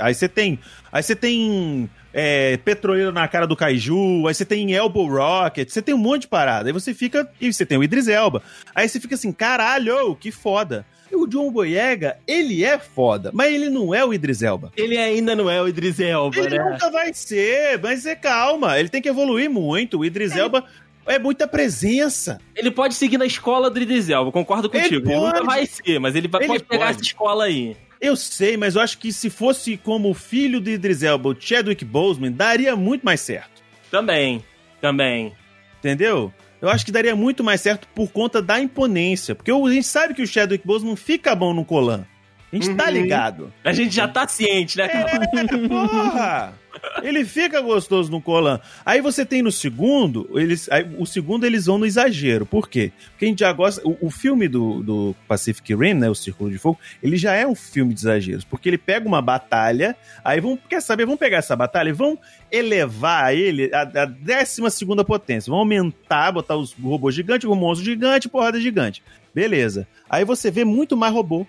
Aí 0.00 0.14
você 0.14 0.28
tem. 0.28 0.58
Aí 0.92 1.02
você 1.02 1.16
tem. 1.16 1.88
É, 2.18 2.56
petroleiro 2.58 3.12
na 3.12 3.28
cara 3.28 3.46
do 3.46 3.54
Kaiju, 3.54 4.26
aí 4.26 4.34
você 4.34 4.44
tem 4.44 4.72
Elbow 4.72 5.06
Rocket, 5.06 5.68
você 5.68 5.82
tem 5.82 5.94
um 5.94 5.98
monte 5.98 6.22
de 6.22 6.28
parada. 6.28 6.68
Aí 6.68 6.72
você 6.72 6.94
fica. 6.94 7.30
E 7.40 7.52
você 7.52 7.64
tem 7.66 7.76
o 7.76 7.84
Idris 7.84 8.08
Elba. 8.08 8.42
Aí 8.74 8.88
você 8.88 8.98
fica 8.98 9.14
assim, 9.14 9.32
caralho, 9.32 10.14
que 10.16 10.30
foda. 10.30 10.86
O 11.12 11.26
John 11.26 11.50
Boyega, 11.50 12.18
ele 12.26 12.64
é 12.64 12.78
foda, 12.78 13.30
mas 13.32 13.52
ele 13.54 13.68
não 13.70 13.94
é 13.94 14.04
o 14.04 14.12
Idris 14.12 14.42
Elba. 14.42 14.72
Ele 14.76 14.98
ainda 14.98 15.34
não 15.36 15.48
é 15.48 15.60
o 15.62 15.68
Idris 15.68 16.00
Elba, 16.00 16.38
Ele 16.38 16.58
né? 16.58 16.70
nunca 16.70 16.90
vai 16.90 17.12
ser, 17.14 17.78
mas 17.80 18.04
é 18.06 18.14
calma, 18.16 18.78
ele 18.78 18.88
tem 18.88 19.00
que 19.00 19.08
evoluir 19.08 19.48
muito. 19.50 19.98
O 19.98 20.04
Idris 20.04 20.34
Elba 20.36 20.64
é 21.06 21.18
muita 21.18 21.46
presença. 21.46 22.40
Ele 22.54 22.70
pode 22.70 22.94
seguir 22.94 23.18
na 23.18 23.26
escola 23.26 23.70
do 23.70 23.80
Idris 23.80 24.08
Elba, 24.10 24.32
concordo 24.32 24.68
Ele 24.72 24.82
contigo. 24.82 25.08
Ele, 25.10 25.16
nunca 25.20 25.32
pode. 25.34 25.46
vai 25.46 25.66
ser, 25.66 25.98
mas 26.00 26.14
ele, 26.16 26.26
vai, 26.28 26.40
Ele 26.42 26.48
pode 26.48 26.64
pegar 26.64 26.86
pode. 26.86 26.96
essa 26.96 27.02
escola 27.04 27.44
aí. 27.44 27.76
Eu 28.00 28.14
sei, 28.16 28.56
mas 28.56 28.74
eu 28.76 28.82
acho 28.82 28.98
que 28.98 29.12
se 29.12 29.30
fosse 29.30 29.76
como 29.76 30.10
o 30.10 30.14
filho 30.14 30.60
do 30.60 30.68
Idris 30.68 31.02
Elba, 31.02 31.30
o 31.30 31.36
Chadwick 31.38 31.84
Boseman, 31.84 32.32
daria 32.32 32.76
muito 32.76 33.02
mais 33.04 33.20
certo. 33.20 33.62
Também, 33.90 34.44
também. 34.80 35.32
Entendeu? 35.78 36.32
Eu 36.60 36.68
acho 36.68 36.84
que 36.84 36.92
daria 36.92 37.14
muito 37.14 37.44
mais 37.44 37.60
certo 37.60 37.86
por 37.94 38.10
conta 38.10 38.40
da 38.40 38.58
imponência. 38.60 39.34
Porque 39.34 39.50
a 39.50 39.54
gente 39.70 39.86
sabe 39.86 40.14
que 40.14 40.22
o 40.22 40.26
Chadwick 40.26 40.66
Boseman 40.66 40.96
fica 40.96 41.34
bom 41.34 41.52
no 41.52 41.64
Colan. 41.64 42.04
A 42.52 42.56
gente 42.56 42.74
tá 42.74 42.84
Uhum. 42.84 42.90
ligado. 42.90 43.52
A 43.64 43.72
gente 43.72 43.94
já 43.94 44.06
tá 44.08 44.26
ciente, 44.26 44.78
né, 44.78 44.88
cara? 44.88 45.10
É, 45.24 45.68
porra! 45.68 46.54
Ele 47.02 47.24
fica 47.24 47.60
gostoso 47.60 48.10
no 48.10 48.20
Colan. 48.20 48.60
Aí 48.84 49.00
você 49.00 49.24
tem 49.24 49.42
no 49.42 49.52
segundo, 49.52 50.28
eles, 50.34 50.68
aí, 50.70 50.86
o 50.98 51.06
segundo 51.06 51.44
eles 51.44 51.66
vão 51.66 51.78
no 51.78 51.86
exagero. 51.86 52.44
Por 52.44 52.68
quê? 52.68 52.92
Porque 53.10 53.24
a 53.24 53.28
gente 53.28 53.40
já 53.40 53.52
gosta. 53.52 53.86
O, 53.86 53.96
o 54.02 54.10
filme 54.10 54.48
do, 54.48 54.82
do 54.82 55.16
Pacific 55.28 55.74
Rim, 55.74 55.94
né? 55.94 56.10
O 56.10 56.14
Círculo 56.14 56.50
de 56.50 56.58
Fogo, 56.58 56.78
ele 57.02 57.16
já 57.16 57.34
é 57.34 57.46
um 57.46 57.54
filme 57.54 57.94
de 57.94 58.00
exageros. 58.00 58.44
Porque 58.44 58.68
ele 58.68 58.78
pega 58.78 59.06
uma 59.06 59.22
batalha, 59.22 59.96
aí 60.24 60.40
vão. 60.40 60.58
Quer 60.68 60.82
saber? 60.82 61.06
Vão 61.06 61.16
pegar 61.16 61.38
essa 61.38 61.56
batalha 61.56 61.90
e 61.90 61.92
vão 61.92 62.18
elevar 62.50 63.34
ele 63.34 63.70
a, 63.72 63.82
a 63.82 64.04
décima 64.04 64.70
segunda 64.70 65.04
potência. 65.04 65.50
Vão 65.50 65.60
aumentar, 65.60 66.32
botar 66.32 66.56
os 66.56 66.72
robôs 66.72 67.14
gigantes, 67.14 67.48
o 67.48 67.54
monstro 67.54 67.84
gigante, 67.84 68.28
porrada 68.28 68.60
gigante. 68.60 69.02
Beleza. 69.34 69.86
Aí 70.08 70.24
você 70.24 70.50
vê 70.50 70.64
muito 70.64 70.96
mais 70.96 71.12
robô 71.12 71.46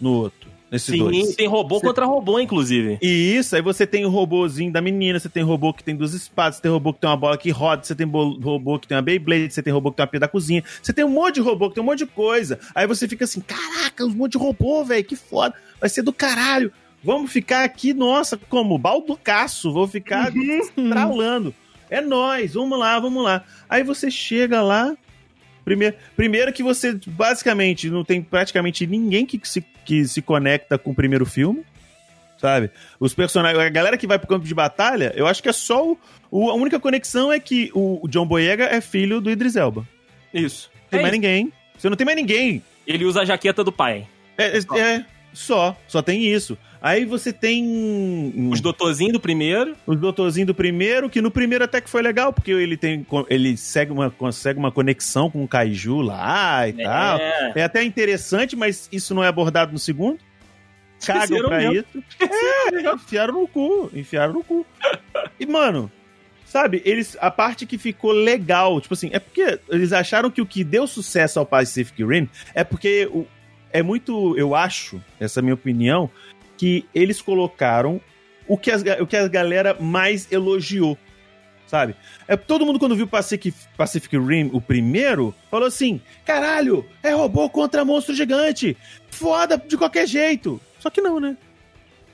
no 0.00 0.12
outro. 0.12 0.37
Nesses 0.70 0.94
Sim, 0.94 0.98
dois. 0.98 1.34
tem 1.34 1.46
robô 1.46 1.80
contra 1.80 2.04
robô, 2.04 2.38
inclusive. 2.38 2.98
E 3.00 3.36
isso, 3.36 3.56
aí 3.56 3.62
você 3.62 3.86
tem 3.86 4.04
o 4.04 4.10
robôzinho 4.10 4.70
da 4.70 4.82
menina, 4.82 5.18
você 5.18 5.28
tem 5.28 5.42
robô 5.42 5.72
que 5.72 5.82
tem 5.82 5.96
duas 5.96 6.12
espadas, 6.12 6.56
você 6.56 6.62
tem 6.62 6.70
robô 6.70 6.92
que 6.92 7.00
tem 7.00 7.08
uma 7.08 7.16
bola 7.16 7.38
que 7.38 7.50
roda, 7.50 7.82
você 7.82 7.94
tem 7.94 8.06
robô 8.06 8.78
que 8.78 8.86
tem 8.86 8.96
uma 8.96 9.02
Beyblade, 9.02 9.50
você 9.52 9.62
tem 9.62 9.72
robô 9.72 9.90
que 9.90 9.96
tem 9.96 10.04
uma 10.04 10.10
pia 10.10 10.20
da 10.20 10.28
cozinha, 10.28 10.62
você 10.82 10.92
tem 10.92 11.04
um 11.04 11.10
monte 11.10 11.36
de 11.36 11.40
robô 11.40 11.68
que 11.68 11.76
tem 11.76 11.82
um 11.82 11.86
monte 11.86 12.00
de 12.00 12.06
coisa. 12.06 12.58
Aí 12.74 12.86
você 12.86 13.08
fica 13.08 13.24
assim, 13.24 13.40
caraca, 13.40 14.04
um 14.04 14.10
monte 14.10 14.32
de 14.32 14.38
robô, 14.38 14.84
velho, 14.84 15.04
que 15.04 15.16
foda, 15.16 15.54
vai 15.80 15.88
ser 15.88 16.02
do 16.02 16.12
caralho. 16.12 16.70
Vamos 17.02 17.30
ficar 17.30 17.64
aqui, 17.64 17.94
nossa, 17.94 18.36
como 18.36 18.76
balducaço, 18.76 19.72
vou 19.72 19.86
ficar 19.86 20.30
tralando. 20.90 21.54
É 21.88 22.00
nós, 22.02 22.52
vamos 22.52 22.78
lá, 22.78 22.98
vamos 23.00 23.22
lá. 23.22 23.42
Aí 23.68 23.82
você 23.82 24.10
chega 24.10 24.60
lá, 24.60 24.94
Primeiro, 25.68 25.96
primeiro 26.16 26.52
que 26.52 26.62
você, 26.62 26.98
basicamente, 27.06 27.90
não 27.90 28.02
tem 28.04 28.22
praticamente 28.22 28.86
ninguém 28.86 29.26
que 29.26 29.38
se, 29.44 29.60
que 29.84 30.06
se 30.06 30.22
conecta 30.22 30.78
com 30.78 30.90
o 30.90 30.94
primeiro 30.94 31.26
filme, 31.26 31.62
sabe? 32.38 32.70
Os 32.98 33.12
personagens, 33.14 33.60
a 33.62 33.68
galera 33.68 33.98
que 33.98 34.06
vai 34.06 34.18
pro 34.18 34.26
campo 34.28 34.46
de 34.46 34.54
batalha, 34.54 35.12
eu 35.14 35.26
acho 35.26 35.42
que 35.42 35.48
é 35.48 35.52
só 35.52 35.86
o, 35.86 35.98
o- 36.30 36.50
a 36.50 36.54
única 36.54 36.80
conexão 36.80 37.30
é 37.32 37.38
que 37.38 37.70
o, 37.74 38.00
o 38.02 38.08
John 38.08 38.26
Boyega 38.26 38.64
é 38.64 38.80
filho 38.80 39.20
do 39.20 39.30
Idris 39.30 39.56
Elba. 39.56 39.86
Isso. 40.32 40.70
Não 40.74 40.88
tem 40.90 40.98
É 41.00 41.02
mais 41.02 41.12
isso. 41.12 41.20
ninguém. 41.20 41.52
Você 41.76 41.88
não 41.90 41.96
tem 41.96 42.04
mais 42.04 42.16
ninguém. 42.16 42.62
Ele 42.86 43.04
usa 43.04 43.20
a 43.20 43.24
jaqueta 43.24 43.62
do 43.62 43.70
pai. 43.72 44.06
É, 44.38 44.56
é- 44.58 44.78
é 44.80 45.04
só, 45.34 45.76
só 45.86 46.00
tem 46.00 46.24
isso. 46.24 46.56
Aí 46.80 47.04
você 47.04 47.32
tem 47.32 48.50
Os 48.52 48.60
doutorzinhos 48.60 49.12
do 49.12 49.20
primeiro. 49.20 49.76
o 49.86 49.94
doutorzinho 49.94 50.46
do 50.46 50.54
primeiro, 50.54 51.10
que 51.10 51.20
no 51.20 51.30
primeiro 51.30 51.64
até 51.64 51.80
que 51.80 51.90
foi 51.90 52.02
legal, 52.02 52.32
porque 52.32 52.52
ele 52.52 52.76
tem 52.76 53.06
ele 53.28 53.56
segue 53.56 53.92
uma, 53.92 54.10
consegue 54.10 54.58
uma 54.58 54.70
conexão 54.70 55.30
com 55.30 55.42
o 55.42 55.48
Kaiju 55.48 56.00
lá 56.00 56.68
e 56.68 56.72
tal. 56.72 57.18
É. 57.18 57.52
É 57.56 57.62
até 57.64 57.82
interessante, 57.82 58.54
mas 58.54 58.88
isso 58.92 59.14
não 59.14 59.24
é 59.24 59.28
abordado 59.28 59.72
no 59.72 59.78
segundo. 59.78 60.18
Cagam 61.04 61.42
pra 61.44 61.58
mesmo. 61.58 61.74
isso. 61.74 62.04
É, 62.20 62.92
enfiaram 62.92 63.34
no 63.34 63.48
cu. 63.48 63.90
Enfiaram 63.94 64.32
no 64.34 64.42
cu. 64.42 64.66
E, 65.38 65.46
mano, 65.46 65.90
sabe, 66.44 66.82
eles. 66.84 67.16
A 67.20 67.30
parte 67.30 67.66
que 67.66 67.78
ficou 67.78 68.12
legal, 68.12 68.80
tipo 68.80 68.94
assim, 68.94 69.10
é 69.12 69.18
porque 69.18 69.60
eles 69.68 69.92
acharam 69.92 70.30
que 70.30 70.42
o 70.42 70.46
que 70.46 70.64
deu 70.64 70.86
sucesso 70.86 71.38
ao 71.38 71.46
Pacific 71.46 72.04
Rim 72.04 72.28
é 72.54 72.64
porque 72.64 73.08
o, 73.12 73.26
é 73.72 73.82
muito. 73.82 74.36
Eu 74.36 74.54
acho, 74.54 75.00
essa 75.20 75.38
é 75.38 75.40
a 75.40 75.44
minha 75.44 75.54
opinião, 75.54 76.10
que 76.58 76.84
eles 76.94 77.22
colocaram 77.22 77.98
o 78.46 78.58
que, 78.58 78.70
as, 78.70 78.82
o 79.00 79.06
que 79.06 79.16
a 79.16 79.26
galera 79.28 79.74
mais 79.80 80.30
elogiou. 80.30 80.98
Sabe? 81.66 81.94
É, 82.26 82.34
todo 82.36 82.64
mundo, 82.64 82.78
quando 82.78 82.96
viu 82.96 83.06
Pacific, 83.06 83.52
Pacific 83.76 84.16
Rim, 84.18 84.48
o 84.54 84.60
primeiro, 84.60 85.34
falou 85.50 85.66
assim: 85.68 86.00
caralho, 86.24 86.84
é 87.02 87.10
robô 87.12 87.48
contra 87.50 87.84
monstro 87.84 88.14
gigante. 88.14 88.74
Foda 89.10 89.56
de 89.58 89.76
qualquer 89.76 90.06
jeito. 90.06 90.58
Só 90.78 90.88
que 90.90 91.00
não, 91.02 91.20
né? 91.20 91.36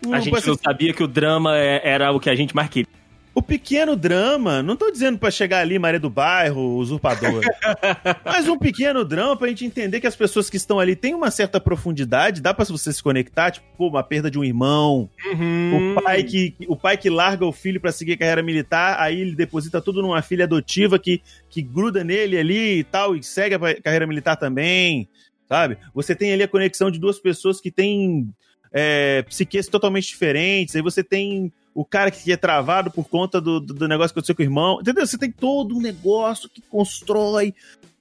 A 0.03 0.07
Não, 0.09 0.21
gente 0.21 0.31
Pacific- 0.33 0.49
não 0.49 0.59
sabia 0.73 0.93
que 0.93 1.03
o 1.03 1.07
drama 1.09 1.57
é- 1.57 1.81
era 1.85 2.11
o 2.13 2.19
que 2.21 2.29
a 2.29 2.35
gente 2.35 2.55
mais 2.55 2.69
queria. 2.69 2.93
O 3.35 3.43
pequeno 3.43 3.97
drama, 3.97 4.63
não 4.63 4.77
tô 4.77 4.93
dizendo 4.93 5.19
pra 5.19 5.29
chegar 5.29 5.59
ali, 5.59 5.77
Maria 5.77 5.99
do 5.99 6.09
Bairro, 6.09 6.77
usurpador. 6.77 7.43
mas 8.25 8.49
um 8.49 8.57
pequeno 8.57 9.05
drama 9.05 9.37
pra 9.37 9.49
gente 9.49 9.65
entender 9.65 10.01
que 10.01 10.07
as 10.07 10.15
pessoas 10.15 10.49
que 10.49 10.57
estão 10.57 10.79
ali 10.79 10.95
têm 10.95 11.15
uma 11.15 11.33
certa 11.33 11.61
profundidade, 11.61 12.41
dá 12.41 12.55
pra 12.55 12.65
você 12.65 12.93
se 12.93 13.03
conectar, 13.03 13.51
tipo, 13.51 13.67
pô, 13.77 13.89
uma 13.89 14.05
perda 14.05 14.31
de 14.31 14.39
um 14.39 14.45
irmão, 14.45 15.11
Uhum. 15.33 15.97
o 15.97 16.03
pai 16.03 16.23
que 16.23 16.55
o 16.69 16.77
pai 16.77 16.97
que 16.97 17.11
larga 17.11 17.45
o 17.45 17.53
filho 17.53 17.81
pra 17.81 17.91
seguir 17.91 18.17
carreira 18.17 18.43
militar, 18.43 19.01
aí 19.01 19.21
ele 19.21 19.35
deposita 19.35 19.81
tudo 19.81 20.01
numa 20.01 20.23
filha 20.23 20.45
adotiva 20.45 20.97
que, 20.97 21.21
que 21.51 21.61
gruda 21.61 22.05
nele 22.05 22.39
ali 22.39 22.79
e 22.79 22.85
tal, 22.85 23.17
e 23.17 23.23
segue 23.25 23.57
a 23.57 23.83
carreira 23.83 24.07
militar 24.07 24.37
também, 24.37 25.09
sabe? 25.49 25.77
Você 25.93 26.15
tem 26.15 26.33
ali 26.33 26.45
a 26.45 26.49
conexão 26.49 26.89
de 26.89 27.01
duas 27.01 27.19
pessoas 27.19 27.61
que 27.61 27.71
têm 27.73 28.29
é, 28.73 29.23
psiques 29.23 29.67
totalmente 29.67 30.07
diferentes, 30.07 30.77
aí 30.77 30.83
você 30.83 31.03
tem 31.03 31.53
o 31.75 31.85
cara 31.85 32.11
que 32.11 32.33
é 32.33 32.37
travado 32.37 32.91
por 32.91 33.09
conta 33.09 33.41
do, 33.41 33.59
do, 33.59 33.89
negócio 33.89 34.15
que 34.15 34.19
aconteceu 34.21 34.35
com 34.35 34.43
o 34.43 34.45
irmão, 34.45 34.81
entendeu? 34.81 35.07
Você 35.07 35.19
tem 35.19 35.31
todo 35.31 35.77
um 35.77 35.81
negócio 35.81 36.49
que 36.49 36.63
constrói, 36.63 37.53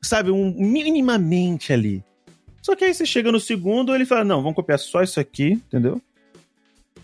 sabe, 0.01 0.30
um, 0.30 0.53
minimamente 0.53 1.74
ali. 1.74 2.03
Só 2.61 2.76
que 2.76 2.86
aí 2.86 2.93
você 2.93 3.05
chega 3.05 3.32
no 3.32 3.39
segundo, 3.39 3.95
ele 3.95 4.05
fala, 4.05 4.24
não, 4.24 4.41
vamos 4.41 4.55
copiar 4.55 4.80
só 4.80 5.01
isso 5.01 5.19
aqui, 5.19 5.53
entendeu? 5.53 6.01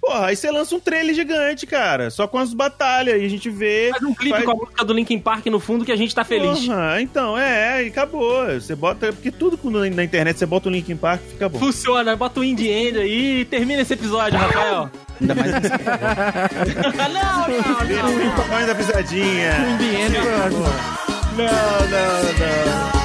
Porra, 0.01 0.27
aí 0.27 0.35
você 0.35 0.49
lança 0.49 0.73
um 0.75 0.79
trailer 0.79 1.13
gigante, 1.13 1.67
cara, 1.67 2.09
só 2.09 2.27
com 2.27 2.37
as 2.37 2.53
batalhas, 2.53 3.21
e 3.21 3.25
a 3.25 3.29
gente 3.29 3.49
vê... 3.49 3.89
Faz 3.91 4.03
um 4.03 4.13
clipe 4.13 4.31
Faz- 4.31 4.45
com 4.45 4.51
a 4.51 4.55
música 4.55 4.85
do 4.85 4.93
Linkin 4.93 5.19
Park 5.19 5.45
no 5.47 5.59
fundo 5.59 5.83
que 5.85 5.91
a 5.91 5.95
gente 5.95 6.15
tá 6.15 6.23
feliz. 6.23 6.65
Porra, 6.65 7.01
então, 7.01 7.37
é, 7.37 7.83
e 7.83 7.87
acabou. 7.89 8.45
Você 8.47 8.75
bota. 8.75 9.11
Porque 9.11 9.29
tudo 9.31 9.57
quando 9.57 9.87
na 9.89 10.03
internet 10.03 10.37
você 10.39 10.45
bota 10.45 10.69
o 10.69 10.71
link 10.71 10.89
em 10.89 10.95
parque, 10.97 11.25
fica 11.31 11.49
bom. 11.49 11.59
Funciona, 11.59 12.15
bota 12.15 12.39
o 12.39 12.43
Indie 12.43 12.69
End 12.69 12.97
aí 12.97 13.41
e 13.41 13.45
termina 13.45 13.81
esse 13.81 13.93
episódio, 13.93 14.39
Rafael. 14.39 14.89
Ainda 15.19 15.35
mais 15.35 15.51
não, 17.13 17.47
não, 17.49 18.25
não. 18.25 18.35
Tamanho 18.35 18.67
da 18.67 18.75
pisadinha. 18.75 19.51
Ambiente, 19.73 20.13
Não, 20.17 21.45
não, 21.89 22.93
não. 22.93 22.98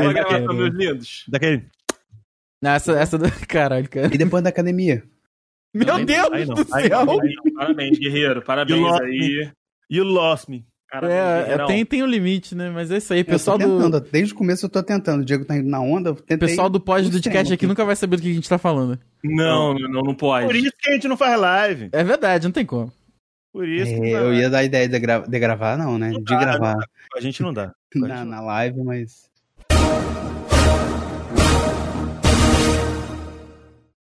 Boa 0.00 0.12
gravação, 0.12 0.54
meus 0.54 0.74
lindos. 0.74 1.24
Daquele. 1.28 1.64
Não, 2.62 2.70
essa, 2.72 2.92
essa 2.92 3.18
do. 3.18 3.24
Caralho, 3.48 3.88
cara. 3.88 4.14
E 4.14 4.18
depois 4.18 4.42
da 4.42 4.50
academia? 4.50 5.02
Meu 5.72 5.94
Aí 5.94 6.04
Deus 6.04 6.32
aí 6.32 6.46
não, 6.46 6.54
do 6.56 6.74
aí 6.74 6.88
céu! 6.88 7.06
não, 7.06 7.20
aí 7.20 7.34
não. 7.44 7.54
Parabéns, 7.54 7.98
guerreiro. 7.98 8.42
Parabéns 8.42 8.80
You 8.80 9.02
aí. 9.02 9.50
You 9.88 10.04
lost 10.04 10.48
me. 10.48 10.66
Parabéns, 10.90 11.14
É, 11.14 11.52
é, 11.52 11.66
tem, 11.66 11.86
tem 11.86 12.02
um 12.02 12.06
limite, 12.06 12.56
né? 12.56 12.68
Mas 12.70 12.90
é 12.90 12.96
isso 12.96 13.12
aí. 13.12 13.20
Eu 13.20 13.24
tô 13.24 13.30
Pessoal 13.30 13.56
do, 13.56 13.64
tentando, 13.64 14.00
desde 14.00 14.34
o 14.34 14.36
começo 14.36 14.66
eu 14.66 14.70
tô 14.70 14.82
tentando. 14.82 15.20
O 15.22 15.24
Diego 15.24 15.44
tá 15.44 15.56
indo 15.56 15.68
na 15.68 15.80
onda. 15.80 16.12
Tentei 16.14 16.36
pessoal 16.48 16.68
do 16.68 16.80
pós 16.80 17.04
do 17.08 17.12
podcast 17.12 17.38
extremo 17.42 17.54
aqui 17.54 17.66
nunca 17.68 17.84
vai 17.84 17.94
saber 17.94 18.16
do 18.16 18.22
que 18.22 18.30
a 18.30 18.34
gente 18.34 18.48
tá 18.48 18.58
falando. 18.58 18.98
Não, 19.22 19.72
não, 19.74 19.88
não, 19.88 20.02
não 20.02 20.14
pode. 20.14 20.46
Por 20.46 20.56
isso 20.56 20.72
que 20.76 20.90
a 20.90 20.94
gente 20.94 21.06
não 21.06 21.16
faz 21.16 21.38
live. 21.40 21.88
É 21.92 22.02
verdade, 22.02 22.44
não 22.48 22.52
tem 22.52 22.66
como. 22.66 22.92
Por 23.52 23.68
isso 23.68 23.92
que 23.94 24.08
É, 24.08 24.14
eu 24.14 24.34
ia 24.34 24.50
dar 24.50 24.58
a 24.58 24.64
ideia 24.64 24.88
de, 24.88 24.98
gra- 24.98 25.24
de 25.26 25.38
gravar, 25.38 25.78
não, 25.78 25.96
né? 25.98 26.10
De 26.10 26.24
dá, 26.24 26.38
gravar 26.40 26.76
a 27.16 27.20
gente 27.20 27.40
não 27.42 27.52
dá. 27.54 27.72
na, 27.94 28.24
na 28.24 28.40
live, 28.40 28.82
mas. 28.82 29.29